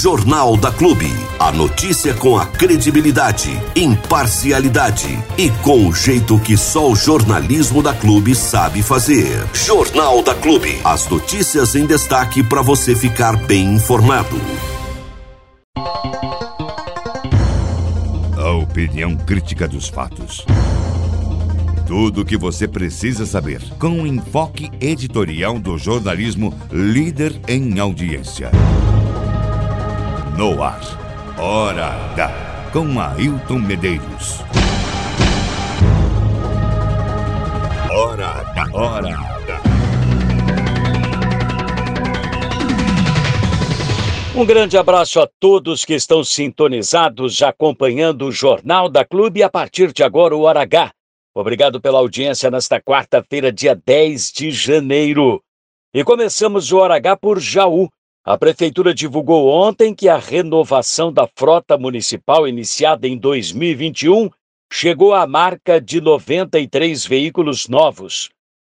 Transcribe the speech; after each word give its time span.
Jornal 0.00 0.56
da 0.56 0.72
Clube. 0.72 1.12
A 1.38 1.52
notícia 1.52 2.14
com 2.14 2.38
a 2.38 2.46
credibilidade, 2.46 3.50
imparcialidade 3.76 5.22
e 5.36 5.50
com 5.62 5.86
o 5.88 5.94
jeito 5.94 6.38
que 6.38 6.56
só 6.56 6.90
o 6.90 6.96
jornalismo 6.96 7.82
da 7.82 7.92
Clube 7.92 8.34
sabe 8.34 8.82
fazer. 8.82 9.46
Jornal 9.52 10.22
da 10.22 10.34
Clube. 10.34 10.80
As 10.82 11.06
notícias 11.06 11.74
em 11.74 11.84
destaque 11.84 12.42
para 12.42 12.62
você 12.62 12.96
ficar 12.96 13.36
bem 13.44 13.74
informado. 13.74 14.40
A 18.38 18.52
opinião 18.52 19.14
crítica 19.18 19.68
dos 19.68 19.86
fatos. 19.86 20.46
Tudo 21.86 22.22
o 22.22 22.24
que 22.24 22.38
você 22.38 22.66
precisa 22.66 23.26
saber, 23.26 23.60
com 23.78 24.00
o 24.00 24.06
enfoque 24.06 24.70
editorial 24.80 25.58
do 25.58 25.76
jornalismo 25.76 26.58
líder 26.72 27.38
em 27.46 27.78
audiência. 27.78 28.50
No 30.40 30.62
ar, 30.62 30.80
Hora 31.38 31.88
H, 32.14 32.70
com 32.72 32.98
Ailton 32.98 33.58
Medeiros. 33.58 34.38
Hora 37.90 38.26
H, 38.26 38.70
Hora 38.72 39.08
H. 39.10 39.62
Um 44.34 44.46
grande 44.46 44.78
abraço 44.78 45.20
a 45.20 45.28
todos 45.38 45.84
que 45.84 45.92
estão 45.92 46.24
sintonizados, 46.24 47.42
acompanhando 47.42 48.24
o 48.24 48.32
Jornal 48.32 48.88
da 48.88 49.04
Clube 49.04 49.42
a 49.42 49.50
partir 49.50 49.92
de 49.92 50.02
agora, 50.02 50.34
o 50.34 50.44
Hora 50.44 50.62
H 50.62 50.90
Obrigado 51.34 51.82
pela 51.82 51.98
audiência 51.98 52.50
nesta 52.50 52.80
quarta-feira, 52.80 53.52
dia 53.52 53.74
10 53.74 54.32
de 54.32 54.50
janeiro. 54.50 55.42
E 55.92 56.02
começamos 56.02 56.72
o 56.72 56.78
Hora 56.78 56.96
H 56.96 57.14
por 57.18 57.38
Jaú. 57.38 57.90
A 58.22 58.36
Prefeitura 58.36 58.92
divulgou 58.92 59.48
ontem 59.48 59.94
que 59.94 60.06
a 60.06 60.18
renovação 60.18 61.10
da 61.10 61.26
frota 61.26 61.78
municipal 61.78 62.46
iniciada 62.46 63.08
em 63.08 63.16
2021 63.16 64.28
chegou 64.70 65.14
à 65.14 65.26
marca 65.26 65.80
de 65.80 66.02
93 66.02 67.06
veículos 67.06 67.66
novos. 67.66 68.28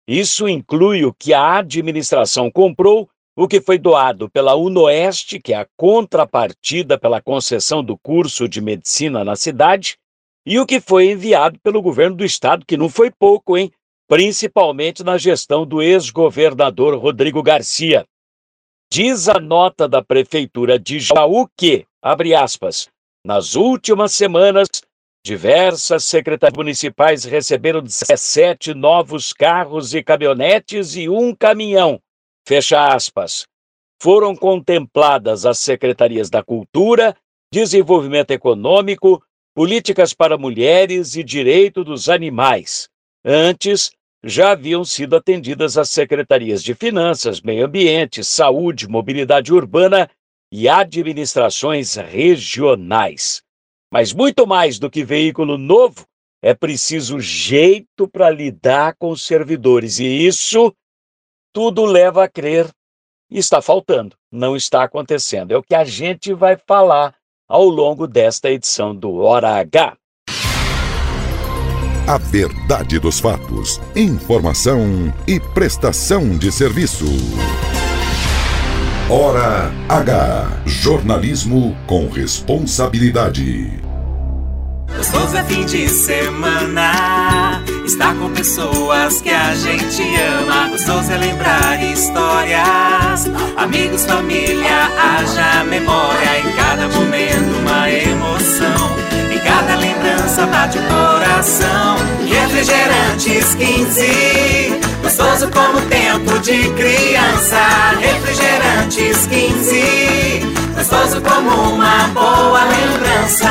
Isso 0.06 0.46
inclui 0.46 1.02
o 1.06 1.14
que 1.14 1.32
a 1.32 1.56
administração 1.56 2.50
comprou, 2.50 3.08
o 3.34 3.48
que 3.48 3.58
foi 3.58 3.78
doado 3.78 4.28
pela 4.28 4.54
Unoeste, 4.54 5.40
que 5.40 5.54
é 5.54 5.56
a 5.56 5.66
contrapartida 5.78 6.98
pela 6.98 7.22
concessão 7.22 7.82
do 7.82 7.96
curso 7.96 8.46
de 8.46 8.60
medicina 8.60 9.24
na 9.24 9.34
cidade, 9.34 9.96
e 10.44 10.58
o 10.58 10.66
que 10.66 10.78
foi 10.78 11.10
enviado 11.10 11.58
pelo 11.60 11.80
governo 11.80 12.16
do 12.16 12.24
estado, 12.24 12.66
que 12.66 12.76
não 12.76 12.90
foi 12.90 13.10
pouco, 13.10 13.56
hein? 13.56 13.72
Principalmente 14.06 15.02
na 15.02 15.16
gestão 15.16 15.66
do 15.66 15.80
ex-governador 15.80 16.98
Rodrigo 16.98 17.42
Garcia. 17.42 18.06
Diz 18.90 19.28
a 19.28 19.38
nota 19.38 19.86
da 19.86 20.02
prefeitura 20.02 20.78
de 20.78 20.98
Jaú 20.98 21.46
que, 21.54 21.86
abre 22.00 22.34
aspas, 22.34 22.88
nas 23.22 23.54
últimas 23.54 24.12
semanas, 24.12 24.66
diversas 25.22 26.04
secretarias 26.04 26.56
municipais 26.56 27.24
receberam 27.24 27.82
17 27.82 28.72
novos 28.72 29.34
carros 29.34 29.94
e 29.94 30.02
caminhonetes 30.02 30.96
e 30.96 31.06
um 31.06 31.34
caminhão. 31.34 32.00
Fecha 32.46 32.86
aspas. 32.86 33.46
Foram 34.00 34.34
contempladas 34.34 35.44
as 35.44 35.58
secretarias 35.58 36.30
da 36.30 36.42
Cultura, 36.42 37.14
Desenvolvimento 37.52 38.30
Econômico, 38.30 39.22
políticas 39.54 40.14
para 40.14 40.38
mulheres 40.38 41.14
e 41.14 41.22
direito 41.22 41.84
dos 41.84 42.08
animais. 42.08 42.88
Antes, 43.22 43.90
já 44.24 44.52
haviam 44.52 44.84
sido 44.84 45.16
atendidas 45.16 45.78
as 45.78 45.90
secretarias 45.90 46.62
de 46.62 46.74
Finanças, 46.74 47.40
Meio 47.40 47.66
Ambiente, 47.66 48.24
Saúde, 48.24 48.88
Mobilidade 48.88 49.52
Urbana 49.52 50.10
e 50.52 50.68
administrações 50.68 51.94
regionais. 51.94 53.42
Mas 53.92 54.12
muito 54.12 54.46
mais 54.46 54.78
do 54.78 54.90
que 54.90 55.04
veículo 55.04 55.56
novo, 55.56 56.06
é 56.42 56.54
preciso 56.54 57.20
jeito 57.20 58.08
para 58.08 58.30
lidar 58.30 58.94
com 58.96 59.10
os 59.10 59.22
servidores, 59.22 59.98
e 59.98 60.26
isso 60.26 60.74
tudo 61.52 61.84
leva 61.84 62.24
a 62.24 62.28
crer 62.28 62.70
está 63.30 63.60
faltando, 63.60 64.16
não 64.32 64.56
está 64.56 64.84
acontecendo. 64.84 65.52
É 65.52 65.56
o 65.56 65.62
que 65.62 65.74
a 65.74 65.84
gente 65.84 66.32
vai 66.32 66.56
falar 66.56 67.14
ao 67.46 67.64
longo 67.64 68.06
desta 68.06 68.50
edição 68.50 68.94
do 68.94 69.16
Hora 69.16 69.56
H. 69.56 69.96
A 72.08 72.16
verdade 72.16 72.98
dos 72.98 73.20
fatos, 73.20 73.78
informação 73.94 75.12
e 75.26 75.38
prestação 75.38 76.38
de 76.38 76.50
serviço. 76.50 77.04
Hora 79.10 79.70
H. 79.90 80.62
Jornalismo 80.64 81.76
com 81.86 82.08
responsabilidade. 82.08 83.70
Gostoso 84.96 85.36
é 85.36 85.44
fim 85.44 85.66
de 85.66 85.86
semana. 85.86 87.62
Estar 87.84 88.14
com 88.14 88.32
pessoas 88.32 89.20
que 89.20 89.28
a 89.28 89.54
gente 89.54 90.02
ama. 90.16 90.70
Gostoso 90.70 91.12
é 91.12 91.18
lembrar 91.18 91.84
histórias. 91.84 93.26
Amigos, 93.54 94.06
família, 94.06 94.88
haja 94.96 95.62
memória. 95.64 96.38
Em 96.38 96.56
cada 96.56 96.88
momento, 96.88 97.54
uma 97.60 97.90
emoção. 97.90 99.07
Em 99.38 99.40
cada 99.40 99.76
lembrança, 99.76 100.46
bate 100.46 100.78
o 100.78 100.82
coração. 100.82 101.96
Refrigerantes 102.26 103.54
15. 103.54 104.80
Gostoso 105.00 105.48
como 105.52 105.80
tempo 105.88 106.40
de 106.40 106.68
criança. 106.74 107.60
Refrigerantes 108.00 109.28
15. 109.28 110.40
Gostoso 110.74 111.22
como 111.22 111.50
uma 111.72 112.08
boa 112.08 112.64
lembrança. 112.64 113.48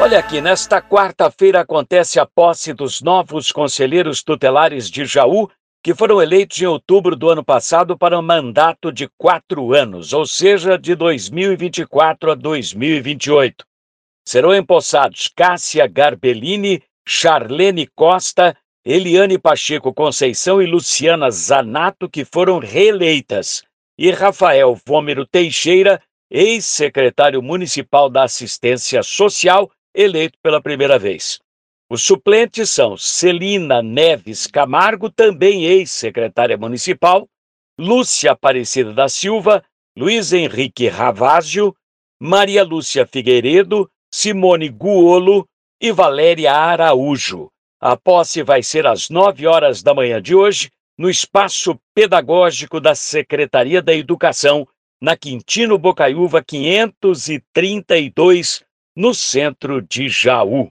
Olha 0.00 0.18
aqui, 0.18 0.40
nesta 0.40 0.80
quarta-feira 0.80 1.60
acontece 1.60 2.18
a 2.18 2.24
posse 2.24 2.72
dos 2.72 3.02
novos 3.02 3.52
conselheiros 3.52 4.22
tutelares 4.22 4.88
de 4.90 5.04
Jaú, 5.04 5.50
que 5.82 5.94
foram 5.94 6.22
eleitos 6.22 6.58
em 6.62 6.66
outubro 6.66 7.14
do 7.14 7.28
ano 7.28 7.44
passado 7.44 7.98
para 7.98 8.18
um 8.18 8.22
mandato 8.22 8.90
de 8.90 9.10
quatro 9.18 9.74
anos, 9.74 10.14
ou 10.14 10.24
seja, 10.24 10.78
de 10.78 10.94
2024 10.94 12.30
a 12.30 12.34
2028. 12.34 13.66
Serão 14.26 14.54
empossados 14.54 15.28
Cássia 15.28 15.86
Garbellini, 15.86 16.82
Charlene 17.06 17.86
Costa, 17.94 18.56
Eliane 18.84 19.38
Pacheco 19.38 19.92
Conceição 19.92 20.60
e 20.60 20.66
Luciana 20.66 21.30
Zanato, 21.30 22.08
que 22.08 22.24
foram 22.24 22.58
reeleitas, 22.58 23.62
e 23.98 24.10
Rafael 24.10 24.78
Vômero 24.86 25.26
Teixeira, 25.26 26.02
ex-secretário 26.30 27.42
municipal 27.42 28.08
da 28.10 28.24
Assistência 28.24 29.02
Social 29.02 29.70
eleito 29.94 30.38
pela 30.42 30.60
primeira 30.60 30.98
vez. 30.98 31.38
Os 31.88 32.02
suplentes 32.02 32.70
são 32.70 32.96
Celina 32.96 33.82
Neves 33.82 34.46
Camargo, 34.46 35.10
também 35.10 35.64
ex-secretária 35.64 36.56
municipal, 36.56 37.28
Lúcia 37.78 38.32
Aparecida 38.32 38.92
da 38.92 39.08
Silva, 39.08 39.62
Luiz 39.96 40.32
Henrique 40.32 40.88
Ravazio, 40.88 41.76
Maria 42.20 42.64
Lúcia 42.64 43.06
Figueiredo, 43.06 43.88
Simone 44.16 44.68
Guolo 44.68 45.44
e 45.82 45.90
Valéria 45.90 46.52
Araújo. 46.52 47.48
A 47.80 47.96
posse 47.96 48.44
vai 48.44 48.62
ser 48.62 48.86
às 48.86 49.10
9 49.10 49.44
horas 49.44 49.82
da 49.82 49.92
manhã 49.92 50.22
de 50.22 50.36
hoje, 50.36 50.70
no 50.96 51.10
espaço 51.10 51.76
pedagógico 51.92 52.78
da 52.78 52.94
Secretaria 52.94 53.82
da 53.82 53.92
Educação, 53.92 54.68
na 55.02 55.16
Quintino 55.16 55.76
Bocaiúva 55.76 56.44
532, 56.44 58.62
no 58.96 59.12
centro 59.12 59.82
de 59.82 60.08
Jaú. 60.08 60.68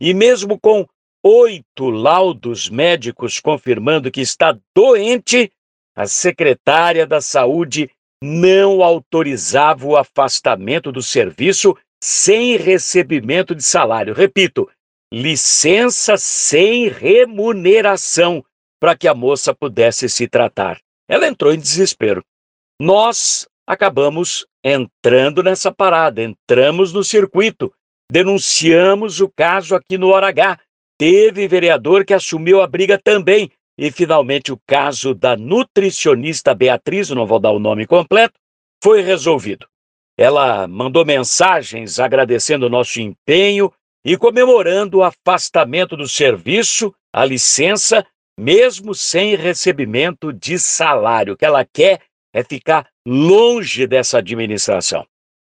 E 0.00 0.14
mesmo 0.14 0.58
com 0.58 0.86
oito 1.22 1.90
laudos 1.90 2.70
médicos 2.70 3.38
confirmando 3.40 4.10
que 4.10 4.22
está 4.22 4.56
doente, 4.74 5.52
a 5.94 6.06
secretária 6.06 7.06
da 7.06 7.20
Saúde 7.20 7.90
não 8.22 8.82
autorizava 8.82 9.86
o 9.86 9.98
afastamento 9.98 10.90
do 10.90 11.02
serviço 11.02 11.76
sem 12.02 12.56
recebimento 12.56 13.54
de 13.54 13.62
salário. 13.62 14.14
Repito, 14.14 14.66
licença 15.12 16.16
sem 16.16 16.88
remuneração 16.88 18.42
para 18.84 18.94
que 18.94 19.08
a 19.08 19.14
moça 19.14 19.54
pudesse 19.54 20.10
se 20.10 20.28
tratar. 20.28 20.78
Ela 21.08 21.26
entrou 21.26 21.54
em 21.54 21.58
desespero. 21.58 22.22
Nós 22.78 23.48
acabamos 23.66 24.46
entrando 24.62 25.42
nessa 25.42 25.72
parada, 25.72 26.22
entramos 26.22 26.92
no 26.92 27.02
circuito, 27.02 27.72
denunciamos 28.12 29.22
o 29.22 29.28
caso 29.34 29.74
aqui 29.74 29.96
no 29.96 30.08
Hora 30.08 30.28
H. 30.28 30.60
Teve 30.98 31.48
vereador 31.48 32.04
que 32.04 32.12
assumiu 32.12 32.60
a 32.60 32.66
briga 32.66 33.00
também, 33.02 33.50
e, 33.78 33.90
finalmente, 33.90 34.52
o 34.52 34.60
caso 34.66 35.14
da 35.14 35.34
nutricionista 35.34 36.54
Beatriz, 36.54 37.08
não 37.08 37.26
vou 37.26 37.40
dar 37.40 37.52
o 37.52 37.58
nome 37.58 37.86
completo, 37.86 38.38
foi 38.82 39.00
resolvido. 39.00 39.66
Ela 40.14 40.68
mandou 40.68 41.06
mensagens 41.06 41.98
agradecendo 41.98 42.66
o 42.66 42.70
nosso 42.70 43.00
empenho 43.00 43.72
e 44.04 44.18
comemorando 44.18 44.98
o 44.98 45.02
afastamento 45.02 45.96
do 45.96 46.06
serviço, 46.06 46.94
a 47.10 47.24
licença, 47.24 48.06
mesmo 48.38 48.94
sem 48.94 49.36
recebimento 49.36 50.32
de 50.32 50.58
salário. 50.58 51.34
O 51.34 51.36
que 51.36 51.44
ela 51.44 51.64
quer 51.64 52.00
é 52.32 52.42
ficar 52.42 52.88
longe 53.06 53.86
dessa 53.86 54.18
administração. 54.18 55.06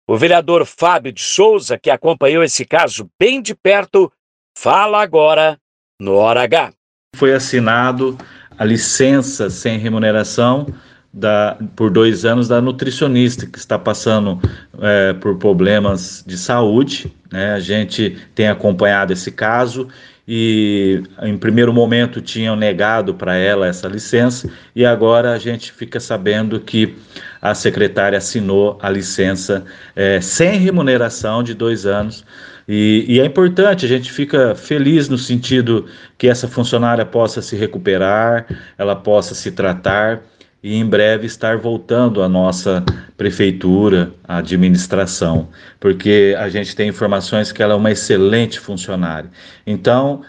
O 0.09 0.17
vereador 0.17 0.65
Fábio 0.65 1.12
de 1.12 1.21
Souza, 1.21 1.79
que 1.79 1.91
acompanhou 1.91 2.44
esse 2.44 2.65
caso 2.65 3.11
bem 3.19 3.43
de 3.43 3.55
perto, 3.55 4.12
fala 4.56 5.03
agora 5.03 5.59
no 6.00 6.15
Hora 6.15 6.43
H 6.43 6.73
foi 7.17 7.33
assinado 7.33 8.17
a 8.59 8.65
licença 8.65 9.50
sem 9.50 9.79
remuneração 9.79 10.67
da, 11.12 11.56
por 11.75 11.91
dois 11.91 12.27
anos 12.27 12.47
da 12.47 12.61
nutricionista 12.61 13.47
que 13.47 13.59
está 13.59 13.79
passando 13.79 14.38
é, 14.81 15.15
por 15.15 15.37
problemas 15.38 16.23
de 16.27 16.37
saúde. 16.37 17.12
Né? 17.33 17.55
A 17.55 17.61
gente 17.61 18.19
tem 18.35 18.49
acompanhado 18.49 19.12
esse 19.12 19.33
caso 19.33 19.88
e 20.28 21.02
em 21.23 21.38
primeiro 21.38 21.73
momento 21.73 22.20
tinham 22.20 22.56
negado 22.56 23.14
para 23.14 23.37
ela 23.37 23.67
essa 23.67 23.87
licença 23.87 24.50
e 24.75 24.84
agora 24.84 25.32
a 25.32 25.38
gente 25.38 25.70
fica 25.73 26.00
sabendo 26.00 26.58
que 26.58 26.96
a 27.40 27.55
secretária 27.55 28.19
assinou 28.19 28.76
a 28.82 28.90
licença 28.90 29.64
é, 29.94 30.20
sem 30.20 30.58
remuneração 30.58 31.43
de 31.43 31.55
dois 31.55 31.87
anos. 31.87 32.25
E, 32.69 33.05
e, 33.06 33.20
é 33.20 33.25
importante, 33.25 33.84
a 33.84 33.88
gente 33.88 34.11
fica 34.11 34.56
feliz 34.56 35.08
no 35.08 35.17
sentido 35.17 35.87
que 36.19 36.26
essa 36.26 36.49
funcionária 36.49 37.06
possa 37.06 37.40
se 37.40 37.55
recuperar, 37.55 38.46
ela 38.76 38.96
possa 38.96 39.37
se 39.37 39.52
tratar 39.52 40.20
e 40.67 40.75
em 40.75 40.85
breve 40.85 41.27
estar 41.27 41.57
voltando 41.57 42.21
à 42.21 42.29
nossa 42.29 42.85
prefeitura, 43.17 44.11
à 44.25 44.39
administração, 44.39 45.49
porque 45.79 46.35
a 46.37 46.49
gente 46.49 46.75
tem 46.75 46.89
informações 46.89 47.53
que 47.53 47.63
ela 47.63 47.75
é 47.75 47.77
uma 47.77 47.93
excelente 47.93 48.59
funcionária. 48.59 49.31
Então, 49.65 50.23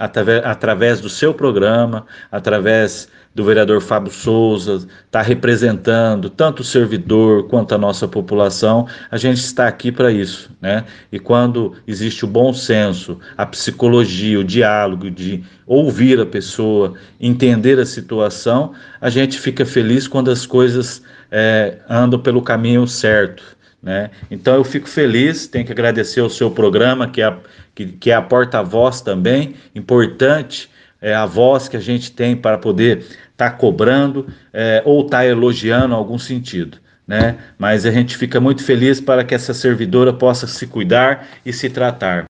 através, 0.00 0.42
através 0.46 1.00
do 1.02 1.10
seu 1.10 1.34
programa, 1.34 2.06
através 2.32 3.10
do 3.38 3.44
vereador 3.44 3.80
Fábio 3.80 4.12
Souza, 4.12 4.88
está 5.06 5.22
representando 5.22 6.28
tanto 6.28 6.60
o 6.60 6.64
servidor 6.64 7.46
quanto 7.46 7.72
a 7.72 7.78
nossa 7.78 8.08
população, 8.08 8.88
a 9.08 9.16
gente 9.16 9.38
está 9.38 9.68
aqui 9.68 9.92
para 9.92 10.10
isso, 10.10 10.50
né? 10.60 10.84
E 11.12 11.20
quando 11.20 11.74
existe 11.86 12.24
o 12.24 12.28
bom 12.28 12.52
senso, 12.52 13.20
a 13.36 13.46
psicologia, 13.46 14.40
o 14.40 14.44
diálogo 14.44 15.08
de 15.08 15.44
ouvir 15.64 16.18
a 16.18 16.26
pessoa, 16.26 16.94
entender 17.20 17.78
a 17.78 17.86
situação, 17.86 18.72
a 19.00 19.08
gente 19.08 19.38
fica 19.38 19.64
feliz 19.64 20.08
quando 20.08 20.32
as 20.32 20.44
coisas 20.44 21.00
é, 21.30 21.78
andam 21.88 22.18
pelo 22.18 22.42
caminho 22.42 22.88
certo. 22.88 23.44
Né? 23.80 24.10
Então 24.28 24.56
eu 24.56 24.64
fico 24.64 24.88
feliz, 24.88 25.46
tenho 25.46 25.64
que 25.64 25.70
agradecer 25.70 26.22
o 26.22 26.28
seu 26.28 26.50
programa, 26.50 27.08
que 27.08 27.20
é 27.20 27.26
a, 27.26 27.38
que, 27.72 27.86
que 27.86 28.10
é 28.10 28.14
a 28.14 28.22
porta-voz 28.22 29.00
também, 29.00 29.54
importante, 29.76 30.68
é 31.00 31.14
a 31.14 31.26
voz 31.26 31.68
que 31.68 31.76
a 31.76 31.80
gente 31.80 32.12
tem 32.12 32.36
para 32.36 32.58
poder 32.58 33.04
está 33.38 33.50
cobrando 33.50 34.26
é, 34.52 34.82
ou 34.84 35.04
está 35.04 35.24
elogiando 35.24 35.94
algum 35.94 36.18
sentido. 36.18 36.78
Né? 37.06 37.38
Mas 37.56 37.86
a 37.86 37.90
gente 37.90 38.16
fica 38.16 38.40
muito 38.40 38.64
feliz 38.64 39.00
para 39.00 39.24
que 39.24 39.34
essa 39.34 39.54
servidora 39.54 40.12
possa 40.12 40.46
se 40.46 40.66
cuidar 40.66 41.26
e 41.46 41.52
se 41.52 41.70
tratar. 41.70 42.24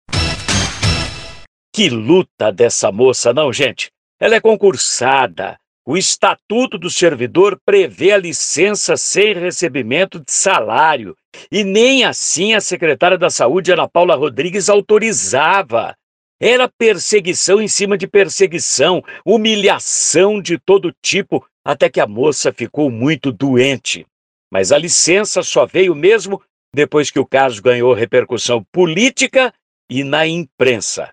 Que 1.74 1.88
luta 1.88 2.52
dessa 2.52 2.92
moça, 2.92 3.32
não, 3.32 3.52
gente? 3.52 3.90
Ela 4.20 4.36
é 4.36 4.40
concursada. 4.40 5.56
O 5.86 5.96
Estatuto 5.96 6.76
do 6.76 6.90
Servidor 6.90 7.58
prevê 7.64 8.12
a 8.12 8.18
licença 8.18 8.96
sem 8.96 9.32
recebimento 9.32 10.20
de 10.20 10.30
salário. 10.30 11.16
E 11.50 11.64
nem 11.64 12.04
assim 12.04 12.52
a 12.52 12.60
secretária 12.60 13.16
da 13.16 13.30
Saúde, 13.30 13.72
Ana 13.72 13.88
Paula 13.88 14.14
Rodrigues, 14.14 14.68
autorizava. 14.68 15.94
Era 16.40 16.68
perseguição 16.68 17.60
em 17.60 17.66
cima 17.66 17.98
de 17.98 18.06
perseguição, 18.06 19.02
humilhação 19.24 20.40
de 20.40 20.56
todo 20.56 20.94
tipo, 21.02 21.44
até 21.64 21.90
que 21.90 22.00
a 22.00 22.06
moça 22.06 22.52
ficou 22.52 22.90
muito 22.90 23.32
doente. 23.32 24.06
Mas 24.50 24.70
a 24.70 24.78
licença 24.78 25.42
só 25.42 25.66
veio 25.66 25.94
mesmo 25.94 26.40
depois 26.72 27.10
que 27.10 27.18
o 27.18 27.26
caso 27.26 27.60
ganhou 27.60 27.92
repercussão 27.92 28.64
política 28.72 29.52
e 29.90 30.04
na 30.04 30.26
imprensa. 30.26 31.12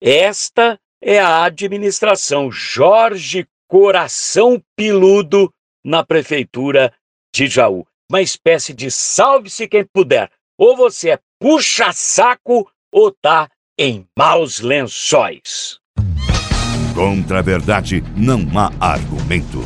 Esta 0.00 0.80
é 1.02 1.20
a 1.20 1.44
administração 1.44 2.50
Jorge 2.50 3.46
Coração 3.68 4.62
Piludo 4.76 5.52
na 5.84 6.04
prefeitura 6.04 6.92
de 7.34 7.46
Jaú. 7.46 7.86
Uma 8.10 8.22
espécie 8.22 8.72
de 8.72 8.90
salve-se 8.90 9.68
quem 9.68 9.84
puder. 9.84 10.30
Ou 10.58 10.76
você 10.76 11.10
é 11.10 11.18
puxa-saco 11.40 12.70
ou 12.92 13.10
tá 13.10 13.50
em 13.82 14.06
maus 14.16 14.60
lençóis. 14.60 15.80
Contra 16.94 17.40
a 17.40 17.42
verdade 17.42 18.00
não 18.16 18.46
há 18.56 18.70
argumento. 18.78 19.58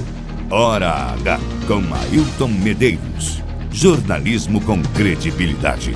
Hora 0.51 0.91
H 1.13 1.39
com 1.69 1.83
Ailton 1.95 2.49
Medeiros. 2.49 3.43
Jornalismo 3.71 4.65
com 4.65 4.83
credibilidade. 4.95 5.93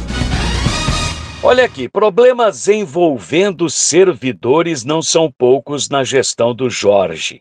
Olha 1.43 1.65
aqui, 1.65 1.89
problemas 1.89 2.69
envolvendo 2.69 3.71
servidores 3.71 4.85
não 4.85 5.01
são 5.01 5.33
poucos 5.33 5.89
na 5.89 6.05
gestão 6.05 6.55
do 6.55 6.69
Jorge. 6.69 7.41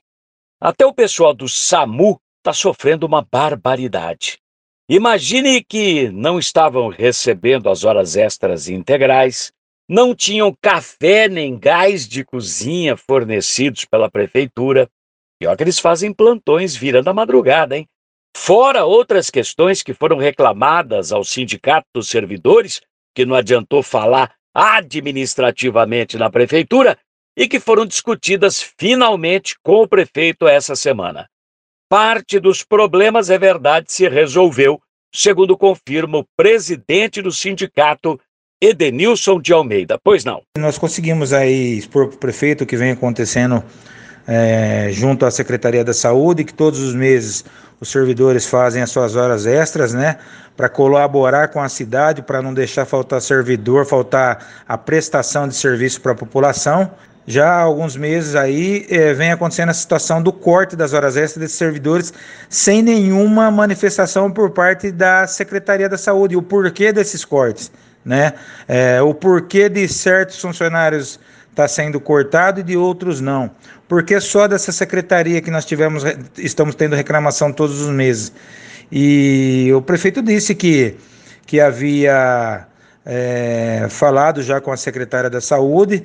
Até 0.62 0.86
o 0.86 0.94
pessoal 0.94 1.34
do 1.34 1.50
SAMU 1.50 2.22
está 2.38 2.54
sofrendo 2.54 3.06
uma 3.06 3.22
barbaridade. 3.22 4.40
Imagine 4.88 5.62
que 5.62 6.10
não 6.10 6.40
estavam 6.40 6.88
recebendo 6.88 7.70
as 7.70 7.84
horas 7.84 8.16
extras 8.16 8.70
integrais, 8.70 9.52
não 9.90 10.14
tinham 10.14 10.56
café 10.62 11.28
nem 11.28 11.58
gás 11.58 12.08
de 12.08 12.24
cozinha 12.24 12.96
fornecidos 12.96 13.86
pela 13.86 14.10
prefeitura. 14.10 14.88
Pior 15.42 15.58
que 15.58 15.64
eles 15.64 15.80
fazem 15.80 16.14
plantões 16.14 16.76
virando 16.76 17.10
a 17.10 17.14
madrugada, 17.14 17.76
hein? 17.76 17.88
Fora 18.38 18.86
outras 18.86 19.32
questões 19.32 19.82
que 19.82 19.94
foram 19.94 20.18
reclamadas 20.18 21.12
ao 21.12 21.24
Sindicato 21.24 21.88
dos 21.94 22.08
Servidores, 22.08 22.82
que 23.16 23.26
não 23.26 23.36
adiantou 23.36 23.82
falar 23.82 24.36
administrativamente 24.54 26.18
na 26.18 26.30
prefeitura 26.30 26.96
e 27.36 27.48
que 27.48 27.60
foram 27.60 27.86
discutidas 27.86 28.62
finalmente 28.62 29.56
com 29.64 29.82
o 29.82 29.88
prefeito 29.88 30.48
essa 30.48 30.76
semana. 30.76 31.28
Parte 31.90 32.40
dos 32.40 32.64
problemas, 32.64 33.32
é 33.32 33.40
verdade, 33.40 33.92
se 33.92 34.08
resolveu, 34.08 34.80
segundo 35.12 35.58
confirma 35.58 36.20
o 36.20 36.26
presidente 36.38 37.22
do 37.22 37.32
sindicato, 37.32 38.20
Edenilson 38.62 39.40
de 39.40 39.54
Almeida. 39.54 39.98
Pois 40.04 40.26
não. 40.26 40.42
Nós 40.58 40.78
conseguimos 40.78 41.32
aí 41.34 41.78
expor 41.78 42.08
para 42.08 42.16
o 42.16 42.20
prefeito 42.20 42.64
o 42.64 42.68
que 42.68 42.76
vem 42.76 42.92
acontecendo 42.92 43.64
é, 44.28 44.90
junto 44.92 45.26
à 45.26 45.32
Secretaria 45.32 45.84
da 45.84 45.94
Saúde, 45.94 46.44
que 46.44 46.54
todos 46.54 46.80
os 46.80 46.94
meses 46.94 47.44
os 47.82 47.90
servidores 47.90 48.46
fazem 48.46 48.82
as 48.82 48.92
suas 48.92 49.16
horas 49.16 49.46
extras, 49.46 49.94
né? 49.94 50.18
Para 50.56 50.68
colaborar 50.68 51.48
com 51.48 51.62
a 51.62 51.70
cidade, 51.70 52.22
para 52.22 52.42
não 52.42 52.54
deixar 52.54 52.86
faltar 52.86 53.22
servidor, 53.22 53.86
faltar 53.86 54.64
a 54.68 54.78
prestação 54.78 55.48
de 55.48 55.56
serviço 55.56 56.02
para 56.02 56.12
a 56.12 56.16
população. 56.16 56.92
já 57.26 57.48
há 57.48 57.62
alguns 57.62 57.96
meses 57.96 58.36
aí 58.36 58.86
eh, 58.90 59.14
vem 59.14 59.32
acontecendo 59.32 59.70
a 59.70 59.74
situação 59.74 60.22
do 60.22 60.34
corte 60.34 60.76
das 60.76 60.94
horas 60.94 61.16
extras 61.16 61.42
desses 61.42 61.58
servidores 61.58 62.12
sem 62.50 62.82
nenhuma 62.82 63.50
manifestação 63.50 64.30
por 64.32 64.50
parte 64.50 64.92
da 64.92 65.26
Secretaria 65.26 65.88
da 65.88 65.98
Saúde. 65.98 66.36
O 66.36 66.42
porquê 66.42 66.92
desses 66.92 67.24
cortes, 67.24 67.72
né? 68.04 68.34
É, 68.68 69.02
o 69.02 69.14
porquê 69.14 69.70
de 69.70 69.88
certos 69.88 70.40
funcionários 70.40 71.20
está 71.50 71.68
sendo 71.68 72.00
cortado 72.00 72.62
e 72.62 72.64
de 72.64 72.78
outros 72.78 73.20
não. 73.20 73.52
Porque 73.88 74.20
só 74.22 74.48
dessa 74.48 74.72
secretaria 74.72 75.42
que 75.42 75.52
nós 75.52 75.66
tivemos, 75.66 76.04
estamos 76.38 76.76
tendo 76.76 76.96
reclamação 76.96 77.52
todos 77.52 77.82
os 77.82 77.90
meses. 77.90 78.32
E 78.92 79.70
o 79.76 79.82
prefeito 79.82 80.22
disse 80.22 80.56
que, 80.56 80.96
que 81.46 81.60
havia 81.60 82.68
é, 83.06 83.88
falado 83.90 84.42
já 84.42 84.62
com 84.62 84.72
a 84.72 84.78
secretária 84.78 85.30
da 85.30 85.42
Saúde, 85.42 86.04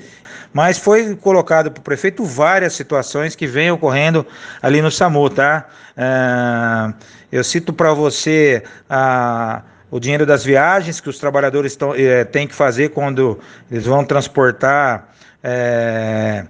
mas 0.53 0.79
foi 0.79 1.15
colocado 1.17 1.71
para 1.71 1.81
o 1.81 1.85
prefeito 1.85 2.25
várias 2.25 2.73
situações 2.73 3.37
que 3.37 3.47
vêm 3.47 3.71
ocorrendo 3.71 4.27
ali 4.63 4.81
no 4.81 4.91
SAMU, 4.91 5.29
tá? 5.31 5.67
É, 5.97 6.95
eu 7.31 7.45
cito 7.45 7.73
para 7.73 7.93
você 7.93 8.63
a 8.89 9.63
o 9.91 10.01
dinheiro 10.01 10.27
das 10.27 10.45
viagens 10.45 11.01
que 11.01 11.09
os 11.09 11.19
trabalhadores 11.19 11.77
tão, 11.77 11.95
é, 11.95 12.25
têm 12.25 12.47
que 12.47 12.55
fazer 12.55 12.91
quando 12.91 13.39
eles 13.71 13.87
vão 13.87 14.05
transportar 14.05 15.09
é, 15.43 16.47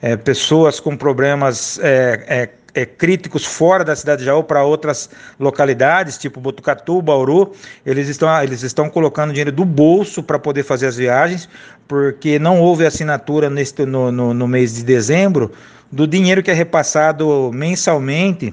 é, 0.00 0.16
pessoas 0.16 0.78
com 0.80 0.96
problemas 0.96 1.80
críticos 2.98 3.44
fora 3.44 3.84
da 3.84 3.94
cidade 3.94 4.20
de 4.20 4.24
Jaú 4.26 4.42
para 4.42 4.64
outras 4.64 5.08
localidades, 5.38 6.18
tipo 6.18 6.40
Botucatu, 6.40 7.00
Bauru, 7.00 7.52
eles 7.86 8.08
estão, 8.08 8.42
eles 8.42 8.64
estão 8.64 8.90
colocando 8.90 9.30
dinheiro 9.30 9.52
do 9.52 9.64
bolso 9.64 10.24
para 10.24 10.40
poder 10.40 10.64
fazer 10.64 10.88
as 10.88 10.96
viagens, 10.96 11.48
porque 11.86 12.36
não 12.36 12.60
houve 12.60 12.84
assinatura 12.84 13.48
neste, 13.48 13.86
no, 13.86 14.10
no, 14.10 14.34
no 14.34 14.48
mês 14.48 14.74
de 14.74 14.82
dezembro 14.82 15.52
do 15.90 16.06
dinheiro 16.06 16.42
que 16.42 16.50
é 16.50 16.54
repassado 16.54 17.50
mensalmente 17.52 18.52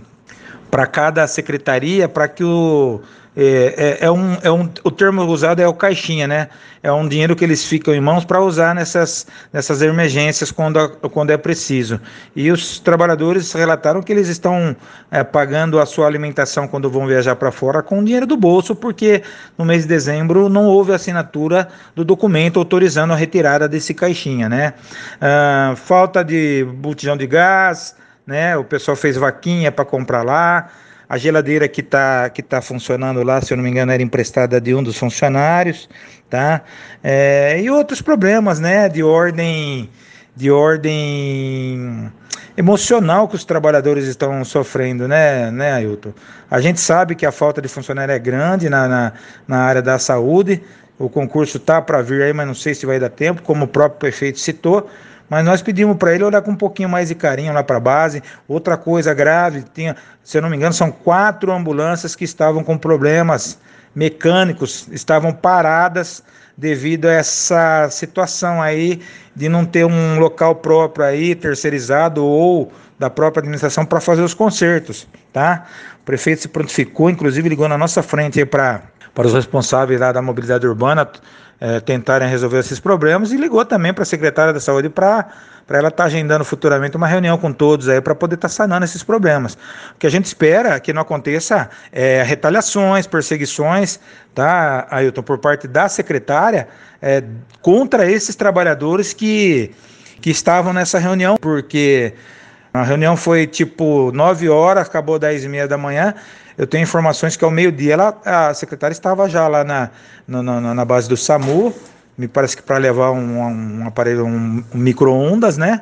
para 0.70 0.86
cada 0.86 1.28
secretaria 1.28 2.08
para 2.08 2.28
que 2.28 2.44
o 2.44 3.02
é, 3.36 4.00
é, 4.02 4.06
é, 4.06 4.12
um, 4.12 4.38
é 4.44 4.52
um, 4.52 4.70
o 4.84 4.92
termo 4.92 5.24
usado 5.24 5.62
é 5.62 5.68
o 5.68 5.74
caixinha, 5.74 6.28
né? 6.28 6.50
É 6.84 6.92
um 6.92 7.08
dinheiro 7.08 7.34
que 7.34 7.46
eles 7.46 7.64
ficam 7.64 7.94
em 7.94 8.02
mãos 8.02 8.26
para 8.26 8.42
usar 8.42 8.76
nessas, 8.76 9.26
nessas 9.54 9.82
emergências 9.82 10.52
quando, 10.52 10.90
quando 11.12 11.30
é 11.30 11.38
preciso. 11.38 12.02
E 12.36 12.52
os 12.52 12.80
trabalhadores 12.80 13.54
relataram 13.54 14.02
que 14.02 14.12
eles 14.12 14.28
estão 14.28 14.76
é, 15.10 15.24
pagando 15.24 15.80
a 15.80 15.86
sua 15.86 16.08
alimentação 16.08 16.68
quando 16.68 16.90
vão 16.90 17.08
viajar 17.08 17.36
para 17.38 17.52
fora 17.52 17.82
com 17.82 18.04
dinheiro 18.04 18.26
do 18.26 18.36
bolso, 18.36 18.76
porque 18.76 19.24
no 19.58 19.64
mês 19.64 19.84
de 19.84 19.88
dezembro 19.88 20.50
não 20.50 20.66
houve 20.66 20.92
assinatura 20.92 21.70
do 21.96 22.04
documento 22.04 22.60
autorizando 22.60 23.14
a 23.14 23.16
retirada 23.16 23.70
desse 23.70 23.94
caixinha, 23.94 24.50
né? 24.50 24.74
Ah, 25.22 25.74
falta 25.78 26.22
de 26.24 26.66
botijão 26.76 27.16
de 27.16 27.28
gás, 27.28 27.96
né? 28.26 28.58
O 28.58 28.64
pessoal 28.66 28.98
fez 28.98 29.16
vaquinha 29.16 29.72
para 29.72 29.86
comprar 29.86 30.24
lá. 30.24 30.70
A 31.12 31.18
geladeira 31.18 31.68
que 31.68 31.82
está 31.82 32.30
que 32.30 32.42
tá 32.42 32.62
funcionando 32.62 33.22
lá, 33.22 33.42
se 33.42 33.52
eu 33.52 33.58
não 33.58 33.66
me 33.66 33.70
engano, 33.70 33.92
era 33.92 34.02
emprestada 34.02 34.62
de 34.62 34.74
um 34.74 34.82
dos 34.82 34.98
funcionários, 34.98 35.90
tá? 36.30 36.62
É, 37.04 37.60
e 37.62 37.70
outros 37.70 38.02
problemas, 38.02 38.62
né? 38.62 38.88
De 38.88 39.04
ordem, 39.04 39.90
de 40.34 40.50
ordem 40.50 42.10
emocional 42.56 43.28
que 43.28 43.36
os 43.36 43.44
trabalhadores 43.44 44.06
estão 44.06 44.42
sofrendo, 44.46 45.06
né, 45.06 45.52
né, 45.52 45.74
Ailton? 45.74 46.14
A 46.50 46.62
gente 46.62 46.80
sabe 46.80 47.14
que 47.14 47.26
a 47.26 47.32
falta 47.34 47.62
de 47.62 47.68
funcionário 47.68 48.14
é 48.14 48.20
grande 48.20 48.70
na, 48.70 48.88
na, 48.88 49.14
na 49.46 49.58
área 49.58 49.82
da 49.82 50.00
saúde. 50.00 50.64
O 50.98 51.10
concurso 51.10 51.60
tá 51.60 51.82
para 51.82 52.02
vir 52.02 52.22
aí, 52.22 52.32
mas 52.32 52.48
não 52.48 52.56
sei 52.56 52.74
se 52.74 52.86
vai 52.86 52.98
dar 52.98 53.10
tempo, 53.10 53.42
como 53.42 53.66
o 53.66 53.68
próprio 53.68 54.00
prefeito 54.00 54.40
citou. 54.40 54.90
Mas 55.32 55.46
nós 55.46 55.62
pedimos 55.62 55.96
para 55.96 56.14
ele 56.14 56.26
olhar 56.26 56.42
com 56.42 56.52
um 56.52 56.58
pouquinho 56.58 56.90
mais 56.90 57.08
de 57.08 57.16
carinho 57.16 57.54
lá 57.54 57.64
para 57.64 57.78
a 57.78 57.80
base. 57.80 58.22
Outra 58.50 58.76
coisa 58.76 59.14
grave, 59.14 59.64
tinha, 59.74 59.96
se 60.22 60.38
eu 60.38 60.42
não 60.42 60.50
me 60.50 60.58
engano, 60.58 60.74
são 60.74 60.92
quatro 60.92 61.54
ambulâncias 61.54 62.18
que 62.18 62.26
estavam 62.26 62.66
com 62.66 62.78
problemas 62.78 63.58
mecânicos, 63.96 64.90
estavam 64.92 65.32
paradas 65.32 66.22
devido 66.58 67.06
a 67.06 67.14
essa 67.14 67.88
situação 67.90 68.62
aí 68.62 69.02
de 69.34 69.48
não 69.48 69.64
ter 69.64 69.86
um 69.86 70.20
local 70.20 70.56
próprio 70.56 71.06
aí, 71.06 71.34
terceirizado 71.34 72.26
ou 72.26 72.70
da 73.00 73.10
própria 73.10 73.40
administração 73.40 73.86
para 73.86 74.02
fazer 74.02 74.24
os 74.24 74.34
concertos, 74.34 75.08
tá? 75.32 75.66
O 76.02 76.04
prefeito 76.04 76.42
se 76.42 76.50
prontificou, 76.50 77.10
inclusive 77.10 77.48
ligou 77.48 77.70
na 77.70 77.78
nossa 77.78 78.04
frente 78.04 78.46
para 78.46 78.82
para 79.14 79.28
os 79.28 79.34
responsáveis 79.34 80.00
lá 80.00 80.12
da 80.12 80.22
mobilidade 80.22 80.66
urbana 80.66 81.10
é, 81.62 81.80
tentarem 81.80 82.28
resolver 82.28 82.58
esses 82.58 82.80
problemas 82.80 83.32
e 83.32 83.38
ligou 83.38 83.64
também 83.64 83.94
para 83.94 84.02
a 84.02 84.06
secretária 84.06 84.52
da 84.52 84.60
Saúde 84.60 84.90
para 84.90 85.28
para 85.68 85.78
ela 85.78 85.88
estar 85.88 86.04
tá 86.04 86.08
agendando 86.08 86.44
futuramente 86.44 86.98
uma 86.98 87.08
reunião 87.08 87.38
com 87.38 87.54
todos 87.54 87.88
aí 87.88 88.02
para 88.02 88.14
poder 88.14 88.36
estar 88.36 88.50
tá 88.50 88.54
sanando 88.54 88.84
esses 88.84 89.04
problemas. 89.04 89.54
O 89.96 90.00
que 90.00 90.08
a 90.08 90.10
gente 90.10 90.26
espera 90.26 90.78
que 90.82 90.92
não 90.92 91.04
aconteça 91.04 91.70
é 91.94 92.24
retaliações, 92.24 93.08
perseguições, 93.08 93.98
tá, 94.36 94.86
Ailton, 94.90 95.22
por 95.22 95.38
parte 95.38 95.70
da 95.70 95.88
secretária 95.88 96.68
é, 97.02 97.24
contra 97.62 98.10
esses 98.10 98.36
trabalhadores 98.36 99.14
que, 99.14 99.72
que 100.20 100.32
estavam 100.32 100.74
nessa 100.74 101.00
reunião, 101.00 101.38
porque 101.40 102.16
a 102.74 102.84
reunião 102.84 103.16
foi 103.16 103.48
tipo 103.48 104.12
9 104.14 104.50
horas, 104.50 104.88
acabou 104.88 105.18
10 105.18 105.46
e 105.46 105.48
meia 105.48 105.68
da 105.68 105.78
manhã. 105.78 106.14
Eu 106.58 106.68
tenho 106.68 106.84
informações 106.84 107.36
que 107.36 107.44
ao 107.44 107.52
meio-dia 107.52 107.96
a 108.26 108.54
secretária 108.54 108.94
estava 108.94 109.28
já 109.30 109.48
lá 109.48 109.64
na, 109.64 109.90
na, 110.28 110.74
na 110.74 110.86
base 110.86 111.08
do 111.08 111.18
SAMU, 111.18 111.74
me 112.18 112.28
parece 112.28 112.56
que 112.56 112.64
para 112.64 112.78
levar 112.78 113.12
um, 113.12 113.40
um 113.82 113.88
aparelho, 113.88 114.26
um, 114.26 114.64
um 114.74 114.78
micro-ondas, 114.78 115.58
né? 115.58 115.82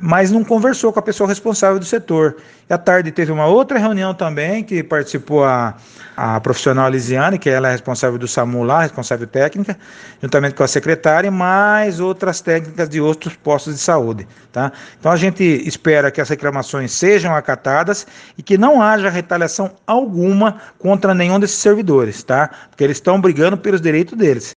Mas 0.00 0.30
não 0.30 0.42
conversou 0.42 0.92
com 0.92 0.98
a 0.98 1.02
pessoa 1.02 1.28
responsável 1.28 1.78
do 1.78 1.84
setor. 1.84 2.36
E 2.68 2.72
à 2.72 2.78
tarde 2.78 3.12
teve 3.12 3.30
uma 3.30 3.46
outra 3.46 3.78
reunião 3.78 4.14
também, 4.14 4.64
que 4.64 4.82
participou 4.82 5.44
a, 5.44 5.74
a 6.16 6.40
profissional 6.40 6.88
Lisiane, 6.88 7.38
que 7.38 7.50
ela 7.50 7.68
é 7.68 7.72
responsável 7.72 8.18
do 8.18 8.26
SAMU 8.26 8.62
lá, 8.62 8.80
responsável 8.82 9.26
técnica, 9.26 9.76
juntamente 10.22 10.54
com 10.54 10.62
a 10.62 10.68
secretária, 10.68 11.30
mais 11.30 12.00
outras 12.00 12.40
técnicas 12.40 12.88
de 12.88 13.00
outros 13.00 13.36
postos 13.36 13.74
de 13.74 13.80
saúde. 13.80 14.26
Tá? 14.50 14.72
Então 14.98 15.12
a 15.12 15.16
gente 15.16 15.42
espera 15.44 16.10
que 16.10 16.20
as 16.20 16.28
reclamações 16.28 16.92
sejam 16.92 17.34
acatadas 17.34 18.06
e 18.38 18.42
que 18.42 18.56
não 18.56 18.80
haja 18.80 19.10
retaliação 19.10 19.70
alguma 19.86 20.60
contra 20.78 21.12
nenhum 21.14 21.38
desses 21.38 21.58
servidores, 21.58 22.22
tá? 22.22 22.50
Porque 22.70 22.84
eles 22.84 22.96
estão 22.96 23.20
brigando 23.20 23.58
pelos 23.58 23.80
direitos 23.80 24.16
deles. 24.16 24.52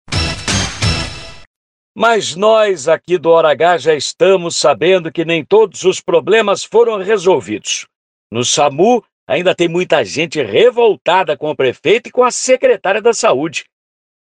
Mas 1.96 2.36
nós 2.36 2.88
aqui 2.88 3.20
do 3.20 3.30
Hora 3.30 3.52
H 3.52 3.78
já 3.78 3.94
estamos 3.94 4.58
sabendo 4.58 5.12
que 5.12 5.24
nem 5.24 5.46
todos 5.46 5.84
os 5.84 6.02
problemas 6.02 6.64
foram 6.64 6.98
resolvidos. 6.98 7.86
No 8.32 8.44
SAMU, 8.44 9.04
ainda 9.28 9.54
tem 9.54 9.68
muita 9.68 10.04
gente 10.04 10.42
revoltada 10.42 11.38
com 11.38 11.52
o 11.52 11.56
prefeito 11.56 12.10
e 12.10 12.12
com 12.12 12.24
a 12.24 12.32
secretária 12.32 13.00
da 13.00 13.14
Saúde. 13.14 13.66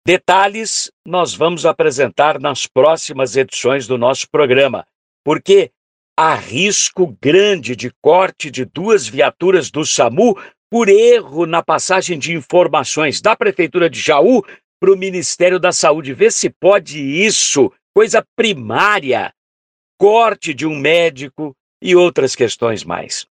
Detalhes 0.06 0.92
nós 1.06 1.34
vamos 1.34 1.66
apresentar 1.66 2.40
nas 2.40 2.68
próximas 2.68 3.38
edições 3.38 3.88
do 3.88 3.98
nosso 3.98 4.30
programa, 4.30 4.86
porque 5.24 5.72
há 6.18 6.36
risco 6.36 7.16
grande 7.22 7.76
de 7.76 7.90
corte 8.02 8.52
de 8.52 8.66
duas 8.66 9.08
viaturas 9.08 9.72
do 9.72 9.86
SAMU 9.86 10.38
por 10.70 10.90
erro 10.90 11.46
na 11.46 11.64
passagem 11.64 12.20
de 12.20 12.34
informações 12.34 13.22
da 13.22 13.36
Prefeitura 13.36 13.90
de 13.90 14.00
Jaú 14.00 14.44
para 14.82 14.92
o 14.92 14.98
Ministério 14.98 15.60
da 15.60 15.72
Saúde. 15.72 16.14
Vê 16.14 16.32
se 16.32 16.50
pode 16.50 17.00
isso, 17.00 17.72
coisa 17.96 18.26
primária, 18.36 19.32
corte 20.00 20.56
de 20.56 20.66
um 20.66 20.76
médico 20.76 21.56
e 21.82 21.96
outras 21.96 22.36
questões 22.36 22.84
mais. 22.84 23.28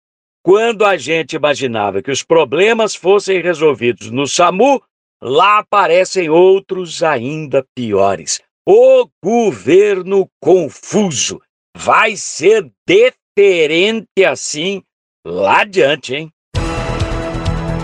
Quando 0.45 0.85
a 0.85 0.97
gente 0.97 1.37
imaginava 1.37 2.03
que 2.03 2.11
os 2.11 2.23
problemas 2.23 2.95
fossem 2.95 3.41
resolvidos 3.41 4.11
no 4.11 4.27
SAMU, 4.27 4.83
lá 5.23 5.59
aparecem 5.59 6.29
outros 6.29 7.03
ainda 7.03 7.65
piores. 7.75 8.41
O 8.69 9.09
governo 9.23 10.29
confuso. 10.41 11.41
Vai 11.77 12.17
ser 12.17 12.71
diferente 12.89 14.25
assim 14.27 14.83
lá 15.25 15.61
adiante, 15.61 16.15
hein? 16.15 16.33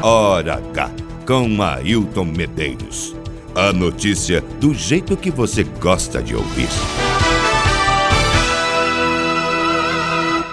Ora 0.02 0.60
cá, 0.72 0.90
com 1.26 1.62
Ailton 1.62 2.24
Medeiros. 2.24 3.21
A 3.54 3.70
notícia 3.70 4.40
do 4.40 4.72
jeito 4.72 5.14
que 5.14 5.30
você 5.30 5.62
gosta 5.62 6.22
de 6.22 6.34
ouvir. 6.34 6.68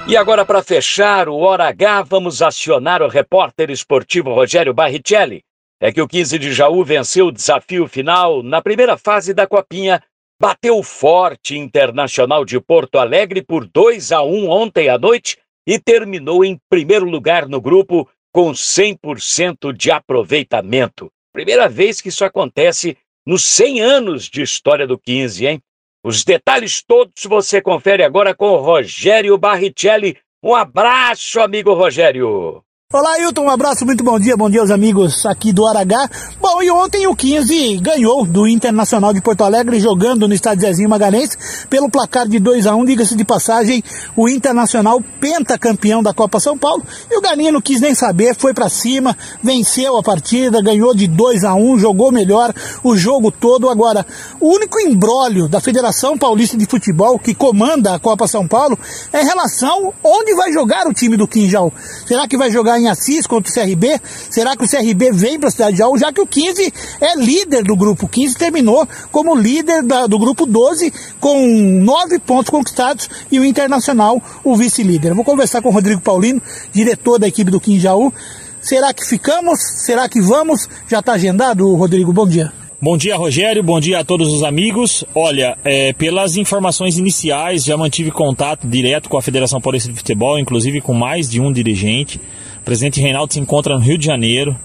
E 0.06 0.18
agora, 0.18 0.44
para 0.44 0.62
fechar 0.62 1.30
o 1.30 1.38
Hora 1.38 1.70
H, 1.70 2.04
vamos 2.04 2.42
acionar 2.42 3.02
o 3.02 3.08
repórter 3.08 3.70
esportivo 3.70 4.34
Rogério 4.34 4.74
Barrichelli. 4.74 5.44
É 5.80 5.94
que 5.94 6.02
o 6.02 6.08
15 6.10 6.38
de 6.38 6.52
Jaú 6.52 6.84
venceu 6.84 7.28
o 7.28 7.32
desafio 7.32 7.88
final 7.88 8.44
na 8.44 8.62
primeira 8.62 8.98
fase 8.98 9.34
da 9.34 9.48
Copinha, 9.48 10.04
bateu 10.38 10.84
forte 10.84 11.58
Internacional 11.58 12.44
de 12.44 12.60
Porto 12.60 13.00
Alegre 13.00 13.42
por 13.42 13.66
2 13.66 14.12
a 14.12 14.24
1 14.24 14.50
ontem 14.50 14.90
à 14.90 14.98
noite 14.98 15.38
e 15.66 15.80
terminou 15.80 16.44
em 16.44 16.60
primeiro 16.70 17.06
lugar 17.06 17.48
no 17.48 17.62
grupo 17.62 18.10
com 18.34 18.52
100% 18.52 19.72
de 19.72 19.90
aproveitamento. 19.90 21.10
Primeira 21.34 21.70
vez 21.70 22.02
que 22.02 22.10
isso 22.10 22.26
acontece 22.26 22.98
nos 23.26 23.44
100 23.44 23.82
anos 23.82 24.24
de 24.30 24.42
história 24.42 24.88
do 24.88 24.98
15, 24.98 25.46
hein? 25.46 25.64
Os 26.04 26.24
detalhes 26.24 26.82
todos 26.82 27.24
você 27.26 27.62
confere 27.62 28.04
agora 28.04 28.34
com 28.34 28.52
o 28.52 28.58
Rogério 28.58 29.38
Barrichelli. 29.38 30.18
Um 30.42 30.56
abraço, 30.56 31.40
amigo 31.40 31.74
Rogério. 31.74 32.64
Olá, 32.92 33.20
Hilton, 33.20 33.44
um 33.44 33.50
abraço, 33.52 33.86
muito 33.86 34.04
bom 34.04 34.20
dia, 34.20 34.36
bom 34.36 34.50
dia 34.50 34.62
aos 34.62 34.72
amigos 34.72 35.24
aqui 35.24 35.54
do 35.54 35.68
Aragá. 35.68 36.10
Bom, 36.42 36.60
e 36.64 36.72
ontem 36.72 37.06
o 37.06 37.16
15 37.16 37.78
ganhou 37.78 38.26
do 38.26 38.48
Internacional 38.48 39.14
de 39.14 39.22
Porto 39.22 39.44
Alegre, 39.44 39.80
jogando 39.80 40.28
no 40.28 40.34
estádio 40.34 40.62
Zezinho 40.62 40.90
Magalhães, 40.90 41.38
pelo 41.70 41.88
placar 41.88 42.28
de 42.28 42.40
2 42.40 42.66
a 42.66 42.76
1 42.76 42.80
um, 42.80 42.86
diga-se 42.86 43.16
de 43.16 43.24
passagem, 43.24 43.84
o 44.16 44.28
Internacional 44.28 45.00
pentacampeão 45.22 46.02
da 46.02 46.16
Copa 46.16 46.40
São 46.40 46.58
Paulo, 46.58 46.84
e 47.12 47.16
o 47.16 47.22
Galinha 47.22 47.52
não 47.52 47.62
quis 47.62 47.80
nem 47.80 47.94
saber, 47.94 48.34
foi 48.34 48.56
para 48.56 48.68
cima, 48.70 49.16
venceu 49.44 49.96
a 49.96 50.02
partida, 50.02 50.60
ganhou 50.60 50.96
de 50.96 51.06
2 51.06 51.44
a 51.44 51.54
1 51.54 51.72
um, 51.74 51.78
jogou 51.78 52.12
melhor 52.12 52.52
o 52.84 52.98
jogo 52.98 53.30
todo. 53.30 53.70
Agora, 53.70 54.04
o 54.40 54.56
único 54.56 54.80
embrólio 54.80 55.48
da 55.48 55.62
Federação 55.62 56.18
Paulista 56.18 56.58
de 56.58 56.66
Futebol, 56.66 57.20
que 57.20 57.36
comanda 57.36 57.94
a 57.94 58.00
Copa 58.00 58.28
São 58.28 58.48
Paulo, 58.48 58.80
é 59.14 59.22
em 59.22 59.26
relação 59.26 59.94
onde 60.04 60.34
vai 60.34 60.52
jogar 60.52 60.88
o 60.88 60.94
time 60.94 61.16
do 61.16 61.28
Quinjal. 61.28 61.72
Será 62.08 62.28
que 62.28 62.36
vai 62.36 62.50
jogar 62.50 62.79
em 62.80 62.88
Assis 62.88 63.28
contra 63.28 63.52
o 63.52 63.54
CRB? 63.54 64.00
Será 64.30 64.56
que 64.56 64.64
o 64.64 64.68
CRB 64.68 65.12
vem 65.12 65.40
para 65.40 65.50
a 65.50 65.52
cidade 65.52 65.74
de 65.74 65.78
Jaú, 65.80 65.98
já 65.98 66.12
que 66.12 66.22
o 66.22 66.28
15 66.28 66.74
é 67.02 67.16
líder 67.16 67.64
do 67.64 67.76
grupo 67.76 68.08
15, 68.08 68.36
terminou 68.36 68.88
como 69.12 69.36
líder 69.36 69.84
da, 69.84 70.08
do 70.08 70.18
grupo 70.18 70.46
12 70.46 70.92
com 71.20 71.46
nove 71.84 72.20
pontos 72.20 72.50
conquistados 72.50 73.10
e 73.32 73.40
o 73.40 73.46
Internacional 73.46 74.22
o 74.44 74.56
vice-líder. 74.56 75.14
Vou 75.14 75.24
conversar 75.24 75.62
com 75.62 75.70
o 75.70 75.74
Rodrigo 75.74 76.02
Paulino, 76.02 76.42
diretor 76.72 77.20
da 77.20 77.28
equipe 77.28 77.52
do 77.52 77.60
15 77.60 77.80
Jaú. 77.80 78.14
Será 78.62 78.94
que 78.94 79.06
ficamos? 79.06 79.60
Será 79.86 80.10
que 80.10 80.22
vamos? 80.22 80.68
Já 80.88 81.00
está 81.00 81.14
agendado, 81.14 81.74
Rodrigo? 81.76 82.12
Bom 82.12 82.28
dia. 82.28 82.59
Bom 82.82 82.96
dia, 82.96 83.18
Rogério. 83.18 83.62
Bom 83.62 83.78
dia 83.78 84.00
a 84.00 84.06
todos 84.06 84.32
os 84.32 84.42
amigos. 84.42 85.04
Olha, 85.14 85.58
é, 85.66 85.92
pelas 85.92 86.38
informações 86.38 86.98
iniciais, 86.98 87.66
já 87.66 87.76
mantive 87.76 88.10
contato 88.10 88.66
direto 88.66 89.10
com 89.10 89.18
a 89.18 89.22
Federação 89.22 89.60
Paulista 89.60 89.92
de 89.92 89.98
Futebol, 89.98 90.40
inclusive 90.40 90.80
com 90.80 90.94
mais 90.94 91.30
de 91.30 91.42
um 91.42 91.52
dirigente. 91.52 92.22
O 92.62 92.64
presidente 92.64 93.02
Reinaldo 93.02 93.34
se 93.34 93.40
encontra 93.42 93.78
no 93.78 93.82
Rio 93.82 93.98
de 93.98 94.06
Janeiro, 94.06 94.58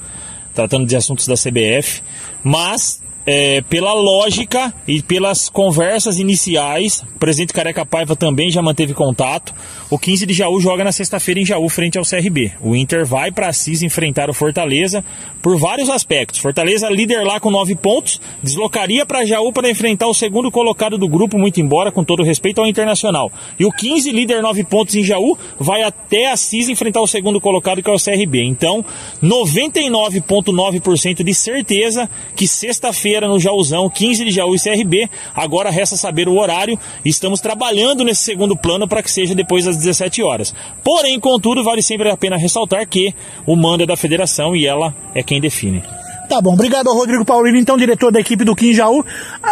tratando 0.54 0.86
de 0.86 0.94
assuntos 0.94 1.26
da 1.26 1.34
CBF, 1.34 2.02
mas 2.44 3.02
é, 3.26 3.62
pela 3.62 3.92
lógica 3.92 4.72
e 4.86 5.02
pelas 5.02 5.48
conversas 5.48 6.20
iniciais, 6.20 7.02
o 7.16 7.18
presidente 7.18 7.52
Careca 7.52 7.84
Paiva 7.84 8.14
também 8.14 8.48
já 8.48 8.62
manteve 8.62 8.94
contato. 8.94 9.52
O 9.90 9.98
15 9.98 10.24
de 10.24 10.32
Jaú 10.32 10.58
joga 10.60 10.82
na 10.82 10.92
sexta-feira 10.92 11.40
em 11.40 11.44
Jaú, 11.44 11.68
frente 11.68 11.98
ao 11.98 12.04
CRB. 12.04 12.52
O 12.62 12.74
Inter 12.74 13.04
vai 13.04 13.30
para 13.30 13.48
Assis 13.48 13.82
enfrentar 13.82 14.30
o 14.30 14.34
Fortaleza 14.34 15.04
por 15.42 15.58
vários 15.58 15.90
aspectos. 15.90 16.40
Fortaleza, 16.40 16.88
líder 16.88 17.22
lá 17.22 17.38
com 17.38 17.50
nove 17.50 17.74
pontos, 17.74 18.18
deslocaria 18.42 19.04
para 19.04 19.26
Jaú 19.26 19.52
para 19.52 19.68
enfrentar 19.68 20.06
o 20.06 20.14
segundo 20.14 20.50
colocado 20.50 20.96
do 20.96 21.06
grupo, 21.06 21.38
muito 21.38 21.60
embora, 21.60 21.92
com 21.92 22.02
todo 22.02 22.22
respeito 22.22 22.62
ao 22.62 22.66
Internacional. 22.66 23.30
E 23.58 23.66
o 23.66 23.70
15, 23.70 24.10
líder 24.10 24.40
nove 24.40 24.64
pontos 24.64 24.94
em 24.94 25.04
Jaú, 25.04 25.36
vai 25.58 25.82
até 25.82 26.30
Assis 26.30 26.70
enfrentar 26.70 27.02
o 27.02 27.06
segundo 27.06 27.38
colocado, 27.38 27.82
que 27.82 27.90
é 27.90 27.92
o 27.92 27.98
CRB. 27.98 28.42
Então, 28.42 28.82
99,9% 29.22 31.22
de 31.22 31.34
certeza 31.34 32.08
que 32.34 32.48
sexta-feira 32.48 33.28
no 33.28 33.38
Jaúzão, 33.38 33.90
15 33.90 34.24
de 34.24 34.30
Jaú 34.30 34.54
e 34.54 34.58
CRB. 34.58 35.10
Agora 35.34 35.68
resta 35.68 35.96
saber 35.96 36.26
o 36.26 36.38
horário. 36.38 36.78
Estamos 37.04 37.40
trabalhando 37.40 38.02
nesse 38.02 38.22
segundo 38.22 38.56
plano 38.56 38.88
para 38.88 39.02
que 39.02 39.10
seja 39.10 39.34
depois 39.34 39.66
das 39.66 39.73
17 39.76 40.22
horas. 40.22 40.54
Porém, 40.82 41.18
contudo, 41.18 41.64
vale 41.64 41.82
sempre 41.82 42.10
a 42.10 42.16
pena 42.16 42.36
ressaltar 42.36 42.86
que 42.86 43.14
o 43.46 43.56
mando 43.56 43.82
é 43.82 43.86
da 43.86 43.96
federação 43.96 44.54
e 44.54 44.66
ela 44.66 44.94
é 45.14 45.22
quem 45.22 45.40
define. 45.40 45.82
Tá 46.28 46.40
bom, 46.40 46.54
obrigado 46.54 46.88
ao 46.88 46.96
Rodrigo 46.96 47.22
Paulino, 47.22 47.58
então 47.58 47.76
diretor 47.76 48.10
da 48.10 48.18
equipe 48.18 48.44
do 48.44 48.56
15 48.56 48.74
Jaú. 48.74 49.04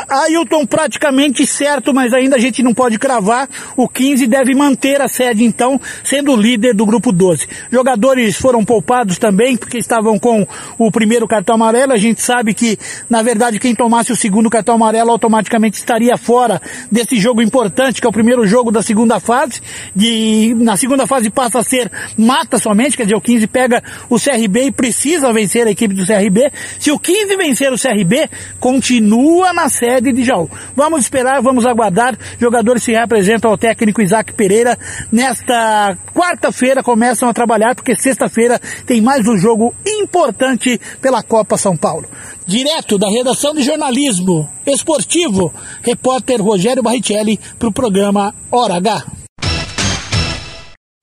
Ailton 0.09 0.67
praticamente 0.67 1.47
certo, 1.47 1.93
mas 1.93 2.14
ainda 2.14 2.37
a 2.37 2.38
gente 2.38 2.62
não 2.62 2.73
pode 2.73 2.99
cravar. 2.99 3.47
O 3.76 3.87
15 3.87 4.26
deve 4.26 4.55
manter 4.55 5.00
a 5.02 5.07
sede 5.07 5.45
então, 5.45 5.79
sendo 6.02 6.35
líder 6.35 6.75
do 6.75 6.87
grupo 6.87 7.12
12. 7.12 7.47
Jogadores 7.71 8.37
foram 8.37 8.64
poupados 8.64 9.19
também, 9.19 9.55
porque 9.55 9.76
estavam 9.76 10.19
com 10.19 10.47
o 10.79 10.91
primeiro 10.91 11.29
cartão 11.29 11.57
amarelo. 11.57 11.93
A 11.93 11.99
gente 11.99 12.23
sabe 12.23 12.55
que, 12.55 12.79
na 13.09 13.23
verdade, 13.23 13.61
quem 13.61 13.75
tomasse 13.75 14.11
o 14.11 14.17
segundo 14.17 14.49
cartão 14.49 14.75
amarelo 14.75 15.11
automaticamente 15.11 15.76
estaria 15.76 16.17
fora 16.17 16.61
desse 16.91 17.17
jogo 17.17 17.42
importante, 17.42 18.01
que 18.01 18.07
é 18.07 18.11
o 18.11 18.12
primeiro 18.12 18.47
jogo 18.47 18.73
da 18.73 18.83
segunda 18.83 19.20
fase. 19.20 19.61
De, 19.94 20.55
na 20.57 20.79
segunda 20.79 21.07
fase 21.07 21.29
passa 21.29 21.59
a 21.59 21.62
ser 21.62 21.92
mata 22.16 22.59
somente, 22.59 22.97
quer 22.97 23.03
dizer, 23.03 23.16
o 23.16 23.20
15 23.20 23.47
pega 23.47 23.83
o 24.09 24.18
CRB 24.18 24.64
e 24.64 24.73
precisa 24.73 25.31
vencer 25.35 25.66
a 25.66 25.70
equipe 25.70 25.94
do 25.94 26.07
CRB. 26.07 26.51
Se 26.79 26.90
o 26.90 26.98
15 26.98 27.37
vencer 27.37 27.72
o 27.72 27.79
CRB, 27.79 28.29
continua 28.59 29.53
na 29.53 29.68
sede 29.68 30.12
de 30.12 30.25
Jaú. 30.25 30.48
Vamos 30.75 31.03
esperar, 31.03 31.40
vamos 31.42 31.66
aguardar. 31.66 32.16
Jogadores 32.38 32.83
se 32.83 32.92
representam 32.92 33.51
ao 33.51 33.59
técnico 33.59 34.03
Isaac 34.03 34.33
Pereira. 34.33 34.79
Nesta 35.11 35.96
quarta-feira 36.14 36.83
começam 36.83 37.29
a 37.29 37.35
trabalhar, 37.35 37.75
porque 37.75 37.94
sexta-feira 37.94 38.61
tem 38.87 39.01
mais 39.01 39.27
um 39.27 39.37
jogo 39.37 39.75
importante 39.87 40.81
pela 41.01 41.22
Copa 41.22 41.57
São 41.57 41.77
Paulo. 41.77 42.09
Direto 42.46 42.98
da 42.98 43.09
redação 43.09 43.55
de 43.55 43.62
jornalismo 43.62 44.48
esportivo, 44.66 45.53
repórter 45.83 46.42
Rogério 46.42 46.83
Barrichelli 46.83 47.38
para 47.59 47.68
o 47.68 47.72
programa 47.72 48.35
Hora 48.51 48.77
H. 48.77 49.05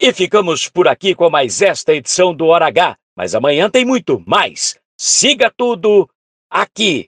E 0.02 0.14
ficamos 0.14 0.70
por 0.70 0.88
aqui 0.88 1.14
com 1.14 1.30
mais 1.30 1.62
esta 1.62 1.94
edição 1.94 2.34
do 2.34 2.46
Hora 2.46 2.68
H. 2.68 2.96
Mas 3.18 3.36
amanhã 3.36 3.70
tem 3.70 3.84
muito 3.84 4.24
mais. 4.26 4.78
Siga 5.02 5.50
tudo 5.50 6.10
aqui 6.52 7.08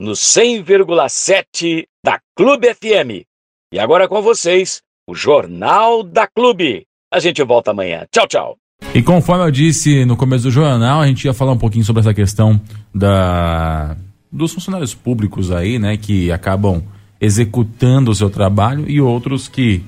no 0.00 0.12
100,7 0.12 1.84
da 2.04 2.20
Clube 2.36 2.72
FM. 2.72 3.26
E 3.72 3.78
agora 3.80 4.06
com 4.06 4.22
vocês, 4.22 4.80
o 5.04 5.16
Jornal 5.16 6.04
da 6.04 6.28
Clube. 6.28 6.86
A 7.12 7.18
gente 7.18 7.42
volta 7.42 7.72
amanhã. 7.72 8.06
Tchau, 8.12 8.28
tchau. 8.28 8.56
E 8.94 9.02
conforme 9.02 9.44
eu 9.44 9.50
disse 9.50 10.04
no 10.04 10.16
começo 10.16 10.44
do 10.44 10.50
jornal, 10.52 11.00
a 11.00 11.08
gente 11.08 11.24
ia 11.24 11.34
falar 11.34 11.50
um 11.50 11.58
pouquinho 11.58 11.84
sobre 11.84 11.98
essa 11.98 12.14
questão 12.14 12.60
da 12.94 13.96
dos 14.30 14.52
funcionários 14.52 14.94
públicos 14.94 15.50
aí, 15.50 15.76
né, 15.76 15.96
que 15.96 16.30
acabam 16.30 16.84
executando 17.20 18.12
o 18.12 18.14
seu 18.14 18.30
trabalho 18.30 18.88
e 18.88 19.00
outros 19.00 19.48
que 19.48 19.82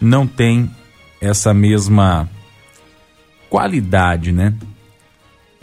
não 0.00 0.24
têm 0.24 0.70
essa 1.20 1.52
mesma 1.52 2.28
qualidade, 3.50 4.30
né? 4.30 4.54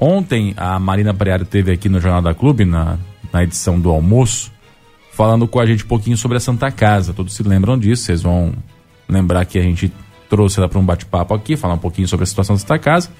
Ontem 0.06 0.54
a 0.58 0.78
Marina 0.80 1.13
Preário 1.13 1.46
teve 1.46 1.72
aqui 1.72 1.88
no 1.88 1.98
Jornal 1.98 2.22
da 2.22 2.34
Clube, 2.34 2.66
na, 2.66 2.98
na 3.32 3.42
edição 3.42 3.80
do 3.80 3.89
almoço, 3.89 4.52
falando 5.13 5.48
com 5.48 5.62
a 5.62 5.66
gente 5.66 5.86
um 5.86 5.88
pouquinho 5.88 6.18
sobre 6.18 6.36
a 6.36 6.42
Santa 6.42 6.70
Casa. 6.70 7.13
Todos 7.13 7.34
se 7.34 7.42
lembram 7.42 7.80
disso, 7.80 8.04
vocês 8.04 8.22
vão 8.22 8.54
lembrar 9.08 9.46
que 9.46 9.58
a 9.58 9.62
gente 9.62 9.94
trouxe 10.30 10.60
ela 10.60 10.68
para 10.68 10.78
um 10.78 10.86
bate-papo 10.86 11.34
aqui, 11.34 11.56
falar 11.56 11.76
um 11.76 11.80
pouquinho 11.80 12.06
sobre 12.06 12.26
a 12.26 12.28
situação 12.28 12.54
da 12.54 12.60
Santa 12.60 12.78
Casa. 12.80 13.12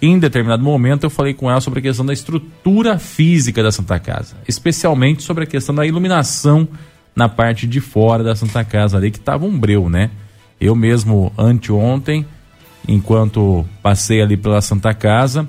Em 0.00 0.18
determinado 0.18 0.64
momento 0.64 1.04
eu 1.04 1.10
falei 1.10 1.34
com 1.34 1.50
ela 1.50 1.60
sobre 1.60 1.80
a 1.80 1.82
questão 1.82 2.06
da 2.06 2.14
estrutura 2.14 2.98
física 2.98 3.62
da 3.62 3.70
Santa 3.70 3.98
Casa, 4.00 4.34
especialmente 4.48 5.22
sobre 5.22 5.44
a 5.44 5.46
questão 5.46 5.74
da 5.74 5.84
iluminação 5.84 6.66
na 7.14 7.28
parte 7.28 7.66
de 7.66 7.82
fora 7.82 8.24
da 8.24 8.34
Santa 8.34 8.64
Casa 8.64 8.96
ali, 8.96 9.10
que 9.10 9.18
estava 9.18 9.44
um 9.44 9.58
breu, 9.58 9.90
né? 9.90 10.10
Eu 10.58 10.74
mesmo, 10.74 11.30
anteontem, 11.36 12.24
enquanto 12.88 13.66
passei 13.82 14.22
ali 14.22 14.38
pela 14.38 14.62
Santa 14.62 14.94
Casa, 14.94 15.46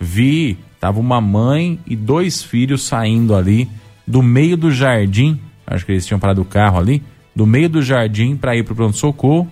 vi, 0.00 0.58
tava 0.80 1.00
uma 1.00 1.20
mãe 1.20 1.78
e 1.86 1.96
dois 1.96 2.42
filhos 2.42 2.82
saindo 2.82 3.34
ali 3.34 3.68
do 4.06 4.22
meio 4.22 4.56
do 4.56 4.70
jardim, 4.70 5.38
acho 5.66 5.84
que 5.84 5.92
eles 5.92 6.06
tinham 6.06 6.18
parado 6.18 6.40
o 6.40 6.44
carro 6.44 6.78
ali, 6.78 7.02
do 7.34 7.46
meio 7.46 7.68
do 7.68 7.82
jardim 7.82 8.36
para 8.36 8.56
ir 8.56 8.64
pro 8.64 8.74
pronto-socorro, 8.74 9.48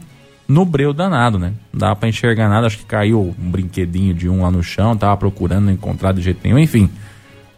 no 0.48 0.64
breu 0.64 0.92
danado, 0.92 1.38
né? 1.38 1.52
Não 1.72 1.80
dava 1.80 1.96
pra 1.96 2.08
enxergar 2.08 2.48
nada, 2.48 2.66
acho 2.66 2.78
que 2.78 2.84
caiu 2.84 3.34
um 3.38 3.50
brinquedinho 3.50 4.14
de 4.14 4.28
um 4.28 4.42
lá 4.42 4.50
no 4.50 4.62
chão, 4.62 4.96
tava 4.96 5.16
procurando, 5.16 5.66
não 5.66 5.72
encontrar 5.72 6.12
de 6.12 6.22
jeito 6.22 6.40
nenhum, 6.42 6.58
enfim. 6.58 6.88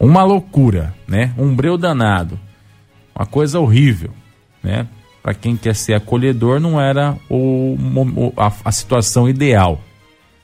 Uma 0.01 0.25
loucura, 0.25 0.95
né? 1.07 1.33
Um 1.37 1.55
breu 1.55 1.77
danado. 1.77 2.39
Uma 3.15 3.27
coisa 3.27 3.61
horrível, 3.61 4.11
né? 4.63 4.87
Para 5.23 5.35
quem 5.35 5.57
quer 5.57 5.75
ser 5.75 5.95
acolhedor, 5.95 6.61
não 6.61 6.81
era 6.81 7.17
o, 7.29 7.77
a, 8.37 8.53
a 8.65 8.73
situação 8.73 9.29
ideal. 9.29 9.81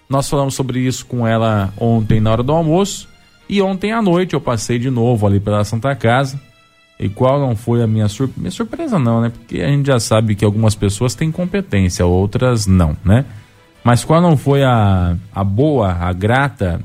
Nós 0.09 0.29
falamos 0.29 0.55
sobre 0.55 0.81
isso 0.81 1.07
com 1.07 1.27
ela 1.27 1.73
ontem 1.79 2.21
na 2.21 2.31
hora 2.31 2.43
do 2.43 2.53
almoço 2.53 3.09
e 3.49 3.61
ontem 3.61 3.93
à 3.93 4.01
noite 4.01 4.35
eu 4.35 4.41
passei 4.41 4.79
de 4.79 4.91
novo 4.91 5.27
ali 5.27 5.41
pela 5.41 5.65
Santa 5.65 5.95
Casa. 5.95 6.41
E 6.99 7.09
qual 7.09 7.41
não 7.41 7.57
foi 7.57 7.83
a 7.83 7.87
minha 7.87 8.09
surpresa? 8.09 8.41
Minha 8.41 8.51
surpresa 8.51 8.99
não, 8.99 9.21
né? 9.21 9.31
Porque 9.31 9.61
a 9.61 9.69
gente 9.69 9.87
já 9.87 9.99
sabe 9.99 10.35
que 10.35 10.45
algumas 10.45 10.75
pessoas 10.75 11.15
têm 11.15 11.31
competência, 11.31 12.07
outras 12.07 12.67
não, 12.67 12.97
né? 13.05 13.25
Mas 13.83 14.05
qual 14.05 14.21
não 14.21 14.37
foi 14.37 14.63
a, 14.63 15.17
a 15.35 15.45
boa, 15.45 15.93
a 15.93 16.13
grata 16.13 16.81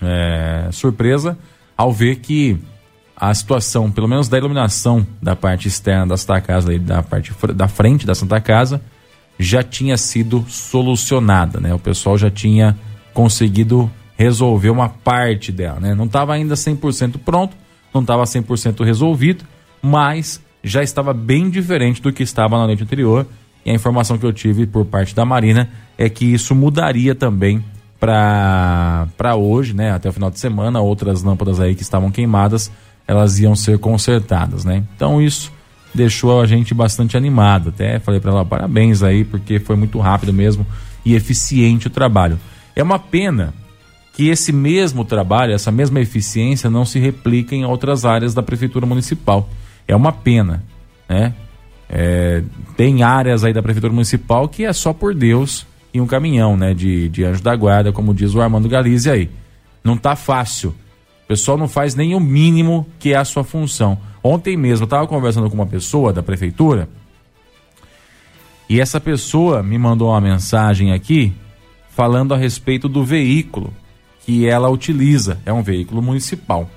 é, 0.00 0.68
surpresa 0.70 1.36
ao 1.76 1.92
ver 1.92 2.16
que 2.16 2.58
a 3.16 3.32
situação, 3.32 3.90
pelo 3.90 4.08
menos 4.08 4.28
da 4.28 4.36
iluminação 4.36 5.06
da 5.20 5.34
parte 5.34 5.68
externa 5.68 6.06
da 6.08 6.16
Santa 6.16 6.40
Casa, 6.40 6.78
da 6.78 7.02
parte 7.02 7.32
da 7.54 7.68
frente 7.68 8.06
da 8.06 8.14
Santa 8.14 8.40
Casa, 8.40 8.80
já 9.38 9.62
tinha 9.62 9.96
sido 9.96 10.44
solucionada, 10.48 11.60
né? 11.60 11.74
O 11.74 11.78
pessoal 11.78 12.16
já 12.16 12.30
tinha 12.30 12.76
conseguido 13.12 13.90
resolver 14.16 14.70
uma 14.70 14.88
parte 14.88 15.50
dela, 15.50 15.80
né? 15.80 15.94
Não 15.94 16.04
estava 16.04 16.32
ainda 16.34 16.54
100% 16.54 17.18
pronto, 17.24 17.56
não 17.92 18.02
estava 18.02 18.22
100% 18.24 18.84
resolvido, 18.84 19.44
mas 19.82 20.40
já 20.62 20.82
estava 20.82 21.12
bem 21.12 21.50
diferente 21.50 22.00
do 22.00 22.12
que 22.12 22.22
estava 22.22 22.56
na 22.58 22.66
noite 22.66 22.82
anterior. 22.82 23.26
E 23.64 23.70
a 23.70 23.74
informação 23.74 24.18
que 24.18 24.26
eu 24.26 24.32
tive 24.32 24.66
por 24.66 24.84
parte 24.84 25.14
da 25.14 25.24
Marina 25.24 25.68
é 25.98 26.08
que 26.08 26.24
isso 26.24 26.54
mudaria 26.54 27.14
também 27.14 27.64
para 27.98 29.36
hoje, 29.36 29.74
né? 29.74 29.92
Até 29.92 30.08
o 30.08 30.12
final 30.12 30.30
de 30.30 30.38
semana, 30.38 30.80
outras 30.80 31.22
lâmpadas 31.22 31.60
aí 31.60 31.74
que 31.74 31.82
estavam 31.82 32.10
queimadas, 32.10 32.70
elas 33.06 33.38
iam 33.38 33.54
ser 33.54 33.78
consertadas, 33.78 34.64
né? 34.64 34.84
Então 34.96 35.20
isso 35.22 35.52
deixou 35.94 36.40
a 36.40 36.46
gente 36.46 36.74
bastante 36.74 37.16
animado. 37.16 37.70
Até 37.70 37.98
falei 37.98 38.20
para 38.20 38.30
ela 38.30 38.44
parabéns 38.44 39.02
aí, 39.02 39.24
porque 39.24 39.58
foi 39.58 39.76
muito 39.76 39.98
rápido 39.98 40.32
mesmo 40.32 40.66
e 41.04 41.14
eficiente 41.14 41.86
o 41.86 41.90
trabalho. 41.90 42.38
É 42.74 42.82
uma 42.82 42.98
pena 42.98 43.54
que 44.14 44.28
esse 44.28 44.52
mesmo 44.52 45.04
trabalho, 45.04 45.54
essa 45.54 45.72
mesma 45.72 46.00
eficiência 46.00 46.68
não 46.68 46.84
se 46.84 46.98
replica 46.98 47.54
em 47.54 47.64
outras 47.64 48.04
áreas 48.04 48.34
da 48.34 48.42
prefeitura 48.42 48.86
municipal. 48.86 49.48
É 49.88 49.96
uma 49.96 50.12
pena, 50.12 50.62
né? 51.08 51.34
É, 51.88 52.42
tem 52.76 53.02
áreas 53.02 53.44
aí 53.44 53.52
da 53.52 53.62
prefeitura 53.62 53.92
municipal 53.92 54.48
que 54.48 54.64
é 54.64 54.72
só 54.72 54.94
por 54.94 55.14
Deus 55.14 55.66
e 55.92 56.00
um 56.00 56.06
caminhão, 56.06 56.56
né, 56.56 56.72
de, 56.72 57.10
de 57.10 57.22
anjo 57.22 57.42
da 57.42 57.54
guarda, 57.54 57.92
como 57.92 58.14
diz 58.14 58.34
o 58.34 58.40
Armando 58.40 58.66
Galize 58.68 59.10
aí. 59.10 59.28
Não 59.84 59.96
tá 59.96 60.16
fácil. 60.16 60.70
O 61.24 61.28
pessoal 61.28 61.58
não 61.58 61.68
faz 61.68 61.94
nem 61.94 62.14
o 62.14 62.20
mínimo 62.20 62.86
que 62.98 63.12
é 63.12 63.16
a 63.16 63.24
sua 63.24 63.44
função. 63.44 63.98
Ontem 64.22 64.56
mesmo 64.56 64.84
eu 64.84 64.86
estava 64.86 65.06
conversando 65.06 65.48
com 65.48 65.54
uma 65.54 65.66
pessoa 65.66 66.12
da 66.12 66.22
prefeitura 66.22 66.88
e 68.68 68.80
essa 68.80 69.00
pessoa 69.00 69.62
me 69.62 69.76
mandou 69.76 70.08
uma 70.08 70.20
mensagem 70.20 70.92
aqui 70.92 71.32
falando 71.90 72.32
a 72.32 72.36
respeito 72.36 72.88
do 72.88 73.04
veículo 73.04 73.72
que 74.24 74.46
ela 74.46 74.70
utiliza. 74.70 75.38
É 75.44 75.52
um 75.52 75.62
veículo 75.62 76.00
municipal. 76.00 76.70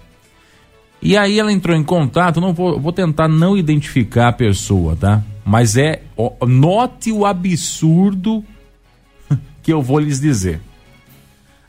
E 1.02 1.16
aí 1.16 1.40
ela 1.40 1.52
entrou 1.52 1.76
em 1.76 1.84
contato, 1.84 2.42
não 2.42 2.54
vou, 2.54 2.80
vou 2.80 2.92
tentar 2.92 3.28
não 3.28 3.56
identificar 3.56 4.30
a 4.30 4.34
pessoa, 4.34 4.96
tá? 4.96 5.24
Mas 5.46 5.78
é, 5.78 6.02
note 6.48 7.12
o 7.12 7.26
absurdo 7.26 8.44
que 9.62 9.72
eu 9.72 9.82
vou 9.82 10.00
lhes 10.00 10.20
dizer. 10.20 10.60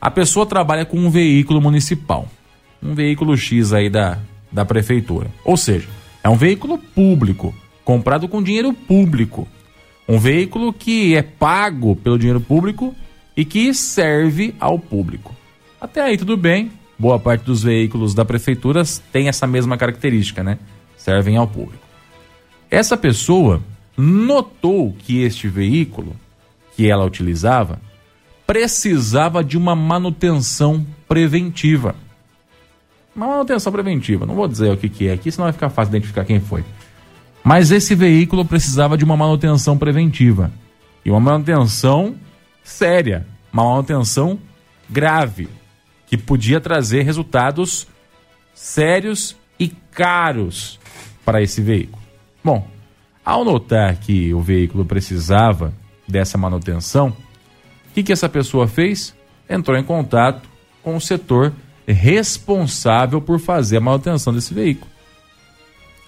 A 0.01 0.09
pessoa 0.09 0.45
trabalha 0.45 0.85
com 0.85 0.97
um 0.97 1.09
veículo 1.09 1.61
municipal, 1.61 2.27
um 2.81 2.95
veículo 2.95 3.37
X 3.37 3.73
aí 3.73 3.89
da, 3.89 4.19
da 4.51 4.65
prefeitura. 4.65 5.29
Ou 5.43 5.57
seja, 5.57 5.87
é 6.23 6.29
um 6.29 6.35
veículo 6.35 6.77
público, 6.77 7.53
comprado 7.83 8.27
com 8.27 8.43
dinheiro 8.43 8.73
público. 8.73 9.47
Um 10.07 10.17
veículo 10.17 10.71
que 10.71 11.15
é 11.15 11.21
pago 11.21 11.95
pelo 11.95 12.17
dinheiro 12.17 12.39
público 12.39 12.95
e 13.35 13.45
que 13.45 13.73
serve 13.73 14.55
ao 14.59 14.79
público. 14.79 15.35
Até 15.79 16.01
aí 16.01 16.17
tudo 16.17 16.35
bem. 16.35 16.71
Boa 16.97 17.19
parte 17.19 17.43
dos 17.43 17.61
veículos 17.61 18.13
da 18.13 18.25
prefeitura 18.25 18.83
tem 19.11 19.27
essa 19.27 19.45
mesma 19.45 19.77
característica, 19.77 20.43
né? 20.43 20.57
Servem 20.97 21.37
ao 21.37 21.47
público. 21.47 21.85
Essa 22.71 22.97
pessoa 22.97 23.61
notou 23.95 24.95
que 24.99 25.21
este 25.21 25.47
veículo 25.47 26.15
que 26.75 26.89
ela 26.89 27.05
utilizava 27.05 27.79
precisava 28.45 29.43
de 29.43 29.57
uma 29.57 29.75
manutenção 29.75 30.85
preventiva. 31.07 31.95
Uma 33.17 33.27
manutenção 33.27 33.71
preventiva, 33.71 34.25
não 34.25 34.35
vou 34.35 34.47
dizer 34.47 34.71
o 34.71 34.77
que, 34.77 34.87
que 34.87 35.07
é 35.07 35.13
aqui, 35.13 35.31
senão 35.31 35.45
vai 35.45 35.53
ficar 35.53 35.69
fácil 35.69 35.89
identificar 35.89 36.23
quem 36.23 36.39
foi. 36.39 36.63
Mas 37.43 37.71
esse 37.71 37.95
veículo 37.95 38.45
precisava 38.45 38.97
de 38.97 39.03
uma 39.03 39.17
manutenção 39.17 39.77
preventiva. 39.77 40.51
E 41.03 41.09
uma 41.09 41.19
manutenção 41.19 42.15
séria, 42.63 43.25
uma 43.51 43.63
manutenção 43.63 44.39
grave, 44.89 45.49
que 46.05 46.17
podia 46.17 46.61
trazer 46.61 47.01
resultados 47.01 47.87
sérios 48.53 49.35
e 49.59 49.67
caros 49.67 50.79
para 51.25 51.41
esse 51.41 51.61
veículo. 51.61 52.01
Bom, 52.43 52.65
ao 53.25 53.43
notar 53.43 53.95
que 53.95 54.33
o 54.33 54.39
veículo 54.39 54.85
precisava 54.85 55.73
dessa 56.07 56.37
manutenção, 56.37 57.13
que, 57.97 58.03
que 58.03 58.13
essa 58.13 58.29
pessoa 58.29 58.67
fez? 58.67 59.15
Entrou 59.49 59.75
em 59.75 59.83
contato 59.83 60.47
com 60.83 60.95
o 60.95 61.01
setor 61.01 61.51
responsável 61.91 63.21
por 63.21 63.39
fazer 63.39 63.77
a 63.77 63.81
manutenção 63.81 64.33
desse 64.33 64.53
veículo. 64.53 64.91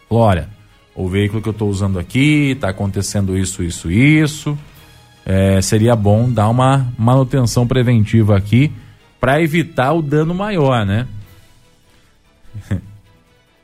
Olha, 0.09 0.49
o 0.95 1.07
veículo 1.07 1.41
que 1.41 1.47
eu 1.47 1.53
estou 1.53 1.69
usando 1.69 1.99
aqui, 1.99 2.51
está 2.51 2.69
acontecendo 2.69 3.37
isso, 3.37 3.63
isso, 3.63 3.91
isso. 3.91 4.57
É, 5.25 5.61
seria 5.61 5.95
bom 5.95 6.29
dar 6.29 6.49
uma 6.49 6.91
manutenção 6.97 7.67
preventiva 7.67 8.35
aqui 8.35 8.71
para 9.19 9.41
evitar 9.41 9.93
o 9.93 10.01
dano 10.01 10.33
maior, 10.33 10.85
né? 10.85 11.07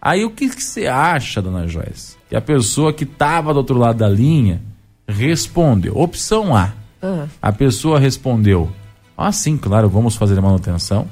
Aí 0.02 0.24
o 0.24 0.30
que, 0.30 0.50
que 0.50 0.64
você 0.64 0.86
acha, 0.86 1.42
dona 1.42 1.68
Joyce? 1.68 2.16
Que 2.30 2.36
a 2.36 2.42
pessoa 2.42 2.94
que 2.94 3.04
estava 3.04 3.52
do 3.52 3.58
outro 3.58 3.78
lado 3.78 3.98
da 3.98 4.08
linha 4.08 4.62
respondeu. 5.08 5.98
Opção 5.98 6.56
A 6.56 6.74
a 7.42 7.52
pessoa 7.52 8.00
respondeu: 8.00 8.72
Ah, 9.18 9.32
sim, 9.32 9.58
claro, 9.58 9.90
vamos 9.90 10.16
fazer 10.16 10.38
a 10.38 10.42
manutenção. 10.42 11.08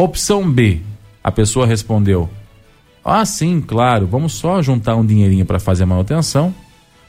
Opção 0.00 0.48
B. 0.48 0.80
A 1.24 1.32
pessoa 1.32 1.66
respondeu: 1.66 2.30
Ah, 3.04 3.24
sim, 3.24 3.60
claro, 3.60 4.06
vamos 4.06 4.34
só 4.34 4.62
juntar 4.62 4.94
um 4.94 5.04
dinheirinho 5.04 5.44
para 5.44 5.58
fazer 5.58 5.82
a 5.82 5.86
manutenção. 5.86 6.54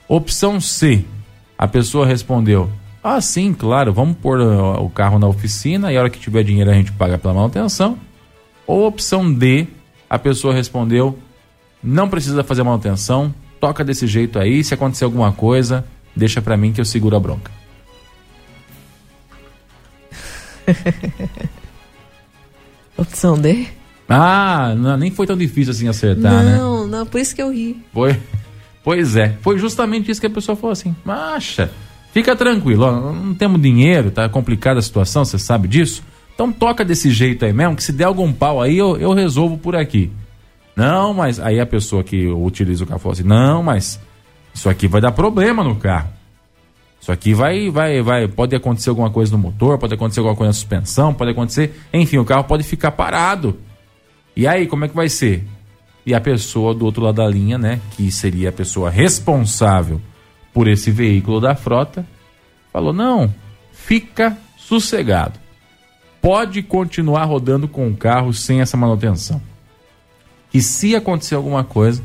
Opção 0.07 0.59
C. 0.59 1.05
A 1.55 1.67
pessoa 1.67 2.03
respondeu: 2.03 2.67
Ah, 3.03 3.21
sim, 3.21 3.53
claro, 3.53 3.93
vamos 3.93 4.17
pôr 4.17 4.39
uh, 4.39 4.83
o 4.83 4.89
carro 4.89 5.19
na 5.19 5.27
oficina 5.27 5.93
e 5.93 5.97
a 5.97 5.99
hora 5.99 6.09
que 6.09 6.17
tiver 6.17 6.41
dinheiro 6.41 6.71
a 6.71 6.73
gente 6.73 6.91
paga 6.91 7.15
pela 7.19 7.35
manutenção. 7.35 7.95
Ou 8.65 8.87
opção 8.87 9.31
D. 9.31 9.67
A 10.09 10.17
pessoa 10.17 10.51
respondeu: 10.51 11.15
Não 11.83 12.09
precisa 12.09 12.43
fazer 12.43 12.63
manutenção, 12.63 13.31
toca 13.59 13.83
desse 13.83 14.07
jeito 14.07 14.39
aí, 14.39 14.63
se 14.63 14.73
acontecer 14.73 15.03
alguma 15.05 15.31
coisa, 15.31 15.85
deixa 16.15 16.41
para 16.41 16.57
mim 16.57 16.73
que 16.73 16.81
eu 16.81 16.85
seguro 16.85 17.15
a 17.15 17.19
bronca. 17.19 17.51
Opção 22.99 23.39
D? 23.39 23.67
Ah, 24.07 24.73
não, 24.75 24.97
nem 24.97 25.11
foi 25.11 25.27
tão 25.27 25.37
difícil 25.37 25.71
assim 25.71 25.87
acertar, 25.87 26.31
não, 26.31 26.43
né? 26.43 26.57
Não, 26.57 26.87
não, 26.87 27.05
por 27.05 27.19
isso 27.19 27.35
que 27.35 27.41
eu 27.41 27.51
ri. 27.51 27.81
Foi. 27.93 28.19
Pois 28.81 29.17
é, 29.17 29.37
foi 29.41 29.59
justamente 29.59 30.09
isso 30.09 30.21
que 30.21 30.25
a 30.25 30.29
pessoa 30.29 30.55
falou 30.55 30.71
assim. 30.71 30.95
Macha, 31.03 31.69
fica 32.13 32.33
tranquilo, 32.33 32.85
ó, 32.85 33.11
não 33.11 33.35
temos 33.35 33.61
dinheiro, 33.61 34.09
tá 34.09 34.27
complicada 34.29 34.79
a 34.79 34.81
situação, 34.81 35.25
você 35.25 35.37
sabe 35.37 35.67
disso? 35.67 36.01
Então 36.33 36.49
toca 36.49 36.85
desse 36.85 37.11
jeito 37.11 37.43
aí 37.43 37.51
mesmo, 37.51 37.75
que 37.75 37.83
se 37.83 37.91
der 37.91 38.05
algum 38.05 38.31
pau 38.31 38.61
aí, 38.61 38.77
eu, 38.77 38.97
eu 38.97 39.13
resolvo 39.13 39.57
por 39.57 39.75
aqui. 39.75 40.09
Não, 40.75 41.13
mas 41.13 41.41
aí 41.41 41.59
a 41.59 41.65
pessoa 41.65 42.05
que 42.05 42.25
utiliza 42.27 42.85
o 42.85 42.87
carro 42.87 42.99
falou 42.99 43.13
assim: 43.13 43.23
não, 43.23 43.61
mas 43.61 43.99
isso 44.53 44.69
aqui 44.69 44.87
vai 44.87 45.01
dar 45.01 45.11
problema 45.11 45.61
no 45.61 45.75
carro. 45.75 46.09
Isso 47.01 47.11
aqui 47.11 47.33
vai, 47.33 47.69
vai, 47.69 48.01
vai, 48.01 48.27
pode 48.27 48.55
acontecer 48.55 48.89
alguma 48.89 49.09
coisa 49.09 49.31
no 49.31 49.37
motor, 49.37 49.77
pode 49.77 49.93
acontecer 49.93 50.19
alguma 50.19 50.35
coisa 50.35 50.49
na 50.49 50.53
suspensão, 50.53 51.13
pode 51.13 51.31
acontecer, 51.31 51.73
enfim, 51.93 52.17
o 52.17 52.25
carro 52.25 52.43
pode 52.43 52.63
ficar 52.63 52.91
parado. 52.91 53.57
E 54.35 54.45
aí, 54.45 54.67
como 54.67 54.85
é 54.85 54.87
que 54.87 54.95
vai 54.95 55.07
ser? 55.07 55.45
E 56.05 56.13
a 56.13 56.19
pessoa 56.19 56.73
do 56.73 56.85
outro 56.85 57.03
lado 57.03 57.15
da 57.15 57.27
linha, 57.27 57.57
né, 57.57 57.79
que 57.95 58.11
seria 58.11 58.49
a 58.49 58.53
pessoa 58.53 58.89
responsável 58.89 60.01
por 60.53 60.67
esse 60.67 60.91
veículo 60.91 61.39
da 61.39 61.55
frota, 61.55 62.05
falou: 62.71 62.91
"Não, 62.91 63.33
fica 63.71 64.37
sossegado. 64.57 65.39
Pode 66.21 66.61
continuar 66.61 67.25
rodando 67.25 67.67
com 67.67 67.87
o 67.87 67.95
carro 67.95 68.33
sem 68.33 68.61
essa 68.61 68.77
manutenção. 68.77 69.41
E 70.53 70.61
se 70.61 70.95
acontecer 70.95 71.35
alguma 71.35 71.63
coisa, 71.63 72.03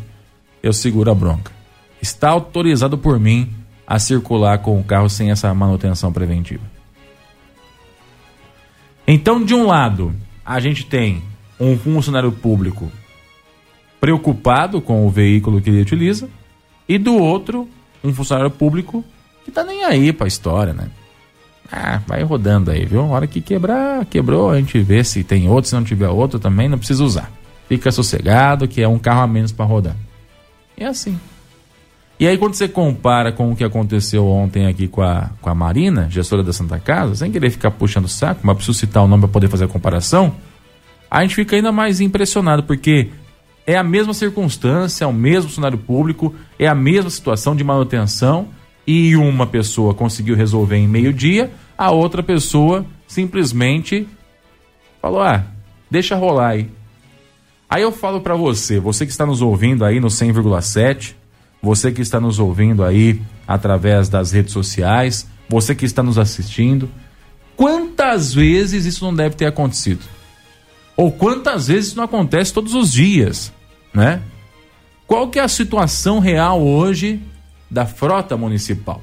eu 0.63 0.73
seguro 0.73 1.11
a 1.11 1.15
bronca. 1.15 1.53
Está 2.01 2.31
autorizado 2.31 2.97
por 2.97 3.19
mim 3.19 3.53
a 3.87 3.99
circular 3.99 4.59
com 4.59 4.79
o 4.79 4.85
carro 4.85 5.09
sem 5.09 5.31
essa 5.31 5.53
manutenção 5.55 6.13
preventiva. 6.13 6.63
Então, 9.07 9.45
de 9.45 9.55
um 9.55 9.67
lado, 9.67 10.15
a 10.45 10.59
gente 10.61 10.87
tem 10.87 11.23
um 11.61 11.77
funcionário 11.77 12.33
público 12.33 12.91
preocupado 14.01 14.81
com 14.81 15.07
o 15.07 15.11
veículo 15.11 15.61
que 15.61 15.71
ele 15.71 15.83
utiliza, 15.83 16.29
e 16.89 16.99
do 16.99 17.15
outro, 17.15 17.69
um 18.03 18.13
funcionário 18.13 18.51
público 18.51 19.05
que 19.45 19.51
tá 19.51 19.65
nem 19.65 19.85
aí 19.85 20.13
pra 20.13 20.27
história, 20.27 20.73
né? 20.73 20.91
Ah, 21.73 22.01
vai 22.07 22.23
rodando 22.23 22.71
aí, 22.71 22.85
viu? 22.85 23.01
A 23.01 23.07
hora 23.07 23.27
que 23.27 23.41
quebrar, 23.41 24.05
quebrou, 24.07 24.51
a 24.51 24.59
gente 24.59 24.79
vê 24.81 25.03
se 25.03 25.25
tem 25.25 25.49
outro, 25.49 25.71
se 25.71 25.75
não 25.75 25.85
tiver 25.85 26.09
outro 26.09 26.39
também, 26.39 26.69
não 26.69 26.79
precisa 26.79 27.03
usar. 27.03 27.33
Fica 27.69 27.91
sossegado 27.91 28.69
que 28.69 28.83
é 28.83 28.89
um 28.89 28.99
carro 28.99 29.23
a 29.23 29.27
menos 29.27 29.53
para 29.53 29.65
rodar. 29.65 29.97
É 30.77 30.85
assim. 30.85 31.19
E 32.25 32.27
aí, 32.27 32.39
quando 32.39 32.55
você 32.55 32.67
compara 32.67 33.33
com 33.33 33.53
o 33.53 33.55
que 33.55 33.63
aconteceu 33.63 34.27
ontem 34.27 34.67
aqui 34.67 34.89
com 34.89 35.03
a, 35.03 35.29
com 35.43 35.51
a 35.51 35.55
Marina, 35.55 36.09
gestora 36.09 36.43
da 36.43 36.55
Santa 36.55 36.79
Casa, 36.79 37.17
sem 37.17 37.31
querer 37.31 37.51
ficar 37.51 37.71
puxando 37.71 38.07
o 38.07 38.09
saco, 38.09 38.41
mas 38.43 38.57
preciso 38.57 38.79
citar 38.79 39.05
o 39.05 39.07
nome 39.07 39.25
para 39.25 39.29
poder 39.29 39.49
fazer 39.49 39.67
a 39.67 39.69
comparação, 39.69 40.35
a 41.11 41.21
gente 41.21 41.35
fica 41.35 41.55
ainda 41.55 41.71
mais 41.71 42.01
impressionado, 42.01 42.63
porque 42.63 43.11
é 43.67 43.77
a 43.77 43.85
mesma 43.85 44.15
circunstância, 44.15 45.05
é 45.05 45.07
o 45.07 45.13
mesmo 45.13 45.51
funcionário 45.51 45.77
público, 45.77 46.35
é 46.59 46.67
a 46.67 46.75
mesma 46.75 47.11
situação 47.11 47.55
de 47.55 47.63
manutenção, 47.63 48.49
e 48.87 49.15
uma 49.17 49.47
pessoa 49.47 49.93
conseguiu 49.93 50.35
resolver 50.35 50.79
em 50.79 50.89
meio-dia, 50.89 51.53
a 51.77 51.91
outra 51.91 52.23
pessoa 52.23 52.87
simplesmente 53.07 54.09
falou: 55.03 55.21
ah, 55.21 55.45
deixa 55.91 56.17
rolar 56.17 56.53
aí. 56.53 56.71
Aí 57.69 57.83
eu 57.83 57.93
falo 57.93 58.23
para 58.23 58.35
você, 58.35 58.81
você 58.81 59.05
que 59.05 59.13
está 59.13 59.27
nos 59.27 59.43
ouvindo 59.43 59.85
aí 59.85 60.01
no 60.01 60.09
100,7, 60.09 61.17
você 61.65 61.91
que 61.91 62.03
está 62.03 62.21
nos 62.21 62.39
ouvindo 62.39 62.85
aí 62.85 63.23
através 63.49 64.11
das 64.11 64.33
redes 64.33 64.53
sociais, 64.53 65.27
você 65.49 65.75
que 65.75 65.87
está 65.87 66.03
nos 66.03 66.19
assistindo, 66.19 66.91
quantas 67.57 68.35
vezes 68.35 68.85
isso 68.85 69.03
não 69.03 69.15
deve 69.15 69.35
ter 69.35 69.47
acontecido? 69.47 70.05
Ou 70.95 71.11
quantas 71.11 71.69
vezes 71.69 71.89
isso 71.89 71.97
não 71.97 72.05
acontece 72.05 72.53
todos 72.53 72.75
os 72.75 72.93
dias, 72.93 73.51
né? 73.95 74.21
Qual 75.07 75.31
que 75.31 75.39
é 75.39 75.43
a 75.43 75.49
situação 75.49 76.19
real 76.19 76.63
hoje 76.63 77.21
da 77.71 77.87
frota 77.87 78.37
municipal, 78.37 79.03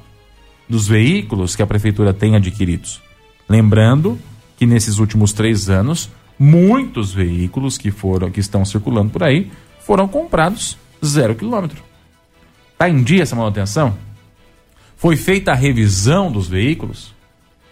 dos 0.68 0.86
veículos 0.86 1.56
que 1.56 1.62
a 1.62 1.66
prefeitura 1.66 2.14
tem 2.14 2.36
adquiridos? 2.36 3.02
Lembrando 3.48 4.18
que 4.56 4.66
nesses 4.66 4.98
últimos 4.98 5.32
três 5.32 5.68
anos, 5.68 6.08
muitos 6.38 7.12
veículos 7.12 7.76
que 7.76 7.90
foram, 7.90 8.30
que 8.30 8.40
estão 8.40 8.64
circulando 8.64 9.10
por 9.10 9.24
aí, 9.24 9.50
foram 9.80 10.06
comprados 10.06 10.76
zero 11.04 11.34
quilômetro. 11.34 11.91
Está 12.82 12.90
em 12.90 13.00
dia 13.00 13.22
essa 13.22 13.36
manutenção? 13.36 13.96
Foi 14.96 15.14
feita 15.14 15.52
a 15.52 15.54
revisão 15.54 16.32
dos 16.32 16.48
veículos? 16.48 17.14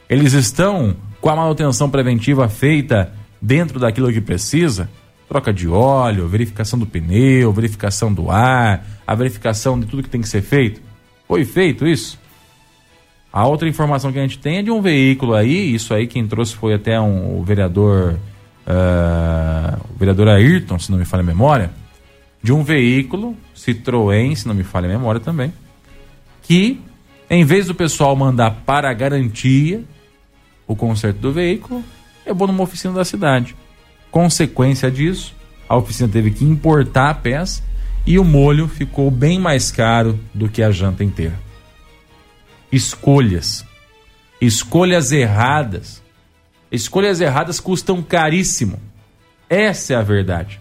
Eles 0.08 0.34
estão 0.34 0.94
com 1.20 1.28
a 1.28 1.34
manutenção 1.34 1.90
preventiva 1.90 2.48
feita 2.48 3.12
dentro 3.42 3.80
daquilo 3.80 4.12
que 4.12 4.20
precisa? 4.20 4.88
Troca 5.28 5.52
de 5.52 5.66
óleo, 5.66 6.28
verificação 6.28 6.78
do 6.78 6.86
pneu, 6.86 7.52
verificação 7.52 8.14
do 8.14 8.30
ar, 8.30 8.86
a 9.04 9.12
verificação 9.16 9.80
de 9.80 9.86
tudo 9.86 10.04
que 10.04 10.08
tem 10.08 10.20
que 10.20 10.28
ser 10.28 10.42
feito? 10.42 10.80
Foi 11.26 11.44
feito 11.44 11.88
isso? 11.88 12.16
A 13.32 13.48
outra 13.48 13.68
informação 13.68 14.12
que 14.12 14.18
a 14.20 14.22
gente 14.22 14.38
tem 14.38 14.58
é 14.58 14.62
de 14.62 14.70
um 14.70 14.80
veículo 14.80 15.34
aí, 15.34 15.74
isso 15.74 15.92
aí 15.92 16.06
quem 16.06 16.24
trouxe 16.24 16.54
foi 16.54 16.72
até 16.72 17.00
um, 17.00 17.36
o 17.36 17.42
vereador, 17.42 18.14
uh, 18.64 19.80
o 19.92 19.98
vereador 19.98 20.28
Ayrton, 20.28 20.78
se 20.78 20.88
não 20.88 20.98
me 20.98 21.04
falha 21.04 21.22
a 21.22 21.26
memória, 21.26 21.79
de 22.42 22.52
um 22.52 22.62
veículo, 22.62 23.36
Citroën, 23.54 24.34
se 24.34 24.48
não 24.48 24.54
me 24.54 24.62
falha 24.62 24.86
a 24.86 24.88
memória 24.88 25.20
também, 25.20 25.52
que 26.42 26.80
em 27.28 27.44
vez 27.44 27.66
do 27.66 27.74
pessoal 27.74 28.16
mandar 28.16 28.62
para 28.66 28.90
a 28.90 28.94
garantia 28.94 29.84
o 30.66 30.74
conserto 30.74 31.18
do 31.18 31.32
veículo, 31.32 31.84
levou 32.26 32.46
numa 32.46 32.62
oficina 32.62 32.94
da 32.94 33.04
cidade. 33.04 33.54
Consequência 34.10 34.90
disso, 34.90 35.34
a 35.68 35.76
oficina 35.76 36.08
teve 36.08 36.30
que 36.30 36.44
importar 36.44 37.10
a 37.10 37.14
peça 37.14 37.62
e 38.06 38.18
o 38.18 38.24
molho 38.24 38.66
ficou 38.66 39.10
bem 39.10 39.38
mais 39.38 39.70
caro 39.70 40.18
do 40.34 40.48
que 40.48 40.62
a 40.62 40.70
janta 40.70 41.04
inteira 41.04 41.50
escolhas. 42.70 43.64
Escolhas 44.40 45.12
erradas. 45.12 46.02
Escolhas 46.70 47.20
erradas 47.20 47.58
custam 47.58 48.02
caríssimo. 48.02 48.78
Essa 49.48 49.94
é 49.94 49.96
a 49.96 50.02
verdade. 50.02 50.60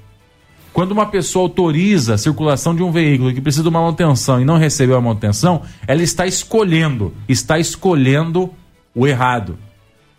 Quando 0.79 0.93
uma 0.93 1.07
pessoa 1.07 1.43
autoriza 1.43 2.13
a 2.13 2.17
circulação 2.17 2.73
de 2.73 2.81
um 2.81 2.89
veículo 2.89 3.33
que 3.33 3.41
precisa 3.41 3.63
de 3.63 3.67
uma 3.67 3.81
manutenção 3.81 4.41
e 4.41 4.45
não 4.45 4.57
recebeu 4.57 4.95
a 4.95 5.01
manutenção, 5.01 5.63
ela 5.85 6.01
está 6.01 6.25
escolhendo, 6.25 7.13
está 7.27 7.59
escolhendo 7.59 8.49
o 8.95 9.05
errado. 9.05 9.59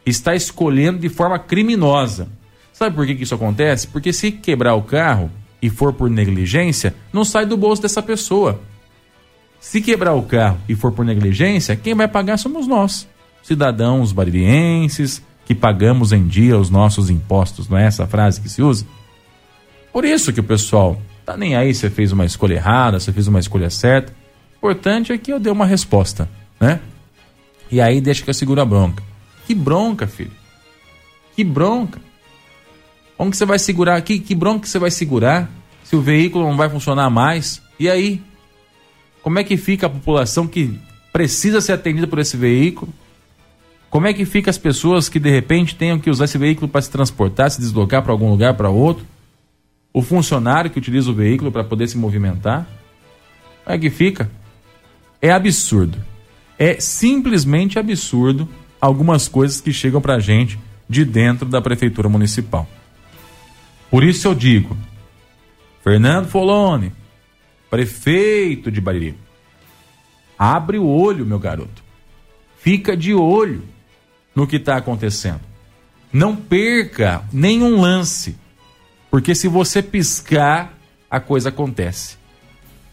Está 0.05 0.35
escolhendo 0.35 0.99
de 0.99 1.09
forma 1.09 1.39
criminosa. 1.39 2.29
Sabe 2.75 2.95
por 2.95 3.07
que, 3.07 3.15
que 3.15 3.23
isso 3.23 3.35
acontece? 3.35 3.87
Porque 3.87 4.13
se 4.13 4.31
quebrar 4.31 4.75
o 4.75 4.83
carro 4.83 5.31
e 5.63 5.71
for 5.71 5.95
por 5.95 6.11
negligência, 6.11 6.95
não 7.11 7.25
sai 7.25 7.47
do 7.47 7.57
bolso 7.57 7.81
dessa 7.81 8.03
pessoa. 8.03 8.61
Se 9.59 9.81
quebrar 9.81 10.13
o 10.13 10.25
carro 10.25 10.59
e 10.69 10.75
for 10.75 10.93
por 10.93 11.07
negligência, 11.07 11.75
quem 11.75 11.95
vai 11.95 12.07
pagar 12.07 12.37
somos 12.37 12.67
nós, 12.67 13.09
cidadãos 13.43 14.13
baririenses, 14.13 15.23
que 15.47 15.55
pagamos 15.55 16.13
em 16.13 16.27
dia 16.27 16.59
os 16.59 16.69
nossos 16.69 17.09
impostos, 17.09 17.67
não 17.67 17.79
é 17.79 17.87
essa 17.87 18.07
frase 18.07 18.43
que 18.43 18.49
se 18.51 18.61
usa? 18.61 18.85
Por 19.93 20.05
isso 20.05 20.33
que 20.33 20.41
o 20.41 20.45
pessoal 20.45 21.01
tá 21.25 21.37
nem 21.37 21.57
aí 21.57 21.75
se 21.75 21.89
fez 21.91 22.13
uma 22.13 22.25
escolha 22.25 22.55
errada, 22.55 23.01
se 23.01 23.13
fez 23.13 23.27
uma 23.29 23.41
escolha 23.41 23.71
certa. 23.71 24.13
O 24.55 24.57
importante 24.59 25.13
é 25.13 25.19
que 25.19 25.33
eu 25.33 25.41
dei 25.41 25.53
uma 25.53 25.67
resposta, 25.67 26.29
né? 26.61 26.81
E 27.71 27.81
aí 27.81 28.01
deixa 28.01 28.23
que 28.23 28.31
eu 28.31 28.35
seguro 28.35 28.61
a 28.61 28.65
bronca. 28.65 29.03
Que 29.47 29.55
bronca, 29.55 30.07
filho. 30.07 30.33
Que 31.35 31.45
bronca. 31.45 32.01
Como 33.17 33.31
que 33.31 33.37
você 33.37 33.45
vai 33.45 33.59
segurar? 33.59 34.01
Que, 34.03 34.19
que 34.19 34.35
bronca 34.35 34.61
que 34.61 34.69
você 34.69 34.79
vai 34.79 34.91
segurar 34.91 35.51
se 35.85 35.95
o 35.95 36.01
veículo 36.01 36.49
não 36.49 36.57
vai 36.57 36.69
funcionar 36.69 37.11
mais? 37.11 37.63
E 37.79 37.89
aí? 37.89 38.23
Como 39.23 39.39
é 39.39 39.45
que 39.45 39.57
fica 39.57 39.87
a 39.87 39.91
população 39.91 40.47
que 40.47 40.79
precisa 41.13 41.61
ser 41.61 41.73
atendida 41.73 42.07
por 42.07 42.19
esse 42.19 42.37
veículo? 42.37 42.93
Como 43.91 44.07
é 44.07 44.13
que 44.13 44.25
fica 44.25 44.51
as 44.51 44.59
pessoas 44.59 45.09
que 45.09 45.19
de 45.19 45.31
repente 45.31 45.75
tenham 45.75 45.99
que 45.99 46.09
usar 46.09 46.25
esse 46.25 46.39
veículo 46.39 46.69
para 46.69 46.81
se 46.81 46.91
transportar, 46.91 47.51
se 47.51 47.61
deslocar 47.61 48.03
para 48.03 48.13
algum 48.13 48.31
lugar 48.31 48.55
para 48.55 48.71
outro? 48.71 49.05
O 49.93 50.03
funcionário 50.03 50.71
que 50.71 50.79
utiliza 50.79 51.11
o 51.11 51.15
veículo 51.15 51.51
para 51.51 51.65
poder 51.65 51.89
se 51.89 51.99
movimentar? 51.99 52.67
Como 53.65 53.77
é 53.77 53.79
que 53.79 53.91
fica? 53.91 54.31
É 55.21 55.31
absurdo. 55.31 55.99
É 56.59 56.79
simplesmente 56.79 57.79
absurdo 57.79 58.49
algumas 58.81 59.29
coisas 59.29 59.61
que 59.61 59.73
chegam 59.73 60.01
para 60.01 60.15
a 60.15 60.21
gente 60.21 60.59
de 60.89 61.05
dentro 61.05 61.49
da 61.49 61.61
prefeitura 61.61 62.09
municipal. 62.09 62.69
Por 63.91 64.05
isso 64.05 64.29
eu 64.29 64.35
digo, 64.35 64.77
Fernando 65.83 66.29
Folone, 66.29 66.93
prefeito 67.69 68.71
de 68.71 68.81
Bariri. 68.81 69.17
Abre 70.39 70.79
o 70.79 70.87
olho, 70.87 71.27
meu 71.27 71.39
garoto. 71.39 71.83
Fica 72.59 72.97
de 72.97 73.13
olho 73.13 73.63
no 74.35 74.47
que 74.47 74.57
está 74.57 74.77
acontecendo. 74.77 75.41
Não 76.13 76.35
perca 76.35 77.23
nenhum 77.33 77.81
lance, 77.81 78.37
porque 79.11 79.35
se 79.35 79.49
você 79.49 79.83
piscar, 79.83 80.75
a 81.11 81.19
coisa 81.19 81.49
acontece. 81.49 82.17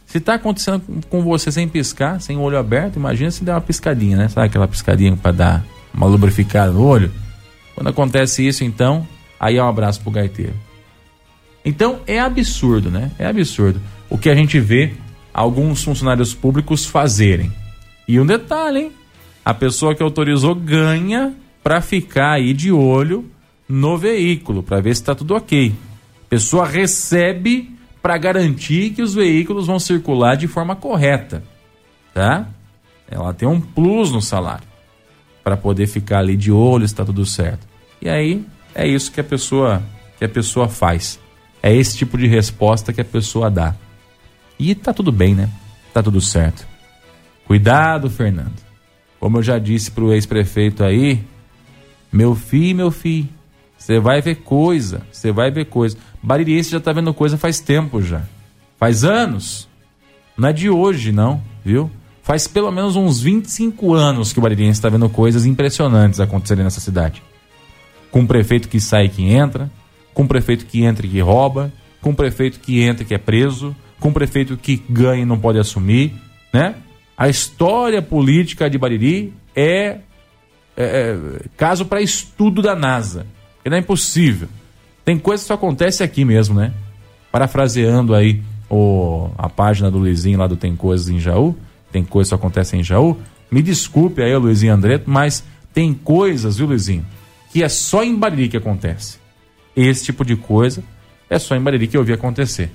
Se 0.06 0.18
está 0.18 0.36
acontecendo 0.36 0.82
com 1.10 1.22
você 1.22 1.52
sem 1.52 1.68
piscar, 1.68 2.20
sem 2.22 2.38
olho 2.38 2.58
aberto, 2.58 2.96
imagina 2.96 3.30
se 3.30 3.44
der 3.44 3.54
uma 3.54 3.62
piscadinha, 3.62 4.18
né? 4.18 4.30
Sabe 4.30 4.48
aquela 4.48 4.68
piscadinha 4.68 5.16
para 5.16 5.32
dar 5.32 5.66
uma 5.94 6.08
lubrificada 6.08 6.72
no 6.72 6.84
olho? 6.84 7.12
Quando 7.76 7.90
acontece 7.90 8.48
isso, 8.48 8.64
então, 8.64 9.08
aí 9.40 9.58
é 9.58 9.64
um 9.64 9.68
abraço 9.68 10.02
pro 10.02 10.10
gaiteiro. 10.10 10.54
Então 11.64 12.00
é 12.08 12.20
absurdo, 12.20 12.90
né? 12.90 13.12
É 13.20 13.28
absurdo 13.28 13.82
o 14.10 14.18
que 14.18 14.30
a 14.30 14.36
gente 14.36 14.60
vê 14.60 14.94
alguns 15.34 15.84
funcionários 15.84 16.34
públicos 16.34 16.86
fazerem. 16.86 17.52
E 18.08 18.20
um 18.20 18.26
detalhe, 18.26 18.80
hein? 18.80 18.92
A 19.44 19.54
pessoa 19.54 19.94
que 19.94 20.02
autorizou 20.02 20.56
ganha 20.56 21.34
para 21.62 21.82
ficar 21.82 22.32
aí 22.32 22.54
de 22.54 22.72
olho 22.72 23.30
no 23.68 23.98
veículo, 23.98 24.64
para 24.64 24.80
ver 24.80 24.96
se 24.96 25.02
está 25.02 25.14
tudo 25.14 25.36
ok. 25.36 25.76
A 26.28 26.30
pessoa 26.30 26.68
recebe 26.68 27.74
para 28.02 28.18
garantir 28.18 28.92
que 28.92 29.02
os 29.02 29.14
veículos 29.14 29.68
vão 29.68 29.80
circular 29.80 30.36
de 30.36 30.48
forma 30.48 30.76
correta, 30.76 31.42
tá? 32.14 32.48
Ela 33.10 33.34
tem 33.34 33.48
um 33.48 33.62
plus 33.62 34.12
no 34.12 34.22
salário 34.22 34.68
para 35.42 35.56
poder 35.56 35.88
ficar 35.88 36.20
ali 36.20 36.36
de 36.36 36.52
olho 36.52 36.84
está 36.84 37.06
tudo 37.06 37.26
certo. 37.26 37.66
E 38.02 38.10
aí 38.10 38.46
é 38.76 38.86
isso 38.86 39.10
que 39.10 39.22
a 39.22 39.24
pessoa 39.24 39.82
que 40.18 40.26
a 40.26 40.30
pessoa 40.30 40.68
faz. 40.68 41.18
É 41.64 41.74
esse 41.74 41.98
tipo 41.98 42.18
de 42.18 42.28
resposta 42.28 42.92
que 42.92 43.00
a 43.00 43.06
pessoa 43.06 43.50
dá. 43.50 43.74
E 44.60 44.76
tá 44.76 44.94
tudo 44.94 45.12
bem, 45.12 45.34
né? 45.34 45.50
Tá 45.94 46.04
tudo 46.04 46.20
certo. 46.20 46.68
Cuidado, 47.46 48.10
Fernando. 48.10 48.62
Como 49.20 49.38
eu 49.38 49.44
já 49.44 49.58
disse 49.58 49.90
pro 49.90 50.12
ex-prefeito 50.12 50.84
aí, 50.84 51.24
meu 52.12 52.36
filho, 52.36 52.76
meu 52.76 52.92
filho, 52.92 53.30
você 53.78 54.00
vai 54.00 54.22
ver 54.22 54.36
coisa, 54.36 55.02
você 55.12 55.32
vai 55.32 55.52
ver 55.52 55.66
coisa. 55.66 55.98
Baririense 56.22 56.72
já 56.72 56.80
tá 56.80 56.92
vendo 56.92 57.14
coisa 57.14 57.38
faz 57.38 57.60
tempo 57.60 58.02
já. 58.02 58.24
Faz 58.78 59.04
anos. 59.04 59.68
Não 60.38 60.50
é 60.50 60.54
de 60.54 60.70
hoje, 60.70 61.12
não, 61.12 61.42
viu? 61.64 61.90
Faz 62.22 62.48
pelo 62.48 62.72
menos 62.72 62.96
uns 62.96 63.22
25 63.22 63.94
anos 63.94 64.34
que 64.34 64.40
o 64.40 64.42
Baririense 64.42 64.80
está 64.80 64.90
vendo 64.90 65.08
coisas 65.10 65.46
impressionantes 65.46 66.20
acontecerem 66.20 66.64
nessa 66.64 66.82
cidade. 66.82 67.24
Com 68.12 68.26
prefeito 68.26 68.68
que 68.68 68.80
sai 68.80 69.06
e 69.06 69.10
que 69.10 69.24
entra, 69.24 69.72
com 70.14 70.28
prefeito 70.28 70.66
que 70.66 70.84
entra 70.84 71.06
e 71.06 71.10
que 71.10 71.22
rouba, 71.22 71.72
com 72.02 72.14
prefeito 72.14 72.60
que 72.60 72.82
entra 72.82 73.04
e 73.04 73.06
que 73.06 73.14
é 73.14 73.18
preso, 73.18 73.76
com 74.00 74.12
prefeito 74.12 74.58
que 74.58 74.84
ganha 74.90 75.24
e 75.24 75.26
não 75.26 75.40
pode 75.40 75.60
assumir, 75.60 76.14
né? 76.54 76.76
A 77.18 77.30
história 77.30 78.02
política 78.02 78.70
de 78.70 78.78
Bariri 78.78 79.34
é, 79.56 79.98
é, 79.98 80.00
é 80.78 81.18
caso 81.56 81.86
para 81.86 82.02
estudo 82.02 82.62
da 82.62 82.76
NASA. 82.76 83.26
Não 83.70 83.78
é 83.78 83.80
impossível. 83.80 84.48
Tem 85.04 85.18
coisa 85.18 85.44
que 85.44 85.48
só 85.48 85.54
acontece 85.54 86.04
aqui 86.04 86.26
mesmo, 86.26 86.56
né? 86.56 86.74
Parafraseando 87.32 88.14
aí 88.14 88.42
o, 88.70 89.30
a 89.38 89.50
página 89.50 89.90
do 89.90 89.98
Luizinho 89.98 90.40
lá 90.40 90.48
do 90.48 90.56
Tem 90.56 90.76
Coisas 90.76 91.10
em 91.10 91.20
Jaú, 91.20 91.56
tem 91.92 92.04
coisas 92.04 92.30
que 92.30 92.30
só 92.32 92.36
acontecem 92.36 92.82
em 92.82 92.84
Jaú. 92.84 93.18
Me 93.50 93.62
desculpe 93.62 94.22
aí, 94.22 94.36
Luizinho 94.36 94.74
Andreto, 94.74 95.10
mas 95.10 95.44
tem 95.74 95.94
coisas, 95.94 96.58
viu, 96.58 96.68
Luizinho, 96.68 97.06
que 97.52 97.64
é 97.64 97.70
só 97.70 98.04
em 98.04 98.16
Bariri 98.16 98.50
que 98.50 98.58
acontece. 98.58 99.20
Esse 99.76 100.06
tipo 100.06 100.26
de 100.26 100.36
coisa 100.36 100.84
é 101.30 101.40
só 101.40 101.56
em 101.56 101.62
Bariri 101.62 101.88
que 101.88 101.96
eu 101.96 102.04
vi 102.04 102.14
acontecer 102.14 102.70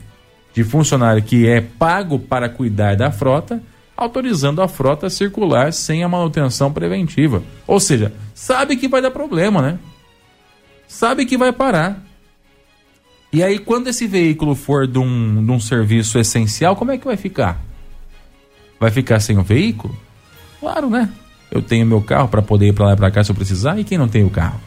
de 0.54 0.62
funcionário 0.62 1.22
que 1.22 1.48
é 1.48 1.60
pago 1.60 2.18
para 2.18 2.48
cuidar 2.48 2.94
da 2.96 3.10
frota, 3.10 3.62
autorizando 3.96 4.60
a 4.60 4.68
frota 4.68 5.06
a 5.06 5.10
circular 5.10 5.72
sem 5.72 6.04
a 6.04 6.08
manutenção 6.08 6.72
preventiva. 6.72 7.42
Ou 7.66 7.80
seja, 7.80 8.12
sabe 8.34 8.76
que 8.76 8.88
vai 8.88 9.00
dar 9.00 9.10
problema, 9.10 9.62
né? 9.62 9.78
Sabe 10.92 11.24
que 11.24 11.38
vai 11.38 11.50
parar. 11.54 12.04
E 13.32 13.42
aí, 13.42 13.58
quando 13.58 13.88
esse 13.88 14.06
veículo 14.06 14.54
for 14.54 14.86
de 14.86 14.98
um, 14.98 15.42
de 15.42 15.50
um 15.50 15.58
serviço 15.58 16.18
essencial, 16.18 16.76
como 16.76 16.90
é 16.90 16.98
que 16.98 17.06
vai 17.06 17.16
ficar? 17.16 17.58
Vai 18.78 18.90
ficar 18.90 19.18
sem 19.18 19.38
o 19.38 19.42
veículo? 19.42 19.96
Claro, 20.60 20.90
né? 20.90 21.08
Eu 21.50 21.62
tenho 21.62 21.86
meu 21.86 22.02
carro 22.02 22.28
para 22.28 22.42
poder 22.42 22.68
ir 22.68 22.74
para 22.74 22.88
lá 22.88 22.92
e 22.92 22.96
para 22.96 23.10
cá 23.10 23.24
se 23.24 23.30
eu 23.30 23.34
precisar, 23.34 23.78
e 23.78 23.84
quem 23.84 23.96
não 23.96 24.06
tem 24.06 24.22
o 24.22 24.28
carro? 24.28 24.60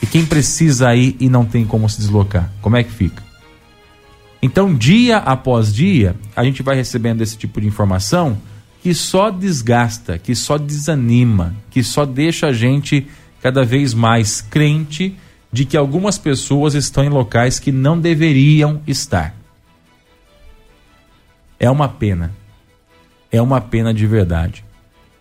E 0.00 0.06
quem 0.06 0.24
precisa 0.24 0.94
ir 0.94 1.16
e 1.18 1.28
não 1.28 1.44
tem 1.44 1.66
como 1.66 1.90
se 1.90 1.98
deslocar? 1.98 2.48
Como 2.62 2.76
é 2.76 2.84
que 2.84 2.92
fica? 2.92 3.24
Então, 4.40 4.72
dia 4.72 5.18
após 5.18 5.74
dia, 5.74 6.14
a 6.36 6.44
gente 6.44 6.62
vai 6.62 6.76
recebendo 6.76 7.22
esse 7.22 7.36
tipo 7.36 7.60
de 7.60 7.66
informação 7.66 8.38
que 8.84 8.94
só 8.94 9.30
desgasta, 9.30 10.16
que 10.16 10.32
só 10.32 10.58
desanima, 10.58 11.56
que 11.70 11.82
só 11.82 12.06
deixa 12.06 12.46
a 12.46 12.52
gente 12.52 13.08
cada 13.42 13.64
vez 13.64 13.92
mais 13.92 14.40
crente 14.40 15.16
de 15.56 15.64
que 15.64 15.74
algumas 15.74 16.18
pessoas 16.18 16.74
estão 16.74 17.02
em 17.02 17.08
locais 17.08 17.58
que 17.58 17.72
não 17.72 17.98
deveriam 17.98 18.82
estar. 18.86 19.34
É 21.58 21.70
uma 21.70 21.88
pena. 21.88 22.30
É 23.32 23.40
uma 23.40 23.58
pena 23.58 23.94
de 23.94 24.06
verdade. 24.06 24.62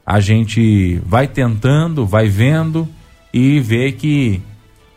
A 0.05 0.19
gente 0.19 1.01
vai 1.05 1.25
tentando, 1.25 2.05
vai 2.05 2.27
vendo 2.27 2.85
e 3.33 3.61
vê 3.61 3.93
que 3.93 4.41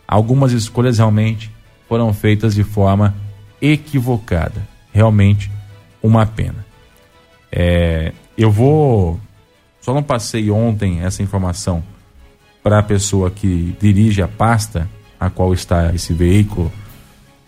algumas 0.09 0.51
escolhas 0.51 0.99
realmente 0.99 1.53
foram 1.89 2.13
feitas 2.13 2.53
de 2.53 2.65
forma 2.65 3.15
equivocada. 3.63 4.67
Realmente 4.93 5.53
uma 6.03 6.27
pena. 6.27 6.67
É, 7.53 8.13
eu 8.37 8.51
vou. 8.51 9.21
Só 9.81 9.95
não 9.95 10.03
passei 10.03 10.51
ontem 10.51 11.01
essa 11.03 11.23
informação 11.23 11.81
para 12.61 12.81
a 12.81 12.83
pessoa 12.83 13.31
que 13.31 13.77
dirige 13.81 14.21
a 14.21 14.27
pasta 14.27 14.98
a 15.19 15.31
qual 15.31 15.53
está 15.53 15.95
esse 15.95 16.13
veículo, 16.13 16.73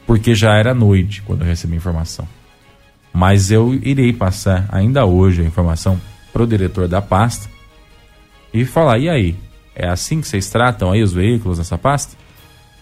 porque 0.06 0.35
já 0.35 0.54
era 0.54 0.74
noite 0.74 1.22
quando 1.22 1.42
eu 1.42 1.46
recebi 1.46 1.74
a 1.74 1.76
informação. 1.76 2.26
Mas 3.12 3.50
eu 3.50 3.74
irei 3.74 4.12
passar 4.12 4.68
ainda 4.70 5.04
hoje 5.04 5.42
a 5.42 5.44
informação 5.44 6.00
para 6.33 6.42
o 6.42 6.46
diretor 6.46 6.88
da 6.88 7.02
pasta 7.02 7.48
e 8.52 8.64
falar: 8.64 8.98
e 8.98 9.09
aí? 9.09 9.37
É 9.74 9.88
assim 9.88 10.20
que 10.20 10.28
vocês 10.28 10.48
tratam 10.50 10.90
aí 10.90 11.02
os 11.02 11.12
veículos 11.12 11.59
nessa 11.59 11.78
pasta? 11.78 12.16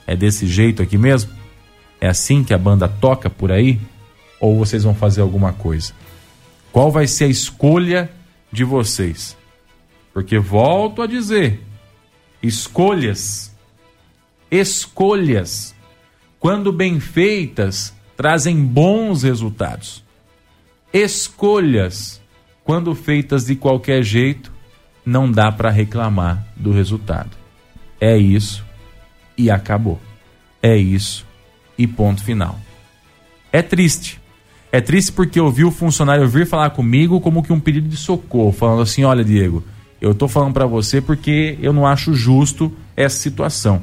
É 0.06 0.16
desse 0.16 0.46
jeito 0.46 0.82
aqui 0.82 0.98
mesmo? 0.98 1.30
É 2.00 2.08
assim 2.08 2.42
que 2.42 2.54
a 2.54 2.58
banda 2.58 2.88
toca 2.88 3.28
por 3.28 3.52
aí? 3.52 3.78
Ou 4.40 4.58
vocês 4.58 4.84
vão 4.84 4.94
fazer 4.94 5.20
alguma 5.20 5.52
coisa? 5.52 5.92
Qual 6.72 6.90
vai 6.90 7.06
ser 7.06 7.24
a 7.24 7.28
escolha 7.28 8.10
de 8.50 8.64
vocês? 8.64 9.36
Porque 10.12 10.38
volto 10.38 11.02
a 11.02 11.06
dizer: 11.06 11.62
escolhas, 12.42 13.54
escolhas, 14.50 15.74
quando 16.38 16.72
bem 16.72 17.00
feitas, 17.00 17.94
trazem 18.16 18.64
bons 18.64 19.22
resultados. 19.22 20.04
Escolhas, 20.92 22.20
quando 22.64 22.94
feitas 22.94 23.46
de 23.46 23.56
qualquer 23.56 24.02
jeito, 24.02 24.52
não 25.04 25.30
dá 25.30 25.50
para 25.50 25.70
reclamar 25.70 26.46
do 26.56 26.72
resultado. 26.72 27.30
É 28.00 28.16
isso 28.16 28.64
e 29.36 29.50
acabou. 29.50 30.00
É 30.62 30.76
isso 30.76 31.26
e 31.76 31.86
ponto 31.86 32.22
final. 32.22 32.58
É 33.52 33.62
triste. 33.62 34.20
É 34.70 34.80
triste 34.80 35.12
porque 35.12 35.40
eu 35.40 35.50
vi 35.50 35.64
o 35.64 35.70
funcionário 35.70 36.28
vir 36.28 36.46
falar 36.46 36.70
comigo 36.70 37.20
como 37.20 37.42
que 37.42 37.52
um 37.52 37.60
pedido 37.60 37.88
de 37.88 37.96
socorro, 37.96 38.52
falando 38.52 38.82
assim: 38.82 39.04
"Olha, 39.04 39.24
Diego, 39.24 39.64
eu 40.00 40.14
tô 40.14 40.28
falando 40.28 40.52
para 40.52 40.66
você 40.66 41.00
porque 41.00 41.58
eu 41.62 41.72
não 41.72 41.86
acho 41.86 42.12
justo 42.12 42.72
essa 42.96 43.16
situação. 43.16 43.82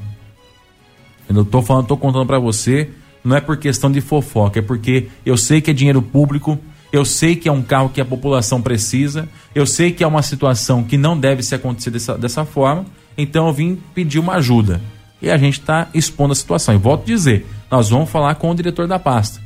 Eu 1.28 1.44
tô 1.44 1.62
falando, 1.62 1.88
tô 1.88 1.98
contando 1.98 2.26
para 2.26 2.40
você, 2.40 2.90
não 3.24 3.36
é 3.36 3.42
por 3.42 3.58
questão 3.58 3.92
de 3.92 4.02
fofoca, 4.02 4.60
é 4.60 4.62
porque 4.62 5.08
eu 5.26 5.36
sei 5.38 5.60
que 5.60 5.72
é 5.72 5.74
dinheiro 5.74 6.02
público, 6.02 6.58
eu 6.92 7.04
sei 7.04 7.36
que 7.36 7.50
é 7.50 7.52
um 7.52 7.62
carro 7.62 7.90
que 7.90 8.00
a 8.00 8.06
população 8.06 8.62
precisa, 8.62 9.28
eu 9.54 9.66
sei 9.66 9.92
que 9.92 10.04
é 10.04 10.08
uma 10.08 10.22
situação 10.22 10.84
que 10.84 10.98
não 10.98 11.18
deve 11.18 11.44
se 11.44 11.56
acontecer 11.56 11.90
dessa, 11.90 12.18
dessa 12.18 12.46
forma, 12.46 12.86
então 13.18 13.48
eu 13.48 13.54
vim 13.54 13.78
pedir 13.94 14.20
uma 14.20 14.36
ajuda. 14.36 14.80
E 15.22 15.30
a 15.30 15.38
gente 15.38 15.60
está 15.60 15.88
expondo 15.94 16.34
a 16.34 16.36
situação. 16.36 16.76
E 16.76 16.78
volto 16.78 17.02
a 17.02 17.06
dizer, 17.06 17.48
nós 17.72 17.90
vamos 17.90 18.10
falar 18.10 18.36
com 18.36 18.52
o 18.52 18.56
diretor 18.56 18.88
da 18.88 19.00
pasta 19.00 19.42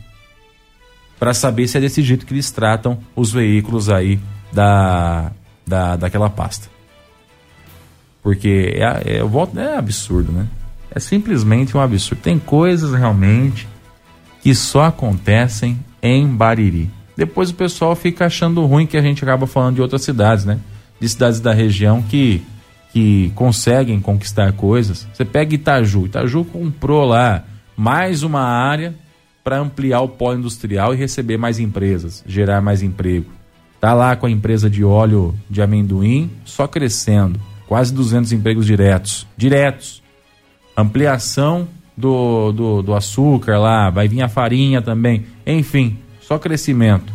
para 1.19 1.33
saber 1.33 1.67
se 1.67 1.77
é 1.77 1.81
desse 1.81 2.01
jeito 2.01 2.25
que 2.25 2.33
eles 2.33 2.49
tratam 2.49 2.99
os 3.15 3.31
veículos 3.31 3.89
aí 3.89 4.19
da, 4.53 5.31
da, 5.67 5.95
daquela 5.97 6.29
pasta. 6.29 6.67
Porque 8.23 8.73
é, 8.75 9.15
é, 9.15 9.21
eu 9.21 9.27
volto, 9.27 9.57
é 9.59 9.77
absurdo, 9.77 10.31
né? 10.31 10.47
É 10.91 10.99
simplesmente 10.99 11.75
um 11.75 11.79
absurdo. 11.79 12.21
Tem 12.21 12.39
coisas 12.39 12.93
realmente 12.93 13.67
que 14.41 14.53
só 14.55 14.85
acontecem 14.85 15.79
em 16.01 16.27
Bariri. 16.27 16.89
Depois 17.15 17.49
o 17.49 17.55
pessoal 17.55 17.95
fica 17.95 18.25
achando 18.25 18.65
ruim 18.65 18.87
que 18.87 18.97
a 18.97 19.01
gente 19.01 19.23
acaba 19.23 19.45
falando 19.45 19.75
de 19.75 19.81
outras 19.81 20.01
cidades, 20.01 20.45
né? 20.45 20.59
De 20.99 21.07
cidades 21.07 21.39
da 21.39 21.53
região 21.53 22.01
que, 22.01 22.41
que 22.93 23.31
conseguem 23.35 23.99
conquistar 23.99 24.53
coisas. 24.53 25.07
Você 25.13 25.25
pega 25.25 25.53
Itaju. 25.53 26.05
Itaju 26.05 26.45
comprou 26.45 27.05
lá 27.05 27.43
mais 27.75 28.23
uma 28.23 28.41
área 28.41 28.95
para 29.43 29.59
ampliar 29.59 30.01
o 30.01 30.07
polo 30.07 30.37
industrial 30.37 30.93
e 30.93 30.97
receber 30.97 31.37
mais 31.37 31.59
empresas, 31.59 32.23
gerar 32.25 32.61
mais 32.61 32.81
emprego. 32.81 33.31
Tá 33.79 33.93
lá 33.93 34.15
com 34.15 34.25
a 34.25 34.31
empresa 34.31 34.69
de 34.69 34.83
óleo 34.83 35.33
de 35.49 35.61
amendoim 35.61 36.29
só 36.43 36.67
crescendo, 36.67 37.39
quase 37.67 37.93
200 37.93 38.31
empregos 38.33 38.65
diretos, 38.65 39.25
diretos. 39.37 40.03
Ampliação 40.81 41.67
do, 41.95 42.51
do, 42.51 42.81
do 42.81 42.95
açúcar 42.95 43.57
lá, 43.57 43.89
vai 43.89 44.07
vir 44.07 44.21
a 44.21 44.29
farinha 44.29 44.81
também, 44.81 45.25
enfim, 45.45 45.97
só 46.21 46.37
crescimento. 46.37 47.13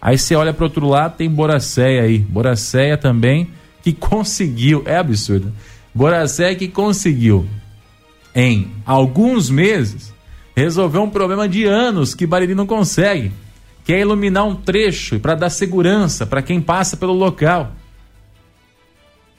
Aí 0.00 0.18
você 0.18 0.34
olha 0.34 0.52
para 0.52 0.64
outro 0.64 0.86
lado, 0.86 1.16
tem 1.16 1.28
Boracéia 1.28 2.02
aí, 2.02 2.18
Boracéia 2.18 2.96
também 2.96 3.48
que 3.82 3.92
conseguiu, 3.94 4.82
é 4.86 4.96
absurdo. 4.96 5.52
Boracéia 5.94 6.54
que 6.54 6.68
conseguiu 6.68 7.46
em 8.34 8.70
alguns 8.84 9.48
meses 9.48 10.12
resolver 10.54 10.98
um 10.98 11.08
problema 11.08 11.48
de 11.48 11.64
anos 11.64 12.14
que 12.14 12.26
Bariri 12.26 12.54
não 12.54 12.66
consegue 12.66 13.32
que 13.86 13.92
é 13.92 14.00
iluminar 14.00 14.44
um 14.44 14.56
trecho 14.56 15.20
para 15.20 15.36
dar 15.36 15.48
segurança 15.48 16.26
para 16.26 16.42
quem 16.42 16.60
passa 16.60 16.96
pelo 16.96 17.12
local. 17.12 17.70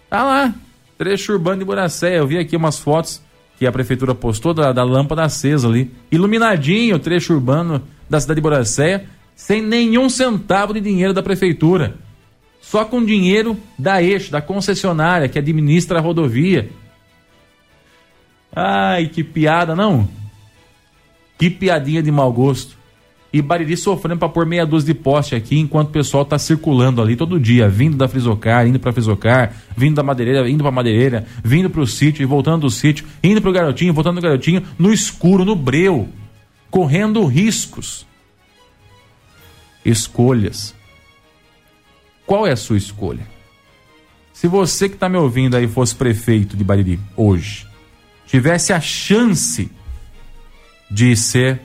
Tá 0.09 0.23
lá, 0.23 0.55
trecho 0.97 1.33
urbano 1.33 1.59
de 1.59 1.65
Buracé. 1.65 2.17
Eu 2.17 2.25
vi 2.25 2.37
aqui 2.37 2.55
umas 2.55 2.79
fotos 2.79 3.21
que 3.57 3.65
a 3.65 3.71
prefeitura 3.71 4.13
postou 4.13 4.53
da, 4.53 4.71
da 4.71 4.83
lâmpada 4.83 5.23
acesa 5.23 5.67
ali. 5.67 5.91
Iluminadinho 6.11 6.95
o 6.95 6.99
trecho 6.99 7.33
urbano 7.33 7.81
da 8.09 8.19
cidade 8.19 8.37
de 8.37 8.41
Buracé, 8.41 9.05
sem 9.35 9.61
nenhum 9.61 10.09
centavo 10.09 10.73
de 10.73 10.79
dinheiro 10.79 11.13
da 11.13 11.23
prefeitura. 11.23 11.95
Só 12.61 12.85
com 12.85 13.03
dinheiro 13.03 13.57
da 13.77 14.01
eixo, 14.01 14.31
da 14.31 14.41
concessionária 14.41 15.27
que 15.27 15.39
administra 15.39 15.99
a 15.99 16.01
rodovia. 16.01 16.69
Ai, 18.55 19.07
que 19.07 19.23
piada, 19.23 19.75
não? 19.75 20.07
Que 21.37 21.49
piadinha 21.49 22.03
de 22.03 22.11
mau 22.11 22.31
gosto 22.31 22.76
e 23.38 23.41
Bariri 23.41 23.78
sofrendo 23.78 24.19
para 24.19 24.30
pôr 24.30 24.45
meia 24.45 24.65
dúzia 24.65 24.93
de 24.93 25.00
poste 25.00 25.36
aqui, 25.36 25.60
enquanto 25.60 25.89
o 25.89 25.91
pessoal 25.91 26.23
está 26.23 26.39
circulando 26.39 27.02
ali 27.02 27.15
todo 27.15 27.39
dia, 27.39 27.69
vindo 27.69 27.95
da 27.95 28.08
Frisocar, 28.08 28.67
indo 28.67 28.80
para 28.80 28.91
Frisocar, 28.91 29.54
vindo 29.76 29.95
da 29.95 30.04
madeireira, 30.04 30.50
indo 30.50 30.63
para 30.63 30.71
madeireira, 30.71 31.26
vindo 31.43 31.69
para 31.69 31.82
o 31.82 31.88
sítio 31.88 32.23
e 32.23 32.26
voltando 32.26 32.62
do 32.62 32.69
sítio, 32.69 33.06
indo 33.23 33.41
para 33.41 33.50
o 33.50 33.54
garotinho, 33.54 33.93
voltando 33.93 34.15
do 34.15 34.21
garotinho, 34.21 34.63
no 34.78 34.91
escuro, 34.91 35.45
no 35.45 35.56
breu, 35.56 36.10
correndo 36.69 37.23
riscos. 37.26 38.06
Escolhas. 39.86 40.76
Qual 42.26 42.45
é 42.45 42.52
a 42.52 42.58
sua 42.58 42.78
escolha? 42.78 43.26
Se 44.34 44.47
você 44.47 44.89
que 44.89 44.95
está 44.95 45.08
me 45.08 45.17
ouvindo 45.17 45.56
aí 45.56 45.67
fosse 45.67 45.95
prefeito 45.95 46.58
de 46.58 46.63
Bariri 46.63 47.00
hoje, 47.15 47.65
tivesse 48.26 48.73
a 48.73 48.82
chance 48.82 49.71
de 50.89 51.15
ser 51.15 51.62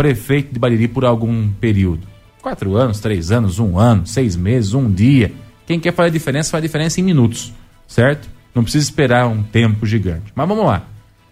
prefeito 0.00 0.50
de 0.50 0.58
Bariri 0.58 0.88
por 0.88 1.04
algum 1.04 1.50
período. 1.52 2.08
Quatro 2.40 2.74
anos, 2.74 3.00
três 3.00 3.30
anos, 3.30 3.58
um 3.58 3.78
ano, 3.78 4.06
seis 4.06 4.34
meses, 4.34 4.72
um 4.72 4.90
dia. 4.90 5.30
Quem 5.66 5.78
quer 5.78 5.92
fazer 5.92 6.10
diferença, 6.10 6.50
faz 6.50 6.62
diferença 6.62 6.98
em 6.98 7.02
minutos, 7.02 7.52
certo? 7.86 8.26
Não 8.54 8.62
precisa 8.62 8.82
esperar 8.82 9.26
um 9.26 9.42
tempo 9.42 9.84
gigante. 9.84 10.32
Mas 10.34 10.48
vamos 10.48 10.64
lá. 10.64 10.86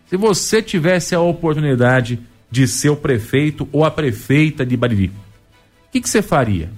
Se 0.05 0.19
você 0.19 0.61
tivesse 0.61 1.15
a 1.15 1.21
oportunidade 1.21 2.21
de 2.51 2.69
ser 2.69 2.91
o 2.91 2.97
prefeito 2.97 3.67
ou 3.73 3.87
a 3.87 3.91
prefeita 3.91 4.67
de 4.67 4.77
Bariri, 4.77 5.07
o 5.07 5.13
que, 5.91 6.03
que 6.03 6.09
você 6.11 6.21
faria? 6.21 6.71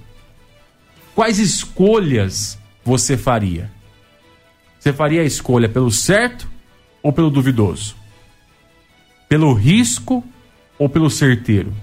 Quais 1.13 1.41
escolhas 1.41 2.57
você 2.85 3.17
faria? 3.17 3.69
Você 4.79 4.93
faria 4.93 5.23
a 5.23 5.25
escolha 5.25 5.69
pelo 5.69 5.91
certo 5.91 6.49
ou 7.03 7.13
pelo 7.13 7.31
duvidoso? 7.31 7.97
Pelo 9.29 9.53
risco 9.55 10.23
ou 10.81 10.89
pelo 10.89 11.11
certeiro? 11.11 11.75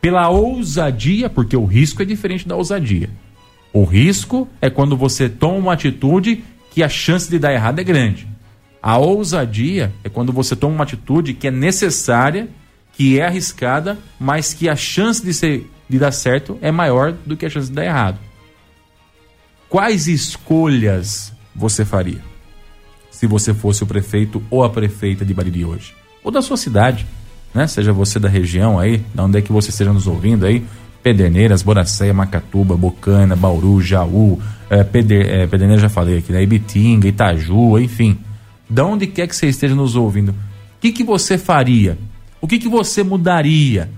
Pela 0.00 0.28
ousadia, 0.28 1.28
porque 1.28 1.56
o 1.56 1.64
risco 1.64 2.00
é 2.00 2.04
diferente 2.04 2.46
da 2.46 2.54
ousadia. 2.54 3.10
O 3.72 3.82
risco 3.82 4.48
é 4.60 4.70
quando 4.70 4.96
você 4.96 5.28
toma 5.28 5.58
uma 5.58 5.72
atitude 5.72 6.44
que 6.70 6.84
a 6.84 6.88
chance 6.88 7.28
de 7.28 7.36
dar 7.36 7.52
errado 7.52 7.80
é 7.80 7.84
grande. 7.84 8.28
A 8.80 8.96
ousadia 8.96 9.92
é 10.04 10.08
quando 10.08 10.32
você 10.32 10.54
toma 10.54 10.76
uma 10.76 10.84
atitude 10.84 11.34
que 11.34 11.48
é 11.48 11.50
necessária, 11.50 12.48
que 12.92 13.18
é 13.18 13.26
arriscada, 13.26 13.98
mas 14.20 14.54
que 14.54 14.68
a 14.68 14.76
chance 14.76 15.24
de, 15.24 15.34
ser, 15.34 15.68
de 15.88 15.98
dar 15.98 16.12
certo 16.12 16.56
é 16.62 16.70
maior 16.70 17.12
do 17.26 17.36
que 17.36 17.44
a 17.44 17.50
chance 17.50 17.68
de 17.68 17.74
dar 17.74 17.84
errado. 17.84 18.20
Quais 19.68 20.06
escolhas 20.06 21.32
você 21.52 21.84
faria 21.84 22.22
se 23.10 23.26
você 23.26 23.52
fosse 23.52 23.82
o 23.82 23.86
prefeito 23.86 24.40
ou 24.48 24.62
a 24.62 24.70
prefeita 24.70 25.24
de 25.24 25.34
Bariri 25.34 25.64
hoje? 25.64 25.92
Ou 26.22 26.30
da 26.30 26.40
sua 26.40 26.56
cidade, 26.56 27.04
né? 27.54 27.66
Seja 27.66 27.92
você 27.92 28.18
da 28.18 28.28
região 28.28 28.78
aí, 28.78 29.02
da 29.14 29.24
onde 29.24 29.38
é 29.38 29.42
que 29.42 29.52
você 29.52 29.70
esteja 29.70 29.92
nos 29.92 30.06
ouvindo 30.06 30.44
aí, 30.44 30.64
Pederneiras, 31.02 31.62
Boracéia, 31.62 32.12
Macatuba, 32.12 32.76
Bocana, 32.76 33.36
Bauru, 33.36 33.80
Jaú, 33.80 34.40
é, 34.68 34.82
Peder, 34.82 35.26
é, 35.26 35.46
Pederneiras 35.46 35.82
já 35.82 35.88
falei 35.88 36.18
aqui, 36.18 36.32
né? 36.32 36.42
Ibitinga, 36.42 37.06
Itaju, 37.06 37.78
enfim. 37.78 38.18
Da 38.68 38.84
onde 38.84 39.06
quer 39.06 39.28
que 39.28 39.36
você 39.36 39.46
esteja 39.46 39.74
nos 39.74 39.94
ouvindo, 39.94 40.30
o 40.30 40.34
que, 40.80 40.90
que 40.90 41.04
você 41.04 41.38
faria? 41.38 41.98
O 42.40 42.48
que, 42.48 42.58
que 42.58 42.68
você 42.68 43.02
mudaria? 43.02 43.90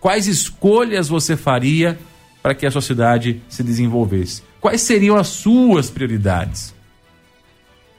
Quais 0.00 0.26
escolhas 0.26 1.08
você 1.08 1.36
faria 1.36 1.98
para 2.42 2.54
que 2.54 2.66
a 2.66 2.70
sua 2.70 2.82
cidade 2.82 3.40
se 3.48 3.62
desenvolvesse? 3.62 4.42
Quais 4.60 4.80
seriam 4.80 5.16
as 5.16 5.28
suas 5.28 5.90
prioridades? 5.90 6.74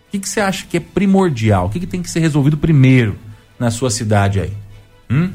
O 0.07 0.11
que, 0.11 0.20
que 0.20 0.30
você 0.30 0.39
acha 0.39 0.66
que 0.66 0.78
é 0.78 0.80
primordial? 0.80 1.68
O 1.68 1.70
que, 1.70 1.80
que 1.80 1.88
tem 1.88 2.01
que 2.01 2.09
ser 2.09 2.20
resolvido 2.20 2.57
primeiro 2.57 3.18
na 3.59 3.72
sua 3.72 3.89
cidade 3.89 4.39
aí? 4.39 4.53
Hum? 5.10 5.34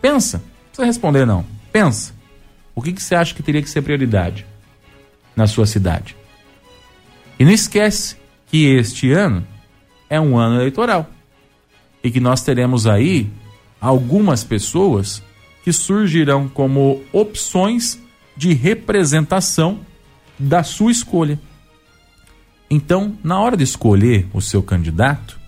Pensa. 0.00 0.38
Não 0.38 0.44
precisa 0.68 0.86
responder, 0.86 1.26
não. 1.26 1.44
Pensa. 1.72 2.14
O 2.74 2.82
que, 2.82 2.92
que 2.92 3.02
você 3.02 3.14
acha 3.14 3.34
que 3.34 3.42
teria 3.42 3.62
que 3.62 3.70
ser 3.70 3.82
prioridade 3.82 4.46
na 5.34 5.46
sua 5.46 5.66
cidade? 5.66 6.16
E 7.38 7.44
não 7.44 7.52
esquece 7.52 8.16
que 8.46 8.66
este 8.66 9.12
ano 9.12 9.46
é 10.08 10.20
um 10.20 10.38
ano 10.38 10.56
eleitoral. 10.56 11.08
E 12.02 12.10
que 12.10 12.20
nós 12.20 12.42
teremos 12.42 12.86
aí 12.86 13.30
algumas 13.80 14.44
pessoas 14.44 15.22
que 15.64 15.72
surgirão 15.72 16.48
como 16.48 17.02
opções 17.12 17.98
de 18.36 18.52
representação 18.52 19.80
da 20.38 20.62
sua 20.62 20.92
escolha. 20.92 21.40
Então, 22.70 23.16
na 23.22 23.40
hora 23.40 23.56
de 23.56 23.64
escolher 23.64 24.26
o 24.32 24.40
seu 24.40 24.62
candidato, 24.62 25.38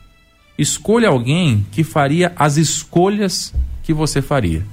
escolha 0.59 1.09
alguém 1.09 1.65
que 1.71 1.85
faria 1.85 2.33
as 2.37 2.57
escolhas 2.57 3.55
que 3.85 3.93
você 3.93 4.21
faria, 4.21 4.67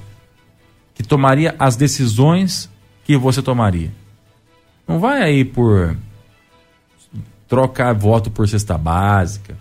que 0.96 1.04
tomaria 1.04 1.56
as 1.60 1.76
decisões 1.76 2.70
que 3.04 3.16
você 3.16 3.42
tomaria. 3.42 3.94
Não 4.88 5.00
vai 5.00 5.22
aí 5.22 5.46
por 5.46 5.96
trocar 7.48 7.94
voto 7.94 8.32
por 8.32 8.50
cesta 8.50 8.78
básica, 8.78 9.56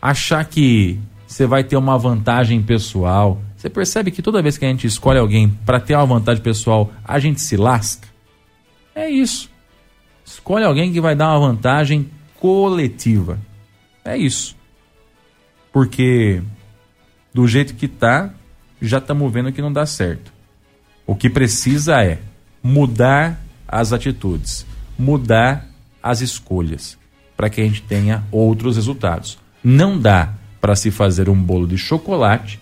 achar 0.00 0.44
que 0.44 0.98
você 1.26 1.46
vai 1.46 1.62
ter 1.62 1.76
uma 1.76 1.98
vantagem 1.98 2.62
pessoal. 2.62 3.40
Você 3.56 3.68
percebe 3.68 4.10
que 4.10 4.22
toda 4.22 4.42
vez 4.42 4.56
que 4.56 4.64
a 4.64 4.68
gente 4.68 4.86
escolhe 4.86 5.18
alguém 5.18 5.48
para 5.48 5.80
ter 5.80 5.94
uma 5.94 6.06
vantagem 6.06 6.42
pessoal, 6.42 6.90
a 7.04 7.18
gente 7.18 7.40
se 7.40 7.56
lasca? 7.56 8.08
É 8.94 9.08
isso. 9.08 9.50
Escolhe 10.24 10.64
alguém 10.64 10.92
que 10.92 11.00
vai 11.00 11.14
dar 11.14 11.30
uma 11.30 11.48
vantagem 11.48 12.08
coletiva. 12.40 13.38
É 14.04 14.16
isso. 14.16 14.56
Porque 15.74 16.40
do 17.34 17.48
jeito 17.48 17.74
que 17.74 17.88
tá, 17.88 18.30
já 18.80 18.98
estamos 18.98 19.32
vendo 19.32 19.52
que 19.52 19.60
não 19.60 19.72
dá 19.72 19.84
certo. 19.84 20.32
O 21.04 21.16
que 21.16 21.28
precisa 21.28 22.00
é 22.00 22.20
mudar 22.62 23.44
as 23.66 23.92
atitudes, 23.92 24.64
mudar 24.96 25.68
as 26.00 26.20
escolhas, 26.20 26.96
para 27.36 27.50
que 27.50 27.60
a 27.60 27.64
gente 27.64 27.82
tenha 27.82 28.22
outros 28.30 28.76
resultados. 28.76 29.36
Não 29.64 29.98
dá 29.98 30.34
para 30.60 30.76
se 30.76 30.92
fazer 30.92 31.28
um 31.28 31.34
bolo 31.34 31.66
de 31.66 31.76
chocolate 31.76 32.60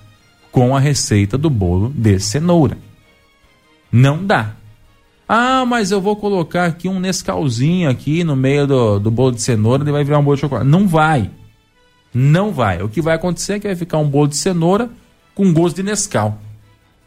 com 0.50 0.74
a 0.74 0.80
receita 0.80 1.36
do 1.36 1.50
bolo 1.50 1.92
de 1.94 2.18
cenoura. 2.18 2.78
Não 3.92 4.24
dá. 4.24 4.54
Ah, 5.28 5.66
mas 5.66 5.90
eu 5.90 6.00
vou 6.00 6.16
colocar 6.16 6.64
aqui 6.64 6.88
um 6.88 6.98
Nescauzinho 6.98 7.90
aqui 7.90 8.24
no 8.24 8.34
meio 8.34 8.66
do, 8.66 8.98
do 8.98 9.10
bolo 9.10 9.32
de 9.32 9.42
cenoura 9.42 9.86
e 9.86 9.92
vai 9.92 10.02
virar 10.02 10.18
um 10.18 10.24
bolo 10.24 10.36
de 10.36 10.40
chocolate. 10.40 10.66
Não 10.66 10.88
vai. 10.88 11.30
Não 12.12 12.52
vai. 12.52 12.82
O 12.82 12.88
que 12.88 13.00
vai 13.00 13.14
acontecer 13.14 13.54
é 13.54 13.60
que 13.60 13.66
vai 13.66 13.76
ficar 13.76 13.98
um 13.98 14.08
bolo 14.08 14.28
de 14.28 14.36
cenoura 14.36 14.90
com 15.34 15.52
gosto 15.52 15.76
de 15.76 15.82
Nescau. 15.82 16.38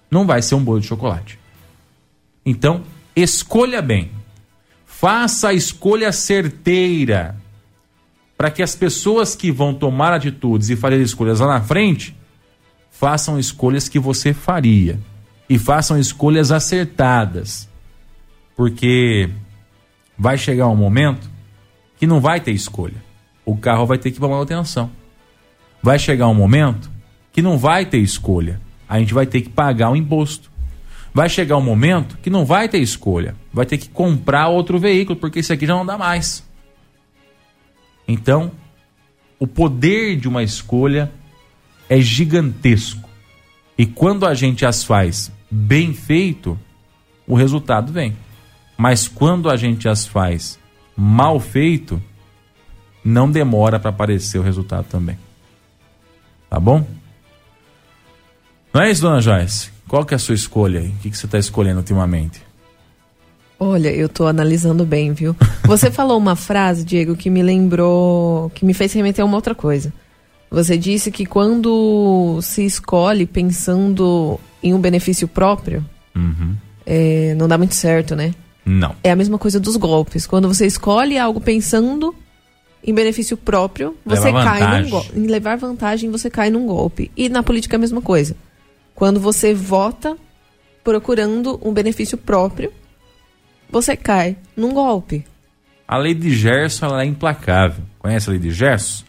Não 0.09 0.25
vai 0.25 0.41
ser 0.41 0.55
um 0.55 0.63
bolo 0.63 0.79
de 0.79 0.87
chocolate. 0.87 1.39
Então, 2.45 2.83
escolha 3.15 3.81
bem. 3.81 4.11
Faça 4.85 5.49
a 5.49 5.53
escolha 5.53 6.11
certeira 6.11 7.35
para 8.37 8.51
que 8.51 8.63
as 8.63 8.75
pessoas 8.75 9.35
que 9.35 9.51
vão 9.51 9.73
tomar 9.73 10.13
atitudes 10.13 10.69
e 10.69 10.75
fazer 10.75 10.99
escolhas 11.01 11.39
lá 11.39 11.47
na 11.47 11.61
frente 11.61 12.15
façam 12.91 13.39
escolhas 13.39 13.89
que 13.89 13.99
você 13.99 14.33
faria 14.33 14.99
e 15.49 15.59
façam 15.59 15.99
escolhas 15.99 16.51
acertadas. 16.51 17.69
Porque 18.55 19.29
vai 20.17 20.37
chegar 20.37 20.67
um 20.67 20.75
momento 20.75 21.29
que 21.97 22.07
não 22.07 22.19
vai 22.19 22.39
ter 22.39 22.51
escolha. 22.51 23.04
O 23.45 23.55
carro 23.55 23.85
vai 23.85 23.97
ter 23.97 24.11
que 24.11 24.17
ir 24.17 24.19
para 24.19 24.29
manutenção. 24.29 24.89
Vai 25.81 25.99
chegar 25.99 26.27
um 26.27 26.33
momento 26.33 26.89
que 27.31 27.41
não 27.41 27.57
vai 27.57 27.85
ter 27.85 27.99
escolha. 27.99 28.59
A 28.89 28.99
gente 28.99 29.13
vai 29.13 29.25
ter 29.25 29.41
que 29.41 29.49
pagar 29.49 29.91
o 29.91 29.95
imposto. 29.95 30.51
Vai 31.13 31.29
chegar 31.29 31.57
um 31.57 31.61
momento 31.61 32.17
que 32.21 32.29
não 32.29 32.43
vai 32.43 32.67
ter 32.67 32.79
escolha. 32.79 33.35
Vai 33.53 33.65
ter 33.65 33.77
que 33.77 33.87
comprar 33.89 34.47
outro 34.47 34.79
veículo, 34.79 35.17
porque 35.17 35.39
esse 35.39 35.53
aqui 35.53 35.65
já 35.65 35.73
não 35.73 35.85
dá 35.85 35.97
mais. 35.97 36.43
Então, 38.07 38.51
o 39.39 39.47
poder 39.47 40.17
de 40.17 40.27
uma 40.27 40.43
escolha 40.43 41.11
é 41.89 42.01
gigantesco. 42.01 43.07
E 43.77 43.85
quando 43.85 44.25
a 44.25 44.33
gente 44.33 44.65
as 44.65 44.83
faz 44.83 45.31
bem 45.49 45.93
feito, 45.93 46.57
o 47.27 47.35
resultado 47.35 47.91
vem. 47.91 48.15
Mas 48.77 49.07
quando 49.07 49.49
a 49.49 49.55
gente 49.55 49.87
as 49.87 50.05
faz 50.05 50.59
mal 50.95 51.39
feito, 51.39 52.01
não 53.05 53.29
demora 53.29 53.79
para 53.79 53.91
aparecer 53.91 54.39
o 54.39 54.41
resultado 54.41 54.87
também. 54.89 55.15
Tá 56.49 56.59
bom? 56.59 56.83
Não 58.73 58.81
é 58.81 58.89
isso, 58.89 59.03
dona 59.03 59.21
Joyce? 59.21 59.69
Qual 59.87 60.03
que 60.03 60.15
é 60.15 60.17
a 60.17 60.19
sua 60.19 60.33
escolha 60.33 60.79
aí? 60.79 60.87
O 60.87 60.95
que, 60.97 61.11
que 61.11 61.17
você 61.17 61.27
está 61.27 61.37
escolhendo 61.37 61.77
ultimamente? 61.77 62.41
Olha, 63.59 63.89
eu 63.89 64.09
tô 64.09 64.25
analisando 64.25 64.83
bem, 64.83 65.13
viu? 65.13 65.35
Você 65.65 65.89
falou 65.91 66.17
uma 66.17 66.35
frase, 66.35 66.83
Diego, 66.83 67.15
que 67.15 67.29
me 67.29 67.43
lembrou, 67.43 68.49
que 68.49 68.65
me 68.65 68.73
fez 68.73 68.91
remeter 68.91 69.23
a 69.23 69.25
uma 69.25 69.37
outra 69.37 69.53
coisa. 69.53 69.93
Você 70.49 70.77
disse 70.77 71.11
que 71.11 71.25
quando 71.25 72.39
se 72.41 72.65
escolhe 72.65 73.25
pensando 73.25 74.39
em 74.63 74.73
um 74.73 74.79
benefício 74.79 75.27
próprio, 75.27 75.85
uhum. 76.15 76.55
é, 76.85 77.35
não 77.35 77.47
dá 77.47 77.57
muito 77.57 77.75
certo, 77.75 78.15
né? 78.15 78.33
Não. 78.65 78.95
É 79.03 79.11
a 79.11 79.15
mesma 79.15 79.37
coisa 79.37 79.59
dos 79.59 79.75
golpes. 79.75 80.25
Quando 80.25 80.47
você 80.47 80.65
escolhe 80.65 81.19
algo 81.19 81.39
pensando 81.39 82.15
em 82.85 82.93
benefício 82.93 83.35
próprio, 83.35 83.97
você 84.05 84.25
Levar 84.25 84.43
cai 84.43 84.59
vantagem. 84.59 84.83
num 84.83 84.89
golpe. 84.91 85.19
Em 85.19 85.25
levar 85.25 85.57
vantagem, 85.57 86.11
você 86.11 86.29
cai 86.29 86.51
num 86.51 86.67
golpe. 86.67 87.09
E 87.17 87.27
na 87.27 87.41
política 87.41 87.75
é 87.75 87.77
a 87.77 87.79
mesma 87.79 87.99
coisa. 87.99 88.35
Quando 88.93 89.19
você 89.19 89.55
vota 89.55 90.15
procurando 90.83 91.59
um 91.63 91.73
benefício 91.73 92.15
próprio, 92.15 92.71
você 93.71 93.97
cai 93.97 94.37
num 94.55 94.71
golpe. 94.71 95.25
A 95.87 95.97
lei 95.97 96.13
de 96.13 96.29
Gerson 96.29 96.85
ela 96.85 97.01
é 97.01 97.05
implacável. 97.05 97.83
Conhece 97.97 98.29
a 98.29 98.33
lei 98.33 98.39
de 98.39 98.51
Gerson? 98.51 99.03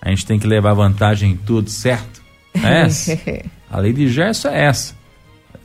A 0.00 0.10
gente 0.10 0.26
tem 0.26 0.38
que 0.38 0.46
levar 0.46 0.74
vantagem 0.74 1.32
em 1.32 1.36
tudo, 1.36 1.70
certo? 1.70 2.20
É 2.54 2.82
essa. 2.82 3.18
a 3.70 3.78
lei 3.78 3.94
de 3.94 4.08
Gerson 4.08 4.48
é 4.48 4.64
essa. 4.66 4.94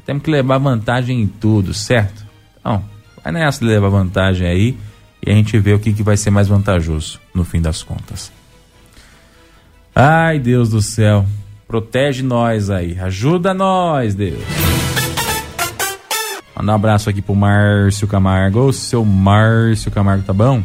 Temos 0.06 0.24
que 0.24 0.32
levar 0.32 0.58
vantagem 0.58 1.22
em 1.22 1.28
tudo, 1.28 1.74
certo? 1.74 2.26
Então, 2.62 2.82
vai 3.22 3.34
nessa 3.34 3.60
de 3.60 3.66
levar 3.66 3.90
vantagem 3.90 4.48
aí 4.48 4.78
e 5.26 5.32
a 5.32 5.34
gente 5.34 5.58
vê 5.60 5.74
o 5.74 5.80
que, 5.80 5.94
que 5.94 6.04
vai 6.04 6.18
ser 6.18 6.30
mais 6.30 6.48
vantajoso 6.48 7.20
no 7.34 7.44
fim 7.44 7.62
das 7.62 7.84
contas. 7.84 8.32
Ai, 9.96 10.40
Deus 10.40 10.70
do 10.70 10.82
céu. 10.82 11.26
Protege 11.68 12.24
nós 12.24 12.70
aí. 12.70 12.98
Ajuda 13.00 13.54
nós, 13.54 14.16
Deus. 14.16 14.44
Mandar 16.56 16.72
um 16.72 16.76
abraço 16.76 17.10
aqui 17.10 17.22
pro 17.22 17.36
Márcio 17.36 18.08
Camargo. 18.08 18.60
Ô, 18.60 18.74
seu 18.74 19.04
Márcio 19.04 19.92
Camargo, 19.92 20.24
tá 20.24 20.34
bom? 20.34 20.64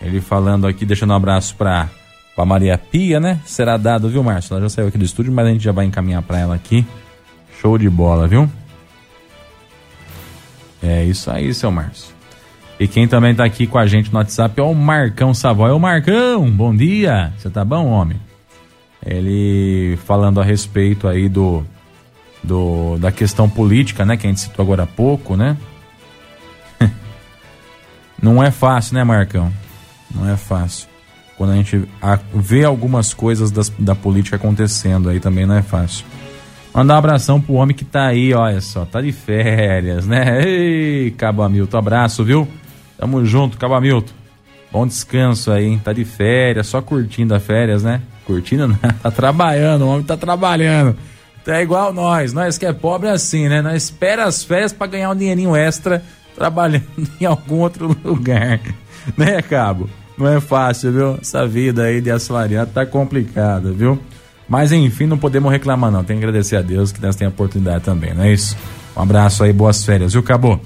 Ele 0.00 0.20
falando 0.20 0.66
aqui, 0.66 0.84
deixando 0.84 1.10
um 1.10 1.16
abraço 1.16 1.54
pra, 1.54 1.88
pra 2.34 2.44
Maria 2.44 2.76
Pia, 2.76 3.20
né? 3.20 3.40
Será 3.44 3.76
dado, 3.76 4.08
viu, 4.08 4.22
Márcio? 4.22 4.54
Ela 4.54 4.62
já 4.62 4.68
saiu 4.70 4.88
aqui 4.88 4.98
do 4.98 5.04
estúdio, 5.04 5.32
mas 5.32 5.46
a 5.46 5.50
gente 5.50 5.62
já 5.62 5.72
vai 5.72 5.84
encaminhar 5.84 6.22
pra 6.22 6.38
ela 6.38 6.54
aqui. 6.54 6.84
Show 7.60 7.76
de 7.78 7.88
bola, 7.88 8.26
viu? 8.26 8.50
É 10.82 11.04
isso 11.04 11.30
aí, 11.30 11.52
seu 11.52 11.70
Márcio. 11.70 12.19
E 12.80 12.88
quem 12.88 13.06
também 13.06 13.34
tá 13.34 13.44
aqui 13.44 13.66
com 13.66 13.76
a 13.78 13.86
gente 13.86 14.10
no 14.10 14.18
WhatsApp 14.18 14.58
é 14.58 14.62
o 14.64 14.74
Marcão 14.74 15.34
Savoy. 15.34 15.70
Ô 15.70 15.78
Marcão, 15.78 16.50
bom 16.50 16.74
dia. 16.74 17.30
Você 17.36 17.50
tá 17.50 17.62
bom, 17.62 17.86
homem? 17.88 18.18
Ele 19.04 19.98
falando 20.06 20.40
a 20.40 20.44
respeito 20.44 21.06
aí 21.06 21.28
do, 21.28 21.62
do 22.42 22.96
da 22.98 23.12
questão 23.12 23.48
política, 23.50 24.04
né, 24.06 24.16
que 24.16 24.26
a 24.26 24.30
gente 24.30 24.40
citou 24.40 24.62
agora 24.62 24.84
há 24.84 24.86
pouco, 24.86 25.36
né? 25.36 25.58
Não 28.22 28.42
é 28.42 28.50
fácil, 28.50 28.94
né, 28.94 29.04
Marcão? 29.04 29.52
Não 30.14 30.28
é 30.28 30.36
fácil. 30.36 30.88
Quando 31.36 31.52
a 31.52 31.56
gente 31.56 31.86
vê 32.34 32.64
algumas 32.64 33.12
coisas 33.14 33.50
das- 33.50 33.72
da 33.78 33.94
política 33.94 34.36
acontecendo 34.36 35.08
aí 35.08 35.20
também 35.20 35.46
não 35.46 35.54
é 35.54 35.62
fácil. 35.62 36.04
Mandar 36.74 36.94
um 36.94 36.98
abração 36.98 37.40
pro 37.40 37.54
homem 37.54 37.74
que 37.74 37.84
tá 37.84 38.06
aí, 38.08 38.34
olha 38.34 38.60
só, 38.60 38.84
tá 38.84 39.00
de 39.00 39.10
férias, 39.12 40.06
né? 40.06 40.42
Ei, 40.44 41.10
Cabo 41.12 41.42
Hamilton, 41.42 41.78
abraço, 41.78 42.22
viu? 42.24 42.46
Tamo 43.00 43.24
junto, 43.24 43.56
Cabo 43.56 43.72
Hamilton. 43.72 44.12
Bom 44.70 44.86
descanso 44.86 45.50
aí, 45.50 45.64
hein? 45.64 45.80
Tá 45.82 45.90
de 45.90 46.04
férias, 46.04 46.66
só 46.66 46.82
curtindo 46.82 47.34
as 47.34 47.42
férias, 47.42 47.82
né? 47.82 48.02
Curtindo, 48.26 48.78
tá 49.02 49.10
trabalhando, 49.10 49.86
o 49.86 49.88
homem 49.88 50.04
tá 50.04 50.18
trabalhando. 50.18 50.94
Tá 51.42 51.62
igual 51.62 51.94
nós, 51.94 52.34
nós 52.34 52.58
que 52.58 52.66
é 52.66 52.74
pobre 52.74 53.08
é 53.08 53.12
assim, 53.12 53.48
né? 53.48 53.62
Nós 53.62 53.84
espera 53.84 54.26
as 54.26 54.44
férias 54.44 54.70
para 54.70 54.86
ganhar 54.86 55.08
um 55.10 55.16
dinheirinho 55.16 55.56
extra 55.56 56.04
trabalhando 56.36 56.84
em 57.18 57.24
algum 57.24 57.60
outro 57.60 57.96
lugar. 58.04 58.60
Né, 59.16 59.40
Cabo? 59.40 59.88
Não 60.18 60.28
é 60.28 60.38
fácil, 60.42 60.92
viu? 60.92 61.18
Essa 61.22 61.46
vida 61.46 61.84
aí 61.84 62.02
de 62.02 62.10
assalariado 62.10 62.70
tá 62.70 62.84
complicada, 62.84 63.72
viu? 63.72 63.98
Mas 64.46 64.72
enfim, 64.72 65.06
não 65.06 65.16
podemos 65.16 65.50
reclamar 65.50 65.90
não. 65.90 66.04
Tem 66.04 66.18
que 66.18 66.22
agradecer 66.22 66.56
a 66.56 66.60
Deus 66.60 66.92
que 66.92 67.00
nós 67.00 67.16
temos 67.16 67.32
a 67.32 67.34
oportunidade 67.34 67.82
também, 67.82 68.12
não 68.12 68.24
é 68.24 68.32
isso? 68.34 68.54
Um 68.94 69.00
abraço 69.00 69.42
aí, 69.42 69.54
boas 69.54 69.82
férias, 69.82 70.12
viu, 70.12 70.22
Cabo? 70.22 70.60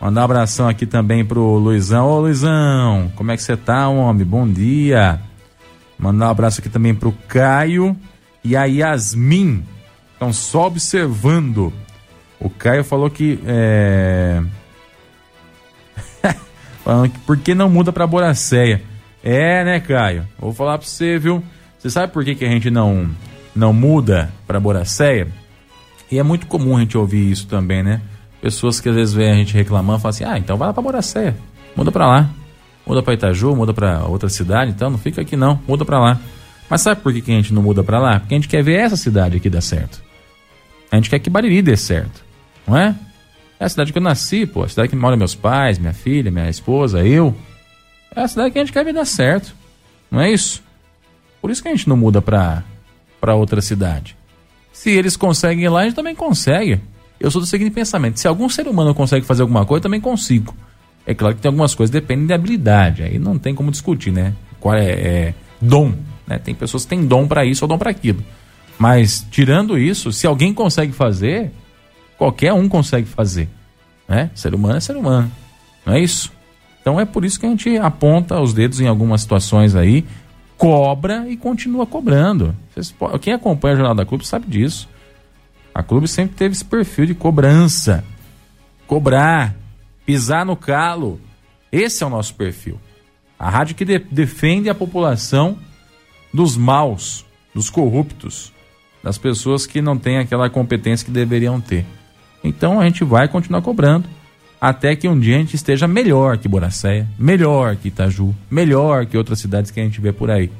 Mandar 0.00 0.20
um 0.20 0.24
abração 0.24 0.68
aqui 0.68 0.86
também 0.86 1.24
pro 1.24 1.56
Luizão. 1.56 2.06
Ô 2.06 2.20
Luizão, 2.20 3.10
como 3.16 3.32
é 3.32 3.36
que 3.36 3.42
você 3.42 3.56
tá, 3.56 3.88
homem? 3.88 4.24
Bom 4.24 4.48
dia. 4.48 5.20
Mandar 5.98 6.28
um 6.28 6.30
abraço 6.30 6.60
aqui 6.60 6.68
também 6.68 6.94
pro 6.94 7.12
Caio 7.26 7.96
e 8.44 8.56
a 8.56 8.64
Yasmin. 8.64 9.64
Estão 10.12 10.32
só 10.32 10.66
observando. 10.66 11.72
O 12.38 12.48
Caio 12.48 12.84
falou 12.84 13.10
que. 13.10 13.40
É... 13.44 14.40
Falando 16.84 17.10
que 17.10 17.18
por 17.20 17.36
que 17.36 17.52
não 17.52 17.68
muda 17.68 17.92
pra 17.92 18.06
Boracéia? 18.06 18.80
É, 19.22 19.64
né, 19.64 19.80
Caio? 19.80 20.28
Vou 20.38 20.54
falar 20.54 20.78
pra 20.78 20.86
você, 20.86 21.18
viu? 21.18 21.42
Você 21.76 21.90
sabe 21.90 22.12
por 22.12 22.24
que, 22.24 22.36
que 22.36 22.44
a 22.44 22.50
gente 22.50 22.70
não, 22.70 23.10
não 23.54 23.72
muda 23.72 24.32
pra 24.46 24.60
Boracéia? 24.60 25.26
E 26.10 26.18
é 26.18 26.22
muito 26.22 26.46
comum 26.46 26.76
a 26.76 26.80
gente 26.80 26.96
ouvir 26.96 27.30
isso 27.30 27.48
também, 27.48 27.82
né? 27.82 28.00
Pessoas 28.40 28.80
que 28.80 28.88
às 28.88 28.94
vezes 28.94 29.14
veem 29.14 29.32
a 29.32 29.34
gente 29.34 29.54
reclamando 29.54 30.00
falam 30.00 30.10
assim: 30.10 30.24
ah, 30.24 30.38
então 30.38 30.56
vai 30.56 30.68
lá 30.68 30.74
pra 30.74 30.82
Boracéia, 30.82 31.36
muda 31.76 31.90
pra 31.90 32.06
lá. 32.06 32.30
Muda 32.86 33.02
pra 33.02 33.12
Itaju, 33.12 33.54
muda 33.54 33.74
pra 33.74 34.04
outra 34.04 34.30
cidade, 34.30 34.70
então 34.70 34.88
não 34.88 34.96
fica 34.96 35.20
aqui 35.20 35.36
não, 35.36 35.60
muda 35.68 35.84
pra 35.84 36.00
lá. 36.00 36.18
Mas 36.70 36.80
sabe 36.80 37.02
por 37.02 37.12
que, 37.12 37.20
que 37.20 37.30
a 37.30 37.34
gente 37.34 37.52
não 37.52 37.62
muda 37.62 37.84
pra 37.84 37.98
lá? 37.98 38.20
Porque 38.20 38.34
a 38.34 38.38
gente 38.38 38.48
quer 38.48 38.62
ver 38.62 38.80
essa 38.80 38.96
cidade 38.96 39.36
aqui 39.36 39.50
dar 39.50 39.60
certo. 39.60 40.02
A 40.90 40.96
gente 40.96 41.10
quer 41.10 41.18
que 41.18 41.28
Bariri 41.28 41.60
dê 41.60 41.76
certo, 41.76 42.24
não 42.66 42.76
é? 42.78 42.94
É 43.60 43.64
a 43.64 43.68
cidade 43.68 43.92
que 43.92 43.98
eu 43.98 44.02
nasci, 44.02 44.46
pô, 44.46 44.62
a 44.62 44.68
cidade 44.68 44.88
que 44.88 44.96
moram 44.96 45.16
meus 45.16 45.34
pais, 45.34 45.78
minha 45.78 45.92
filha, 45.92 46.30
minha 46.30 46.48
esposa, 46.48 47.04
eu. 47.04 47.34
É 48.14 48.22
a 48.22 48.28
cidade 48.28 48.52
que 48.52 48.58
a 48.58 48.64
gente 48.64 48.72
quer 48.72 48.84
ver 48.84 48.94
dar 48.94 49.04
certo, 49.04 49.54
não 50.10 50.20
é 50.20 50.30
isso? 50.30 50.62
Por 51.42 51.50
isso 51.50 51.62
que 51.62 51.68
a 51.68 51.72
gente 51.72 51.88
não 51.88 51.96
muda 51.96 52.22
pra, 52.22 52.62
pra 53.20 53.34
outra 53.34 53.60
cidade. 53.60 54.16
Se 54.72 54.90
eles 54.90 55.16
conseguem 55.16 55.64
ir 55.64 55.68
lá, 55.68 55.80
a 55.80 55.84
gente 55.84 55.94
também 55.94 56.14
consegue. 56.14 56.80
Eu 57.20 57.30
sou 57.30 57.40
do 57.40 57.46
seguinte 57.46 57.70
pensamento: 57.70 58.20
se 58.20 58.28
algum 58.28 58.48
ser 58.48 58.68
humano 58.68 58.94
consegue 58.94 59.26
fazer 59.26 59.42
alguma 59.42 59.64
coisa, 59.64 59.78
eu 59.78 59.82
também 59.82 60.00
consigo. 60.00 60.54
É 61.06 61.14
claro 61.14 61.34
que 61.34 61.40
tem 61.40 61.48
algumas 61.48 61.74
coisas 61.74 61.92
que 61.92 62.00
dependem 62.00 62.26
de 62.26 62.32
habilidade, 62.32 63.02
aí 63.02 63.18
não 63.18 63.38
tem 63.38 63.54
como 63.54 63.70
discutir, 63.70 64.12
né? 64.12 64.34
Qual 64.60 64.74
é, 64.74 64.90
é 64.90 65.34
dom, 65.60 65.94
né? 66.26 66.38
Tem 66.38 66.54
pessoas 66.54 66.84
que 66.84 66.90
têm 66.90 67.06
dom 67.06 67.26
para 67.26 67.44
isso 67.44 67.64
ou 67.64 67.68
dom 67.68 67.78
para 67.78 67.90
aquilo. 67.90 68.22
Mas 68.78 69.26
tirando 69.30 69.78
isso, 69.78 70.12
se 70.12 70.26
alguém 70.26 70.52
consegue 70.52 70.92
fazer, 70.92 71.50
qualquer 72.16 72.52
um 72.52 72.68
consegue 72.68 73.08
fazer, 73.08 73.48
né? 74.06 74.30
Ser 74.34 74.54
humano 74.54 74.76
é 74.76 74.80
ser 74.80 74.96
humano, 74.96 75.32
não 75.84 75.94
é 75.94 76.00
isso? 76.00 76.30
Então 76.80 77.00
é 77.00 77.04
por 77.04 77.24
isso 77.24 77.40
que 77.40 77.46
a 77.46 77.48
gente 77.48 77.76
aponta 77.78 78.40
os 78.40 78.52
dedos 78.52 78.80
em 78.80 78.86
algumas 78.86 79.22
situações 79.22 79.74
aí, 79.74 80.04
cobra 80.56 81.28
e 81.28 81.36
continua 81.36 81.86
cobrando. 81.86 82.54
Quem 83.20 83.32
acompanha 83.32 83.74
o 83.74 83.76
Jornal 83.78 83.94
da 83.94 84.04
Clube 84.04 84.26
sabe 84.26 84.46
disso. 84.46 84.88
A 85.78 85.82
Clube 85.84 86.08
sempre 86.08 86.34
teve 86.34 86.56
esse 86.56 86.64
perfil 86.64 87.06
de 87.06 87.14
cobrança. 87.14 88.04
Cobrar, 88.84 89.54
pisar 90.04 90.44
no 90.44 90.56
calo. 90.56 91.20
Esse 91.70 92.02
é 92.02 92.06
o 92.08 92.10
nosso 92.10 92.34
perfil. 92.34 92.80
A 93.38 93.48
rádio 93.48 93.76
que 93.76 93.84
de 93.84 93.96
defende 93.96 94.68
a 94.68 94.74
população 94.74 95.56
dos 96.34 96.56
maus, 96.56 97.24
dos 97.54 97.70
corruptos, 97.70 98.52
das 99.04 99.18
pessoas 99.18 99.66
que 99.66 99.80
não 99.80 99.96
têm 99.96 100.18
aquela 100.18 100.50
competência 100.50 101.06
que 101.06 101.12
deveriam 101.12 101.60
ter. 101.60 101.86
Então 102.42 102.80
a 102.80 102.84
gente 102.84 103.04
vai 103.04 103.28
continuar 103.28 103.62
cobrando 103.62 104.08
até 104.60 104.96
que 104.96 105.08
um 105.08 105.16
dia 105.16 105.36
a 105.36 105.38
gente 105.38 105.54
esteja 105.54 105.86
melhor 105.86 106.38
que 106.38 106.48
Boracéia, 106.48 107.08
melhor 107.16 107.76
que 107.76 107.86
Itaju, 107.86 108.34
melhor 108.50 109.06
que 109.06 109.16
outras 109.16 109.38
cidades 109.38 109.70
que 109.70 109.78
a 109.78 109.84
gente 109.84 110.00
vê 110.00 110.12
por 110.12 110.28
aí. 110.28 110.50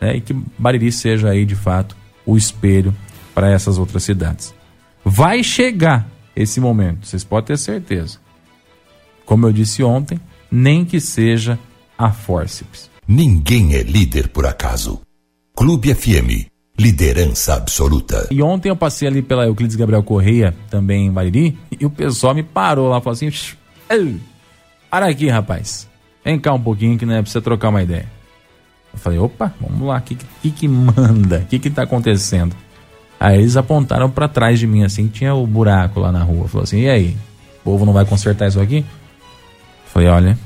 Né? 0.00 0.18
E 0.18 0.20
que 0.20 0.32
Bariri 0.56 0.92
seja 0.92 1.30
aí 1.30 1.44
de 1.44 1.56
fato 1.56 1.96
o 2.24 2.36
espelho 2.36 2.94
para 3.34 3.50
essas 3.50 3.76
outras 3.76 4.04
cidades. 4.04 4.56
Vai 5.04 5.42
chegar 5.42 6.08
esse 6.34 6.60
momento, 6.60 7.06
vocês 7.06 7.24
podem 7.24 7.46
ter 7.46 7.58
certeza. 7.58 8.18
Como 9.24 9.46
eu 9.46 9.52
disse 9.52 9.82
ontem, 9.82 10.20
nem 10.50 10.84
que 10.84 11.00
seja 11.00 11.58
a 11.96 12.10
forceps. 12.10 12.90
Ninguém 13.06 13.74
é 13.74 13.82
líder 13.82 14.28
por 14.28 14.46
acaso. 14.46 15.00
Clube 15.56 15.94
FM, 15.94 16.48
liderança 16.78 17.54
absoluta. 17.54 18.28
E 18.30 18.42
ontem 18.42 18.68
eu 18.68 18.76
passei 18.76 19.08
ali 19.08 19.22
pela 19.22 19.44
Euclides 19.46 19.76
Gabriel 19.76 20.02
Correia, 20.02 20.54
também 20.70 21.06
em 21.06 21.10
Bariri, 21.10 21.58
e 21.78 21.84
o 21.84 21.90
pessoal 21.90 22.34
me 22.34 22.42
parou 22.42 22.88
lá, 22.88 23.00
falou 23.00 23.14
assim: 23.14 23.30
para 24.90 25.08
aqui, 25.08 25.28
rapaz. 25.28 25.88
Vem 26.24 26.38
cá 26.38 26.52
um 26.52 26.60
pouquinho 26.60 26.98
que 26.98 27.06
não 27.06 27.14
é 27.14 27.22
pra 27.22 27.30
você 27.30 27.40
trocar 27.40 27.70
uma 27.70 27.82
ideia. 27.82 28.06
Eu 28.92 28.98
falei, 28.98 29.18
opa, 29.18 29.52
vamos 29.60 29.86
lá, 29.86 29.98
o 29.98 30.00
que, 30.00 30.14
que, 30.14 30.50
que 30.50 30.68
manda? 30.68 31.38
O 31.40 31.46
que 31.46 31.58
que 31.58 31.70
tá 31.70 31.82
acontecendo? 31.82 32.54
Aí 33.20 33.38
eles 33.38 33.56
apontaram 33.56 34.08
para 34.08 34.28
trás 34.28 34.58
de 34.58 34.66
mim, 34.66 34.84
assim, 34.84 35.08
tinha 35.08 35.34
o 35.34 35.46
buraco 35.46 36.00
lá 36.00 36.12
na 36.12 36.22
rua. 36.22 36.46
Falou 36.48 36.64
assim, 36.64 36.82
e 36.82 36.88
aí? 36.88 37.16
O 37.60 37.64
povo 37.64 37.84
não 37.84 37.92
vai 37.92 38.04
consertar 38.04 38.48
isso 38.48 38.60
aqui? 38.60 38.84
Falei, 39.86 40.08
olha, 40.08 40.38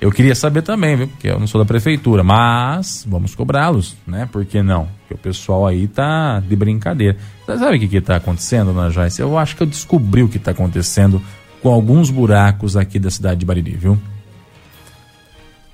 eu 0.00 0.12
queria 0.12 0.34
saber 0.34 0.62
também, 0.62 0.94
viu? 0.96 1.08
Porque 1.08 1.28
eu 1.28 1.40
não 1.40 1.46
sou 1.46 1.60
da 1.60 1.64
prefeitura, 1.64 2.22
mas 2.22 3.04
vamos 3.08 3.34
cobrá-los, 3.34 3.96
né? 4.06 4.28
Por 4.30 4.44
que 4.44 4.62
não? 4.62 4.88
Porque 5.00 5.14
o 5.14 5.18
pessoal 5.18 5.66
aí 5.66 5.88
tá 5.88 6.40
de 6.40 6.54
brincadeira. 6.54 7.16
Sabe 7.46 7.76
o 7.76 7.80
que 7.80 7.88
que 7.88 8.00
tá 8.00 8.16
acontecendo, 8.16 8.72
Dona 8.72 8.90
Joyce? 8.90 9.20
Eu 9.20 9.36
acho 9.36 9.56
que 9.56 9.62
eu 9.62 9.66
descobri 9.66 10.22
o 10.22 10.28
que 10.28 10.38
tá 10.38 10.52
acontecendo 10.52 11.20
com 11.62 11.70
alguns 11.70 12.10
buracos 12.10 12.76
aqui 12.76 12.98
da 12.98 13.10
cidade 13.10 13.40
de 13.40 13.46
Bariri, 13.46 13.72
viu? 13.72 13.98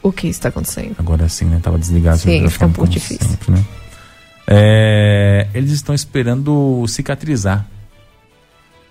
O 0.03 0.11
que 0.11 0.29
está 0.29 0.49
acontecendo? 0.49 0.97
Agora 0.99 1.29
sim, 1.29 1.45
né? 1.45 1.61
Tava 1.63 1.79
desligado. 1.79 2.19
Sim, 2.19 2.49
fica 2.49 2.67
um 2.67 2.73
pouco 2.73 2.91
difícil. 2.91 3.29
Sempre, 3.29 3.53
né? 3.53 3.65
É, 4.47 5.47
eles 5.55 5.71
estão 5.71 5.95
esperando 5.95 6.85
cicatrizar. 6.89 7.67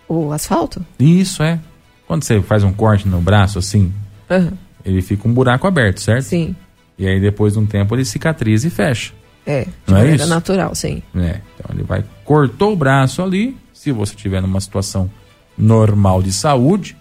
O 0.07 0.31
asfalto? 0.31 0.85
Isso, 0.99 1.41
é. 1.43 1.59
Quando 2.07 2.23
você 2.23 2.41
faz 2.41 2.63
um 2.63 2.73
corte 2.73 3.07
no 3.07 3.21
braço, 3.21 3.59
assim, 3.59 3.93
Aham. 4.29 4.53
ele 4.83 5.01
fica 5.01 5.27
um 5.27 5.33
buraco 5.33 5.67
aberto, 5.67 5.99
certo? 6.01 6.23
Sim. 6.23 6.55
E 6.97 7.07
aí 7.07 7.19
depois 7.19 7.53
de 7.53 7.59
um 7.59 7.65
tempo 7.65 7.95
ele 7.95 8.03
cicatriza 8.05 8.67
e 8.67 8.69
fecha. 8.69 9.13
É, 9.45 9.63
de 9.63 9.69
Não 9.87 9.95
é 9.97 9.99
maneira 10.01 10.23
isso? 10.23 10.27
natural, 10.33 10.75
sim. 10.75 11.01
É, 11.15 11.39
então 11.55 11.73
ele 11.73 11.83
vai, 11.83 12.03
cortou 12.25 12.73
o 12.73 12.75
braço 12.75 13.21
ali, 13.23 13.57
se 13.73 13.91
você 13.91 14.13
tiver 14.15 14.41
numa 14.41 14.59
situação 14.59 15.09
normal 15.57 16.21
de 16.21 16.31
saúde, 16.31 16.95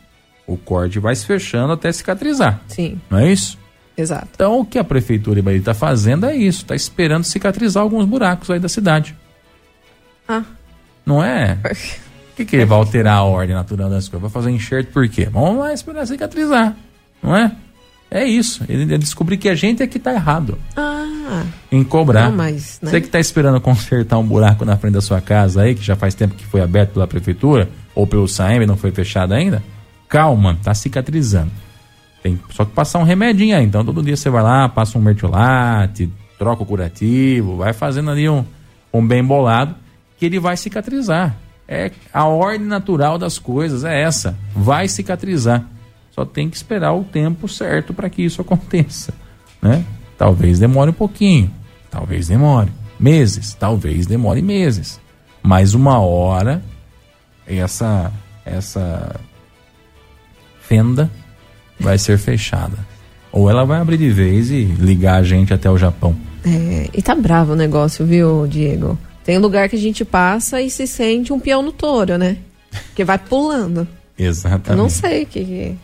o 0.46 0.57
corte 0.57 0.98
vai 0.98 1.14
se 1.14 1.26
fechando 1.26 1.72
até 1.72 1.90
cicatrizar. 1.92 2.61
Sim, 2.68 3.01
Não 3.11 3.18
é 3.18 3.30
isso? 3.32 3.59
Exato. 4.01 4.28
Então 4.34 4.61
o 4.61 4.64
que 4.64 4.78
a 4.78 4.84
prefeitura 4.84 5.36
de 5.36 5.42
Bahia 5.42 5.59
está 5.59 5.74
fazendo 5.74 6.26
é 6.26 6.34
isso, 6.36 6.62
está 6.62 6.74
esperando 6.74 7.24
cicatrizar 7.24 7.82
alguns 7.82 8.05
buracos 8.05 8.51
aí 8.51 8.59
da 8.59 8.68
cidade. 8.68 9.14
Ah. 10.28 10.42
Não 11.05 11.22
é? 11.22 11.59
O 11.64 12.36
que, 12.36 12.44
que 12.44 12.57
ele 12.57 12.64
vai 12.64 12.78
alterar 12.78 13.18
a 13.18 13.22
ordem 13.22 13.55
natural 13.55 13.90
das 13.90 14.09
coisas? 14.09 14.22
Vai 14.22 14.30
fazer 14.30 14.51
enxerto 14.55 14.92
por 14.92 15.09
quê? 15.09 15.28
Vamos 15.30 15.59
lá 15.59 15.72
esperar 15.72 16.07
cicatrizar, 16.07 16.76
não 17.22 17.36
é? 17.36 17.53
É 18.11 18.24
isso. 18.24 18.64
Ele, 18.68 18.98
descobriu 18.98 19.38
que 19.38 19.48
a 19.48 19.55
gente 19.55 19.82
é 19.84 19.86
que 19.86 19.98
tá 19.98 20.12
errado 20.12 20.59
Ah, 20.76 21.44
em 21.70 21.84
cobrar. 21.84 22.28
Não, 22.28 22.36
mas, 22.36 22.80
né? 22.82 22.90
Você 22.90 23.01
que 23.01 23.07
está 23.07 23.20
esperando 23.20 23.61
consertar 23.61 24.18
um 24.18 24.26
buraco 24.26 24.64
na 24.64 24.76
frente 24.76 24.94
da 24.94 25.01
sua 25.01 25.20
casa 25.20 25.62
aí, 25.62 25.76
que 25.76 25.82
já 25.82 25.94
faz 25.94 26.12
tempo 26.12 26.34
que 26.34 26.44
foi 26.44 26.61
aberto 26.61 26.94
pela 26.94 27.07
prefeitura, 27.07 27.68
ou 27.94 28.07
pelo 28.09 28.26
SAEM 28.26 28.62
e 28.62 28.66
não 28.66 28.76
foi 28.76 28.90
fechado 28.90 29.32
ainda, 29.32 29.62
calma, 30.09 30.59
tá 30.61 30.74
cicatrizando. 30.74 31.53
Tem 32.22 32.38
só 32.50 32.64
que 32.64 32.72
passar 32.72 32.98
um 32.98 33.04
remedinho 33.04 33.56
aí. 33.56 33.64
Então 33.64 33.84
todo 33.84 34.02
dia 34.02 34.16
você 34.16 34.28
vai 34.28 34.42
lá, 34.42 34.68
passa 34.68 34.98
um 34.98 35.00
mertiolate, 35.00 36.10
troca 36.38 36.62
o 36.62 36.66
curativo, 36.66 37.56
vai 37.56 37.72
fazendo 37.72 38.10
ali 38.10 38.28
um, 38.28 38.44
um 38.92 39.06
bem 39.06 39.24
bolado, 39.24 39.74
que 40.18 40.26
ele 40.26 40.38
vai 40.38 40.56
cicatrizar. 40.56 41.36
É 41.66 41.90
a 42.12 42.26
ordem 42.26 42.66
natural 42.66 43.16
das 43.16 43.38
coisas, 43.38 43.84
é 43.84 44.02
essa. 44.02 44.36
Vai 44.54 44.88
cicatrizar. 44.88 45.64
Só 46.10 46.24
tem 46.24 46.50
que 46.50 46.56
esperar 46.56 46.92
o 46.92 47.04
tempo 47.04 47.48
certo 47.48 47.94
para 47.94 48.10
que 48.10 48.22
isso 48.22 48.40
aconteça, 48.42 49.14
né? 49.62 49.84
Talvez 50.18 50.58
demore 50.58 50.90
um 50.90 50.94
pouquinho, 50.94 51.50
talvez 51.90 52.28
demore 52.28 52.70
meses, 52.98 53.54
talvez 53.54 54.06
demore 54.06 54.42
meses, 54.42 55.00
mas 55.42 55.72
uma 55.72 55.98
hora 56.00 56.62
essa 57.46 58.12
essa 58.44 59.18
fenda 60.60 61.10
vai 61.80 61.98
ser 61.98 62.18
fechada. 62.18 62.76
Ou 63.32 63.48
ela 63.50 63.64
vai 63.64 63.80
abrir 63.80 63.96
de 63.96 64.10
vez 64.10 64.50
e 64.50 64.64
ligar 64.64 65.16
a 65.16 65.22
gente 65.22 65.52
até 65.54 65.70
o 65.70 65.78
Japão. 65.78 66.14
É, 66.44 66.88
e 66.92 67.02
tá 67.02 67.14
bravo 67.14 67.52
o 67.52 67.56
negócio, 67.56 68.04
viu, 68.06 68.46
Diego? 68.46 68.98
Tem 69.24 69.38
lugar 69.38 69.68
que 69.68 69.76
a 69.76 69.78
gente 69.78 70.04
passa 70.04 70.60
e 70.60 70.70
se 70.70 70.86
sente 70.86 71.32
um 71.32 71.38
peão 71.38 71.62
no 71.62 71.70
touro, 71.72 72.16
né? 72.18 72.36
Que 72.94 73.04
vai 73.04 73.18
pulando. 73.18 73.86
Exatamente. 74.18 74.70
Eu 74.70 74.76
não 74.76 74.88
sei 74.88 75.22
o 75.22 75.26
que, 75.26 75.44
que 75.44 75.60
é. 75.60 75.74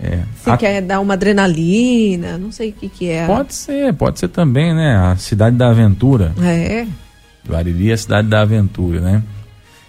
É. 0.00 0.18
Se 0.42 0.50
A- 0.50 0.56
quer 0.56 0.80
dar 0.82 1.00
uma 1.00 1.14
adrenalina, 1.14 2.36
não 2.38 2.50
sei 2.50 2.70
o 2.70 2.72
que, 2.72 2.88
que 2.88 3.08
é. 3.08 3.26
Pode 3.26 3.54
ser, 3.54 3.92
pode 3.94 4.18
ser 4.18 4.28
também, 4.28 4.74
né? 4.74 4.96
A 4.96 5.16
cidade 5.16 5.56
da 5.56 5.70
aventura. 5.70 6.32
É. 6.42 6.86
Bariri 7.48 7.90
é 7.90 7.94
a 7.94 7.98
cidade 7.98 8.28
da 8.28 8.40
aventura, 8.42 9.00
né? 9.00 9.22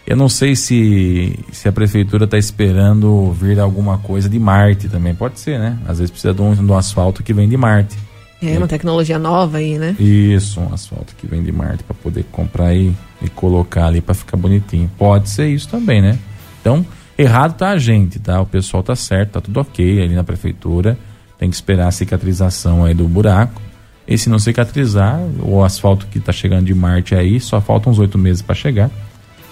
Eu 0.07 0.15
não 0.15 0.29
sei 0.29 0.55
se, 0.55 1.37
se 1.51 1.67
a 1.67 1.71
prefeitura 1.71 2.25
está 2.25 2.37
esperando 2.37 3.31
vir 3.31 3.59
alguma 3.59 3.97
coisa 3.97 4.29
de 4.29 4.37
Marte 4.37 4.87
também. 4.87 5.15
Pode 5.15 5.39
ser, 5.39 5.59
né? 5.59 5.79
Às 5.87 5.97
vezes 5.97 6.11
precisa 6.11 6.33
de 6.33 6.41
um, 6.41 6.53
de 6.53 6.61
um 6.61 6.77
asfalto 6.77 7.23
que 7.23 7.33
vem 7.33 7.49
de 7.49 7.57
Marte. 7.57 7.97
É 8.43 8.57
uma 8.57 8.67
tecnologia 8.67 9.17
nova 9.17 9.57
aí, 9.57 9.79
né? 9.79 9.95
Isso, 9.99 10.59
um 10.59 10.71
asfalto 10.71 11.15
que 11.15 11.25
vem 11.25 11.41
de 11.41 11.51
Marte 11.51 11.83
para 11.83 11.95
poder 11.95 12.25
comprar 12.31 12.75
e, 12.75 12.93
e 13.21 13.29
colocar 13.29 13.87
ali 13.87 14.01
para 14.01 14.13
ficar 14.13 14.37
bonitinho. 14.37 14.91
Pode 14.97 15.29
ser 15.29 15.47
isso 15.47 15.67
também, 15.67 16.01
né? 16.01 16.19
Então, 16.61 16.85
errado 17.17 17.57
tá 17.57 17.69
a 17.69 17.77
gente, 17.77 18.19
tá? 18.19 18.39
O 18.39 18.45
pessoal 18.45 18.83
tá 18.83 18.95
certo, 18.95 19.31
tá 19.31 19.41
tudo 19.41 19.59
ok 19.59 20.03
ali 20.03 20.13
na 20.13 20.23
prefeitura. 20.23 20.97
Tem 21.39 21.49
que 21.49 21.55
esperar 21.55 21.87
a 21.87 21.91
cicatrização 21.91 22.85
aí 22.85 22.93
do 22.93 23.07
buraco. 23.07 23.59
E 24.07 24.17
se 24.17 24.29
não 24.29 24.37
cicatrizar, 24.37 25.19
o 25.41 25.63
asfalto 25.63 26.05
que 26.07 26.19
tá 26.19 26.31
chegando 26.31 26.65
de 26.65 26.75
Marte 26.75 27.15
aí, 27.15 27.39
só 27.39 27.59
faltam 27.59 27.91
uns 27.91 27.97
oito 27.97 28.19
meses 28.19 28.43
para 28.43 28.53
chegar. 28.53 28.91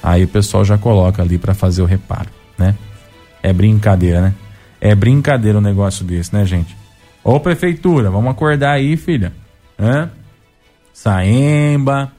Aí 0.03 0.25
o 0.25 0.27
pessoal 0.27 0.65
já 0.65 0.77
coloca 0.77 1.21
ali 1.21 1.37
para 1.37 1.53
fazer 1.53 1.81
o 1.81 1.85
reparo, 1.85 2.29
né? 2.57 2.75
É 3.41 3.53
brincadeira, 3.53 4.21
né? 4.21 4.33
É 4.81 4.93
brincadeira 4.93 5.57
um 5.57 5.61
negócio 5.61 6.03
desse, 6.03 6.35
né, 6.35 6.45
gente? 6.45 6.75
Ô 7.23 7.39
prefeitura, 7.39 8.11
vamos 8.11 8.31
acordar 8.31 8.71
aí, 8.71 8.97
filha. 8.97 9.31
Hã? 9.79 10.09
Saemba, 10.93 12.11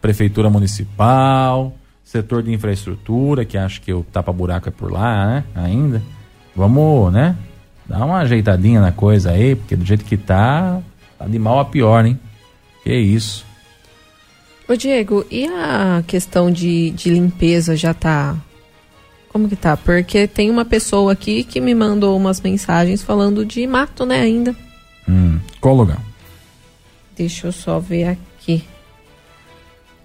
prefeitura 0.00 0.48
municipal, 0.48 1.74
setor 2.04 2.44
de 2.44 2.52
infraestrutura, 2.52 3.44
que 3.44 3.58
acho 3.58 3.80
que 3.80 3.92
o 3.92 4.04
tapa-buraco 4.04 4.68
é 4.68 4.72
por 4.72 4.92
lá, 4.92 5.26
né? 5.26 5.44
Ainda. 5.54 6.00
Vamos, 6.54 7.12
né? 7.12 7.36
Dar 7.88 8.04
uma 8.04 8.18
ajeitadinha 8.18 8.80
na 8.80 8.92
coisa 8.92 9.32
aí, 9.32 9.56
porque 9.56 9.74
do 9.74 9.84
jeito 9.84 10.04
que 10.04 10.16
tá, 10.16 10.80
tá 11.18 11.26
de 11.26 11.38
mal 11.40 11.58
a 11.58 11.64
pior, 11.64 12.06
hein? 12.06 12.18
Que 12.84 12.94
isso. 12.94 13.44
Ô 14.68 14.76
Diego, 14.76 15.26
e 15.30 15.46
a 15.46 16.02
questão 16.06 16.50
de, 16.50 16.90
de 16.90 17.10
limpeza 17.10 17.76
já 17.76 17.92
tá. 17.92 18.36
Como 19.28 19.48
que 19.48 19.56
tá? 19.56 19.76
Porque 19.76 20.26
tem 20.26 20.50
uma 20.50 20.64
pessoa 20.64 21.12
aqui 21.12 21.42
que 21.42 21.60
me 21.60 21.74
mandou 21.74 22.16
umas 22.16 22.40
mensagens 22.40 23.02
falando 23.02 23.44
de 23.44 23.66
mato, 23.66 24.04
né, 24.04 24.20
ainda. 24.20 24.54
Hum, 25.08 25.40
qual 25.60 25.74
lugar? 25.74 26.00
Deixa 27.16 27.48
eu 27.48 27.52
só 27.52 27.78
ver 27.78 28.04
aqui. 28.04 28.64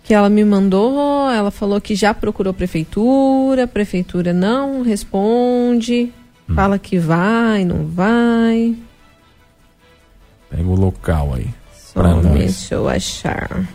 Que 0.04 0.14
ela 0.14 0.30
me 0.30 0.46
mandou, 0.46 1.30
ela 1.30 1.52
falou 1.52 1.82
que 1.82 1.94
já 1.94 2.14
procurou 2.14 2.54
prefeitura, 2.54 3.66
a 3.66 3.68
prefeitura 3.68 4.32
não 4.32 4.82
responde, 4.82 6.14
fala 6.56 6.80
que 6.80 6.98
vai, 6.98 7.66
não 7.66 7.86
vai. 7.86 8.76
Pega 10.50 10.64
o 10.64 10.76
local 10.76 11.34
aí. 11.34 11.50
Só 11.76 12.02
pra 12.02 12.16
nós. 12.16 12.40
deixa 12.40 12.76
eu 12.76 12.88
achar. 12.88 13.68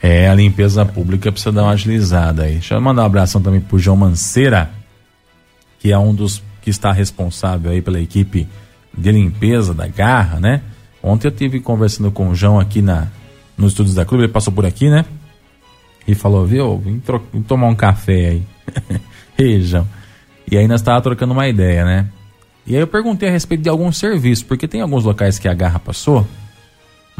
É, 0.00 0.28
a 0.28 0.34
limpeza 0.34 0.84
pública 0.86 1.32
precisa 1.32 1.52
dar 1.52 1.64
uma 1.64 1.72
agilizada 1.72 2.44
aí. 2.44 2.54
Deixa 2.54 2.74
eu 2.74 2.80
mandar 2.80 3.02
um 3.02 3.06
abração 3.06 3.42
também 3.42 3.60
pro 3.60 3.78
João 3.78 3.96
Manceira, 3.96 4.70
que 5.78 5.90
é 5.90 5.98
um 5.98 6.14
dos 6.14 6.42
que 6.62 6.70
está 6.70 6.92
responsável 6.92 7.70
aí 7.70 7.82
pela 7.82 8.00
equipe 8.00 8.46
de 8.96 9.12
limpeza 9.12 9.74
da 9.74 9.86
Garra, 9.86 10.38
né? 10.38 10.62
Ontem 11.02 11.28
eu 11.28 11.32
tive 11.32 11.60
conversando 11.60 12.10
com 12.10 12.28
o 12.28 12.34
João 12.34 12.58
aqui 12.58 12.82
na 12.82 13.08
nos 13.56 13.72
estúdios 13.72 13.96
da 13.96 14.04
clube, 14.04 14.24
ele 14.24 14.32
passou 14.32 14.52
por 14.52 14.64
aqui, 14.64 14.88
né? 14.88 15.04
E 16.06 16.14
falou, 16.14 16.46
viu, 16.46 16.78
vim, 16.78 17.02
vim 17.32 17.42
tomar 17.42 17.66
um 17.66 17.74
café 17.74 18.28
aí. 18.28 18.42
Ei, 19.36 19.60
João. 19.60 19.86
E 20.50 20.56
aí 20.56 20.68
nós 20.68 20.80
tava 20.80 21.00
trocando 21.02 21.32
uma 21.32 21.48
ideia, 21.48 21.84
né? 21.84 22.06
E 22.64 22.74
aí 22.76 22.80
eu 22.80 22.86
perguntei 22.86 23.28
a 23.28 23.32
respeito 23.32 23.62
de 23.62 23.68
algum 23.68 23.90
serviço, 23.90 24.46
porque 24.46 24.68
tem 24.68 24.80
alguns 24.80 25.04
locais 25.04 25.38
que 25.38 25.48
a 25.48 25.54
Garra 25.54 25.78
passou, 25.78 26.26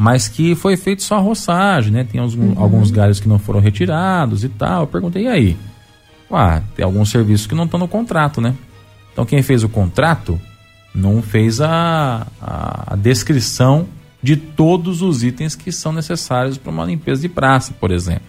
mas 0.01 0.29
que 0.29 0.55
foi 0.55 0.77
feito 0.77 1.03
só 1.03 1.17
a 1.17 1.19
roçagem, 1.19 1.91
né? 1.91 2.05
Tem 2.09 2.21
uns- 2.21 2.37
alguns 2.55 2.89
galhos 2.89 3.19
que 3.19 3.27
não 3.27 3.37
foram 3.37 3.59
retirados 3.59 4.45
e 4.45 4.49
tal. 4.49 4.83
Eu 4.83 4.87
perguntei, 4.87 5.23
e 5.25 5.27
aí? 5.27 5.57
Ah, 6.31 6.61
tem 6.73 6.85
alguns 6.85 7.09
serviços 7.09 7.45
que 7.45 7.53
não 7.53 7.65
estão 7.65 7.77
no 7.77 7.87
contrato, 7.87 8.39
né? 8.39 8.55
Então 9.11 9.25
quem 9.25 9.41
fez 9.41 9.61
o 9.61 9.67
contrato 9.67 10.39
não 10.95 11.21
fez 11.21 11.59
a, 11.59 12.25
a, 12.41 12.93
a 12.93 12.95
descrição 12.95 13.87
de 14.23 14.37
todos 14.37 15.01
os 15.01 15.21
itens 15.21 15.53
que 15.53 15.69
são 15.71 15.91
necessários 15.91 16.57
para 16.57 16.71
uma 16.71 16.85
limpeza 16.85 17.21
de 17.21 17.27
praça, 17.27 17.73
por 17.77 17.91
exemplo. 17.91 18.23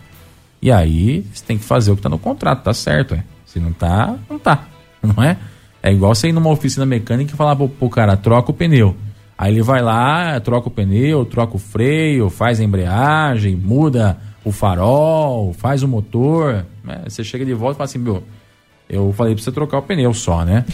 E 0.61 0.73
aí 0.73 1.25
você 1.33 1.45
tem 1.45 1.57
que 1.57 1.65
fazer 1.65 1.93
o 1.93 1.95
que 1.95 2.01
está 2.01 2.09
no 2.09 2.19
contrato, 2.19 2.65
tá 2.65 2.75
certo, 2.75 3.15
é. 3.15 3.23
Se 3.47 3.61
não 3.61 3.73
tá, 3.73 4.17
não 4.29 4.39
tá, 4.41 4.65
não 5.03 5.23
é? 5.23 5.37
É 5.81 5.93
igual 5.93 6.15
você 6.15 6.29
ir 6.29 6.33
numa 6.33 6.51
oficina 6.51 6.85
mecânica 6.85 7.33
e 7.33 7.37
falar 7.37 7.55
pro, 7.55 7.69
pro 7.69 7.89
cara, 7.89 8.17
troca 8.17 8.51
o 8.51 8.55
pneu. 8.55 8.97
Aí 9.41 9.55
ele 9.55 9.63
vai 9.63 9.81
lá, 9.81 10.39
troca 10.39 10.69
o 10.69 10.71
pneu, 10.71 11.25
troca 11.25 11.57
o 11.57 11.59
freio, 11.59 12.29
faz 12.29 12.61
a 12.61 12.63
embreagem, 12.63 13.57
muda 13.57 14.19
o 14.45 14.53
farol, 14.53 15.55
faz 15.55 15.83
o 15.83 15.89
motor. 15.89 16.67
né? 16.85 17.05
Você 17.09 17.25
chega 17.25 17.43
de 17.43 17.55
volta 17.55 17.77
e 17.77 17.79
fala 17.79 17.85
assim, 17.87 17.99
meu, 17.99 18.23
eu 18.87 19.15
falei 19.15 19.35
pra 19.35 19.43
você 19.43 19.51
trocar 19.51 19.79
o 19.79 19.83
pneu 19.83 20.13
só, 20.13 20.45
né? 20.45 20.67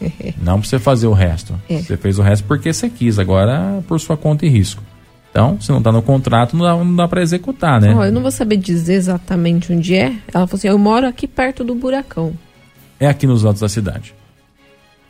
Não 0.40 0.58
pra 0.58 0.66
você 0.66 0.78
fazer 0.78 1.06
o 1.06 1.12
resto. 1.12 1.52
É. 1.68 1.82
Você 1.82 1.98
fez 1.98 2.18
o 2.18 2.22
resto 2.22 2.46
porque 2.46 2.72
você 2.72 2.88
quis, 2.88 3.18
agora 3.18 3.84
por 3.86 4.00
sua 4.00 4.16
conta 4.16 4.46
e 4.46 4.48
risco. 4.48 4.82
Então, 5.30 5.60
se 5.60 5.70
não 5.70 5.82
tá 5.82 5.92
no 5.92 6.00
contrato, 6.00 6.56
não 6.56 6.64
dá, 6.64 6.76
não 6.82 6.96
dá 6.96 7.06
pra 7.06 7.20
executar, 7.20 7.78
né? 7.78 7.92
Ó, 7.94 8.04
eu 8.06 8.12
não 8.12 8.22
vou 8.22 8.30
saber 8.30 8.56
dizer 8.56 8.94
exatamente 8.94 9.70
onde 9.70 9.94
é. 9.96 10.14
Ela 10.32 10.46
falou 10.46 10.54
assim: 10.54 10.68
eu 10.68 10.78
moro 10.78 11.06
aqui 11.06 11.26
perto 11.28 11.62
do 11.64 11.74
buracão. 11.74 12.32
É 12.98 13.06
aqui 13.06 13.26
nos 13.26 13.44
altos 13.44 13.60
da 13.60 13.68
cidade. 13.68 14.14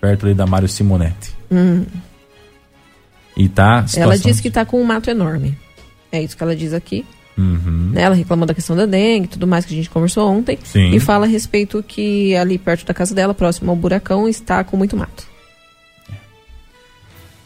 Perto 0.00 0.24
ali 0.26 0.34
da 0.34 0.46
Mário 0.46 0.66
Simonetti. 0.66 1.32
Hum. 1.52 1.84
E 3.36 3.48
tá. 3.48 3.84
Ela 3.96 4.16
disse 4.16 4.40
que 4.40 4.50
tá 4.50 4.64
com 4.64 4.80
um 4.80 4.84
mato 4.84 5.10
enorme. 5.10 5.56
É 6.10 6.22
isso 6.22 6.36
que 6.36 6.42
ela 6.42 6.54
diz 6.54 6.72
aqui. 6.72 7.04
Uhum. 7.36 7.90
né? 7.92 8.02
Ela 8.02 8.14
reclamou 8.14 8.46
da 8.46 8.54
questão 8.54 8.76
da 8.76 8.86
dengue 8.86 9.24
e 9.24 9.28
tudo 9.28 9.46
mais 9.46 9.64
que 9.64 9.74
a 9.74 9.76
gente 9.76 9.90
conversou 9.90 10.30
ontem. 10.30 10.58
Sim. 10.62 10.94
E 10.94 11.00
fala 11.00 11.26
a 11.26 11.28
respeito 11.28 11.82
que 11.82 12.34
ali 12.36 12.58
perto 12.58 12.86
da 12.86 12.94
casa 12.94 13.14
dela, 13.14 13.34
próximo 13.34 13.70
ao 13.70 13.76
buracão, 13.76 14.28
está 14.28 14.62
com 14.62 14.76
muito 14.76 14.96
mato. 14.96 15.26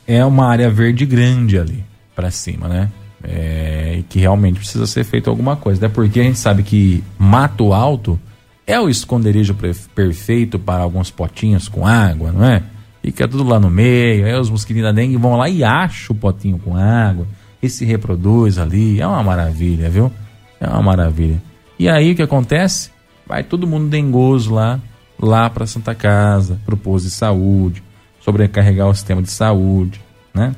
é 0.07 0.25
uma 0.25 0.47
área 0.47 0.71
verde 0.71 1.05
grande 1.05 1.59
ali 1.59 1.85
pra 2.15 2.31
cima, 2.31 2.69
né? 2.69 2.91
É, 3.23 3.97
e 3.99 4.03
que 4.03 4.19
realmente 4.19 4.59
precisa 4.59 4.87
ser 4.87 5.05
feito 5.05 5.29
alguma 5.29 5.57
coisa. 5.57 5.85
Até 5.85 5.95
porque 5.95 6.21
a 6.21 6.23
gente 6.23 6.39
sabe 6.39 6.63
que 6.63 7.03
mato 7.19 7.73
alto 7.73 8.19
é 8.67 8.79
o 8.79 8.89
esconderijo 8.89 9.57
perfeito 9.95 10.59
para 10.59 10.83
alguns 10.83 11.11
potinhos 11.11 11.69
com 11.69 11.87
água, 11.87 12.31
não 12.31 12.45
é? 12.45 12.63
Fica 13.09 13.27
tudo 13.27 13.43
lá 13.43 13.59
no 13.59 13.71
meio, 13.71 14.27
aí 14.27 14.35
os 14.35 14.51
mosquitinhos 14.51 14.87
da 14.87 14.93
dengue 14.93 15.17
vão 15.17 15.35
lá 15.35 15.49
e 15.49 15.65
acham 15.65 16.15
o 16.15 16.19
potinho 16.19 16.59
com 16.59 16.77
água 16.77 17.27
e 17.63 17.67
se 17.67 17.87
reproduz 17.87 18.59
ali. 18.59 19.01
É 19.01 19.07
uma 19.07 19.23
maravilha, 19.23 19.89
viu? 19.89 20.13
É 20.61 20.69
uma 20.69 20.83
maravilha. 20.83 21.41
E 21.79 21.89
aí 21.89 22.13
o 22.13 22.15
que 22.15 22.21
acontece? 22.21 22.91
Vai 23.27 23.43
todo 23.43 23.67
mundo 23.67 23.89
dengoso 23.89 24.53
lá, 24.53 24.79
lá 25.19 25.49
para 25.49 25.65
Santa 25.67 25.95
Casa, 25.95 26.61
pro 26.67 26.77
posto 26.77 27.07
de 27.07 27.11
saúde, 27.13 27.83
sobrecarregar 28.21 28.87
o 28.87 28.95
sistema 28.95 29.23
de 29.23 29.31
saúde, 29.31 29.99
né? 30.35 30.55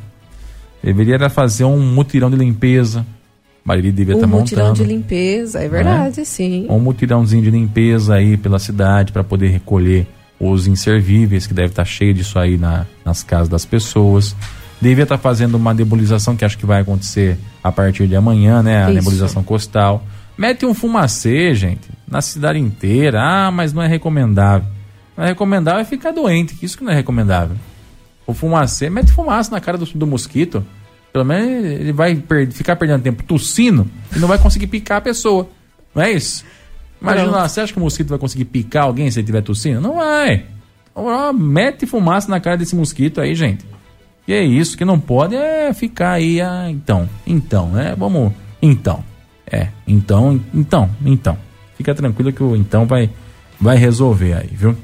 Deveria 0.83 1.31
fazer 1.31 1.63
um 1.63 1.79
mutirão 1.81 2.29
de 2.29 2.37
limpeza. 2.37 3.07
Bariri 3.65 3.93
devia 3.93 4.15
Um 4.17 4.19
estar 4.19 4.27
mutirão 4.27 4.69
montando. 4.71 4.85
de 4.85 4.93
limpeza, 4.93 5.61
é 5.61 5.69
verdade, 5.69 6.25
sim. 6.25 6.67
Um 6.69 6.81
mutirãozinho 6.81 7.45
de 7.45 7.51
limpeza 7.53 8.17
aí 8.17 8.37
pela 8.37 8.59
cidade 8.59 9.13
para 9.13 9.23
poder 9.23 9.51
recolher 9.51 10.09
os 10.41 10.67
inservíveis, 10.67 11.47
que 11.47 11.53
deve 11.55 11.69
estar 11.69 11.85
cheio 11.85 12.15
disso 12.15 12.39
aí 12.39 12.57
na- 12.57 12.87
nas 13.05 13.23
casas 13.23 13.49
das 13.49 13.65
pessoas. 13.65 14.35
Devia 14.81 15.03
estar 15.03 15.19
fazendo 15.19 15.57
uma 15.57 15.75
nebulização, 15.75 16.35
que 16.35 16.45
acho 16.45 16.57
que 16.57 16.65
vai 16.65 16.81
acontecer 16.81 17.37
a 17.63 17.71
partir 17.71 18.07
de 18.09 18.17
amanhã, 18.17 18.63
né? 18.63 18.79
A 18.85 18.87
Isso. 18.87 18.95
nebulização 18.95 19.43
costal. 19.43 20.03
Mete 20.39 20.65
um 20.65 20.73
fumacê, 20.73 21.55
gente, 21.55 21.87
na 22.09 22.23
cidade 22.23 22.59
inteira. 22.59 23.21
Ah, 23.23 23.51
mas 23.51 23.75
não 23.75 23.83
é 23.83 23.87
recomendável. 23.87 24.67
Não 25.15 25.25
é 25.25 25.27
recomendável 25.29 25.81
é 25.81 25.85
ficar 25.85 26.13
doente, 26.13 26.57
isso 26.63 26.79
que 26.79 26.85
não 26.85 26.93
é 26.93 26.95
recomendável. 26.95 27.57
O 28.27 28.33
fumacê, 28.33 28.89
mete 28.89 29.13
fumaça 29.13 29.51
na 29.51 29.61
cara 29.61 29.77
do, 29.77 29.85
do 29.85 30.07
mosquito. 30.07 30.65
Pelo 31.13 31.25
menos 31.27 31.65
ele 31.67 31.93
vai 31.93 32.15
per- 32.15 32.51
ficar 32.53 32.77
perdendo 32.77 33.03
tempo 33.03 33.23
tossindo 33.25 33.87
e 34.17 34.19
não 34.19 34.29
vai 34.29 34.39
conseguir 34.39 34.69
picar 34.69 34.99
a 34.99 35.01
pessoa. 35.03 35.47
Não 35.95 36.03
é 36.03 36.13
isso? 36.13 36.43
Imagina, 37.01 37.31
lá, 37.31 37.49
você 37.49 37.61
acha 37.61 37.73
que 37.73 37.79
o 37.79 37.83
mosquito 37.83 38.09
vai 38.09 38.19
conseguir 38.19 38.45
picar 38.45 38.85
alguém 38.85 39.11
se 39.11 39.19
ele 39.19 39.25
estiver 39.25 39.43
tossindo? 39.43 39.81
Não 39.81 39.97
vai. 39.97 40.45
Mete 41.35 41.87
fumaça 41.87 42.31
na 42.31 42.41
cara 42.41 42.57
desse 42.57 42.77
mosquito 42.77 43.21
aí, 43.21 43.35
gente. 43.35 43.65
Que 44.27 44.35
é 44.35 44.45
isso, 44.45 44.77
que 44.77 44.85
não 44.85 45.01
pode 45.01 45.35
é 45.35 45.73
ficar 45.73 46.13
aí, 46.13 46.41
ah, 46.41 46.71
então, 46.71 47.09
então, 47.27 47.71
né? 47.71 47.95
Vamos, 47.97 48.33
então. 48.61 49.03
É, 49.51 49.69
então, 49.87 50.41
então, 50.55 50.91
então. 51.05 51.39
Fica 51.77 51.95
tranquilo 51.95 52.33
que 52.33 52.43
o 52.43 52.55
então 52.55 52.87
vai, 52.87 53.11
vai 53.59 53.77
resolver 53.77 54.35
aí, 54.35 54.51
viu? 54.53 54.77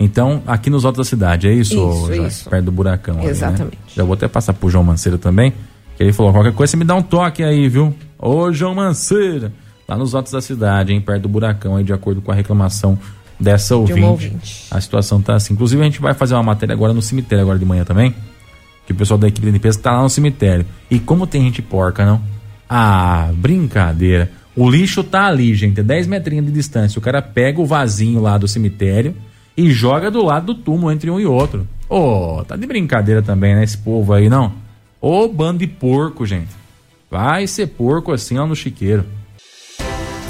Então, 0.00 0.42
aqui 0.46 0.68
nos 0.70 0.84
altos 0.84 0.98
da 0.98 1.08
cidade, 1.08 1.48
é 1.48 1.52
isso, 1.52 1.74
Isso, 1.74 2.06
Joyce? 2.06 2.26
isso. 2.26 2.50
Perto 2.50 2.64
do 2.66 2.72
buracão. 2.72 3.14
ali, 3.16 3.24
né? 3.24 3.30
Exatamente. 3.30 3.78
Já 3.94 4.04
vou 4.04 4.14
até 4.14 4.28
passar 4.28 4.52
pro 4.52 4.68
João 4.68 4.84
Manceira 4.84 5.18
também, 5.18 5.52
que 5.96 6.02
ele 6.02 6.12
falou, 6.12 6.32
qualquer 6.32 6.52
coisa 6.52 6.72
você 6.72 6.76
me 6.76 6.84
dá 6.84 6.94
um 6.94 7.02
toque 7.02 7.42
aí, 7.42 7.68
viu? 7.68 7.94
Ô, 8.18 8.52
João 8.52 8.74
Manceira. 8.74 9.52
Lá 9.88 9.96
nos 9.96 10.14
altos 10.14 10.32
da 10.32 10.42
cidade, 10.42 10.92
hein? 10.92 11.00
Perto 11.00 11.22
do 11.22 11.30
buracão 11.30 11.76
aí, 11.76 11.82
de 11.82 11.94
acordo 11.94 12.20
com 12.20 12.30
a 12.30 12.34
reclamação 12.34 12.98
dessa 13.40 13.74
ouvinte. 13.74 14.02
ouvinte. 14.02 14.66
A 14.70 14.78
situação 14.82 15.22
tá 15.22 15.34
assim. 15.34 15.54
Inclusive, 15.54 15.80
a 15.80 15.84
gente 15.86 15.98
vai 15.98 16.12
fazer 16.12 16.34
uma 16.34 16.42
matéria 16.42 16.74
agora 16.74 16.92
no 16.92 17.00
cemitério, 17.00 17.40
agora 17.40 17.58
de 17.58 17.64
manhã 17.64 17.84
também. 17.84 18.14
Que 18.84 18.92
o 18.92 18.94
pessoal 18.94 19.16
da 19.16 19.28
equipe 19.28 19.46
de 19.46 19.52
limpeza 19.52 19.78
tá 19.78 19.92
lá 19.92 20.02
no 20.02 20.10
cemitério. 20.10 20.66
E 20.90 20.98
como 20.98 21.26
tem 21.26 21.42
gente 21.42 21.62
porca, 21.62 22.04
não? 22.04 22.20
Ah, 22.68 23.30
brincadeira. 23.32 24.30
O 24.54 24.68
lixo 24.68 25.02
tá 25.02 25.26
ali, 25.26 25.54
gente, 25.54 25.80
a 25.80 25.82
10 25.82 26.06
metrinhos 26.06 26.44
de 26.44 26.52
distância. 26.52 26.98
O 26.98 27.02
cara 27.02 27.22
pega 27.22 27.58
o 27.58 27.64
vasinho 27.64 28.20
lá 28.20 28.36
do 28.36 28.46
cemitério 28.46 29.16
e 29.56 29.70
joga 29.70 30.10
do 30.10 30.22
lado 30.22 30.52
do 30.52 30.54
túmulo 30.54 30.92
entre 30.92 31.10
um 31.10 31.18
e 31.18 31.24
outro. 31.24 31.66
Ô, 31.88 32.44
tá 32.46 32.56
de 32.56 32.66
brincadeira 32.66 33.22
também, 33.22 33.54
né? 33.54 33.64
Esse 33.64 33.78
povo 33.78 34.12
aí, 34.12 34.28
não? 34.28 34.52
Ô, 35.00 35.26
bando 35.28 35.60
de 35.60 35.66
porco, 35.66 36.26
gente. 36.26 36.50
Vai 37.10 37.46
ser 37.46 37.68
porco 37.68 38.12
assim 38.12 38.36
lá 38.36 38.46
no 38.46 38.54
chiqueiro. 38.54 39.06